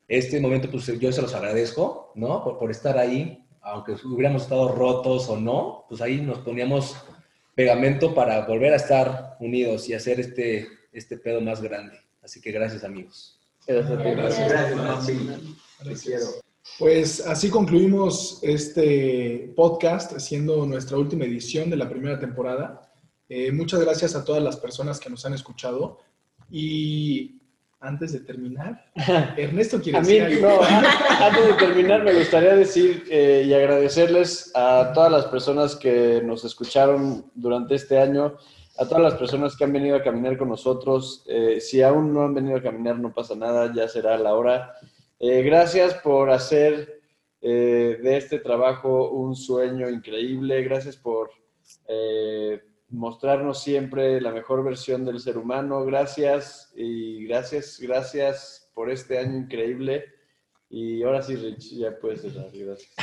este 0.08 0.40
momento 0.40 0.70
pues 0.70 0.88
yo 1.00 1.12
se 1.12 1.22
los 1.22 1.34
agradezco, 1.34 2.12
¿no? 2.16 2.44
Por, 2.44 2.58
por 2.58 2.72
estar 2.72 2.98
ahí, 2.98 3.46
aunque 3.62 3.94
hubiéramos 4.06 4.44
estado 4.44 4.70
rotos 4.70 5.30
o 5.30 5.38
no, 5.38 5.86
pues 5.88 6.02
ahí 6.02 6.22
nos 6.22 6.40
poníamos 6.40 6.96
pegamento 7.56 8.14
para 8.14 8.46
volver 8.46 8.74
a 8.74 8.78
estar 8.78 9.38
unidos 9.40 9.88
y 9.90 9.94
hacer 9.94 10.20
este, 10.20 10.68
este 10.92 11.18
pedo 11.18 11.42
más 11.42 11.62
grande. 11.62 11.98
Así 12.22 12.42
que 12.42 12.52
gracias 12.52 12.84
amigos. 12.84 13.40
Gracias, 13.68 13.98
gracias, 15.84 16.42
Pues 16.80 17.26
así 17.26 17.50
concluimos 17.50 18.40
este 18.42 19.54
podcast, 19.56 20.14
haciendo 20.14 20.66
nuestra 20.66 20.98
última 20.98 21.26
edición 21.26 21.70
de 21.70 21.78
la 21.78 21.90
primera 21.90 22.20
temporada. 22.20 22.94
Eh, 23.30 23.52
muchas 23.52 23.80
gracias 23.80 24.16
a 24.16 24.26
todas 24.26 24.44
las 24.44 24.58
personas 24.58 25.00
que 25.00 25.10
nos 25.10 25.26
han 25.26 25.34
escuchado. 25.34 26.00
Y 26.50 27.42
antes 27.84 28.14
de 28.14 28.22
terminar, 28.22 28.86
Ernesto 29.38 29.82
quiere 29.82 29.98
a 29.98 30.02
mí, 30.02 30.20
decir 30.20 30.46
algo. 30.46 30.62
No, 30.62 31.26
antes 31.26 31.48
de 31.48 31.54
terminar, 31.54 32.04
me 32.04 32.14
gustaría 32.14 32.56
decir 32.56 33.04
eh, 33.10 33.44
y 33.46 33.54
agradecerles 33.54 34.52
a 34.56 34.92
todas 34.94 35.12
las 35.12 35.26
personas 35.26 35.76
que 35.76 36.22
nos 36.24 36.46
escucharon 36.46 37.30
durante 37.36 37.76
este 37.76 38.00
año 38.00 38.38
a 38.80 38.86
todas 38.88 39.04
las 39.04 39.14
personas 39.16 39.56
que 39.56 39.66
han 39.66 39.74
venido 39.74 39.96
a 39.96 40.02
caminar 40.02 40.36
con 40.36 40.50
nosotros. 40.50 41.24
Eh, 41.28 41.60
si 41.60 41.84
aún 41.84 42.12
no 42.12 42.24
han 42.24 42.34
venido 42.34 42.58
a 42.58 42.64
caminar, 42.64 42.98
no 42.98 43.14
pasa 43.14 43.36
nada, 43.36 43.72
ya 43.72 43.88
será 43.88 44.18
la 44.18 44.34
hora. 44.34 44.74
Eh, 45.20 45.44
gracias 45.44 45.94
por 45.96 46.32
hacer 46.32 47.02
de 47.40 48.18
este 48.18 48.40
trabajo 48.40 49.12
un 49.12 49.36
sueño 49.36 49.90
increíble. 49.90 50.64
Gracias 50.64 50.96
por 50.96 51.30
mostrarnos 52.94 53.62
siempre 53.62 54.22
la 54.22 54.32
mejor 54.32 54.64
versión 54.64 55.04
del 55.04 55.20
ser 55.20 55.38
humano. 55.38 55.84
Gracias 55.84 56.72
y 56.76 57.26
gracias, 57.26 57.80
gracias 57.82 58.72
por 58.74 58.92
este 58.92 59.18
año 59.18 59.38
increíble. 59.38 60.06
Y 60.70 61.04
ahora 61.04 61.22
sí, 61.22 61.36
Rich, 61.36 61.76
ya 61.78 61.98
puedes 62.00 62.22
cerrar. 62.22 62.52
Gracias. 62.52 62.94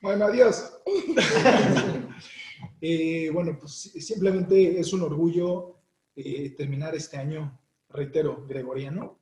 Bueno, 0.00 0.24
adiós. 0.26 0.78
Eh, 2.80 3.30
bueno, 3.30 3.58
pues 3.58 3.72
simplemente 3.72 4.78
es 4.78 4.92
un 4.92 5.02
orgullo 5.02 5.80
eh, 6.16 6.50
terminar 6.50 6.94
este 6.94 7.16
año, 7.16 7.58
reitero, 7.88 8.46
gregoriano. 8.46 9.18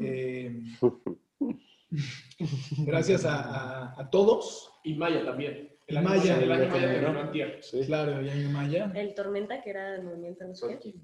Eh, 0.00 0.62
gracias 2.78 3.24
a, 3.24 3.40
a, 3.40 4.00
a, 4.00 4.10
todos. 4.10 4.72
Y 4.84 4.94
Maya 4.94 5.24
también. 5.24 5.75
El 5.86 6.02
Maya. 6.02 6.40
El 6.40 6.52
año 6.52 6.68
Maya. 7.12 7.58
Sí. 7.60 7.80
Claro, 7.86 8.18
el 8.18 8.28
año 8.28 8.50
Maya. 8.50 8.92
El 8.94 9.14
Tormenta, 9.14 9.62
que 9.62 9.70
era 9.70 9.94
el 9.94 10.02
movimiento, 10.02 10.46
no 10.46 10.54
sé 10.54 10.78
qué. 10.82 10.94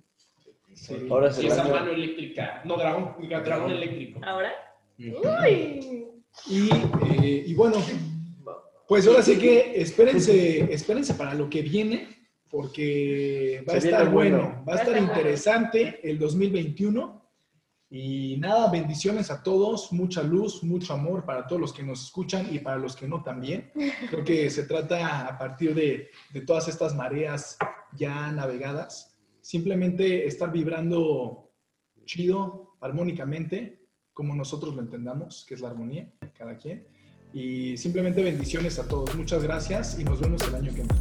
Sí. 0.74 1.07
Ahora 1.11 1.28
es 1.28 1.43
Y 1.43 1.47
esa 1.47 1.64
mano 1.64 1.91
eléctrica. 1.91 2.62
No, 2.64 2.76
dragón, 2.76 3.16
dragón 3.28 3.70
eléctrico. 3.70 4.20
¿Ahora? 4.24 4.53
Uy. 4.99 6.09
Y, 6.49 6.70
eh, 6.70 7.45
y 7.47 7.55
bueno, 7.55 7.76
pues 8.89 9.07
ahora 9.07 9.22
sí 9.22 9.39
que 9.39 9.80
espérense, 9.80 10.72
espérense 10.72 11.14
para 11.14 11.35
lo 11.35 11.49
que 11.49 11.62
viene, 11.62 12.09
porque 12.51 13.64
va 13.68 13.74
a 13.74 13.76
estar 13.76 14.11
bueno. 14.11 14.64
va 14.68 14.74
a 14.74 14.76
estar 14.76 14.97
interesante 14.97 16.01
el 16.03 16.18
2021. 16.18 17.21
Y 17.95 18.38
nada, 18.38 18.70
bendiciones 18.70 19.30
a 19.30 19.43
todos, 19.43 19.93
mucha 19.93 20.22
luz, 20.22 20.62
mucho 20.62 20.95
amor 20.95 21.26
para 21.26 21.47
todos 21.47 21.61
los 21.61 21.74
que 21.74 21.82
nos 21.82 22.03
escuchan 22.03 22.49
y 22.51 22.59
para 22.59 22.78
los 22.78 22.97
que 22.97 23.07
no 23.07 23.22
también. 23.22 23.70
Creo 24.09 24.24
que 24.24 24.49
se 24.49 24.62
trata 24.62 25.28
a 25.28 25.36
partir 25.36 25.74
de, 25.74 26.09
de 26.32 26.40
todas 26.40 26.68
estas 26.68 26.97
mareas 26.97 27.59
ya 27.95 28.32
navegadas, 28.32 29.14
simplemente 29.43 30.26
estar 30.26 30.51
vibrando 30.51 31.53
chido, 32.07 32.78
armónicamente, 32.80 33.84
como 34.14 34.34
nosotros 34.34 34.74
lo 34.74 34.80
entendamos, 34.80 35.45
que 35.47 35.53
es 35.53 35.61
la 35.61 35.68
armonía, 35.68 36.11
cada 36.32 36.57
quien. 36.57 36.88
Y 37.34 37.76
simplemente 37.76 38.22
bendiciones 38.22 38.78
a 38.78 38.88
todos. 38.88 39.14
Muchas 39.14 39.43
gracias 39.43 39.99
y 39.99 40.05
nos 40.05 40.18
vemos 40.18 40.40
el 40.49 40.55
año 40.55 40.72
que 40.72 40.80
viene. 40.80 40.95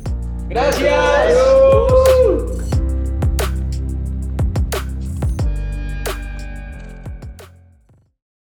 ¡Gracias! 0.50 1.38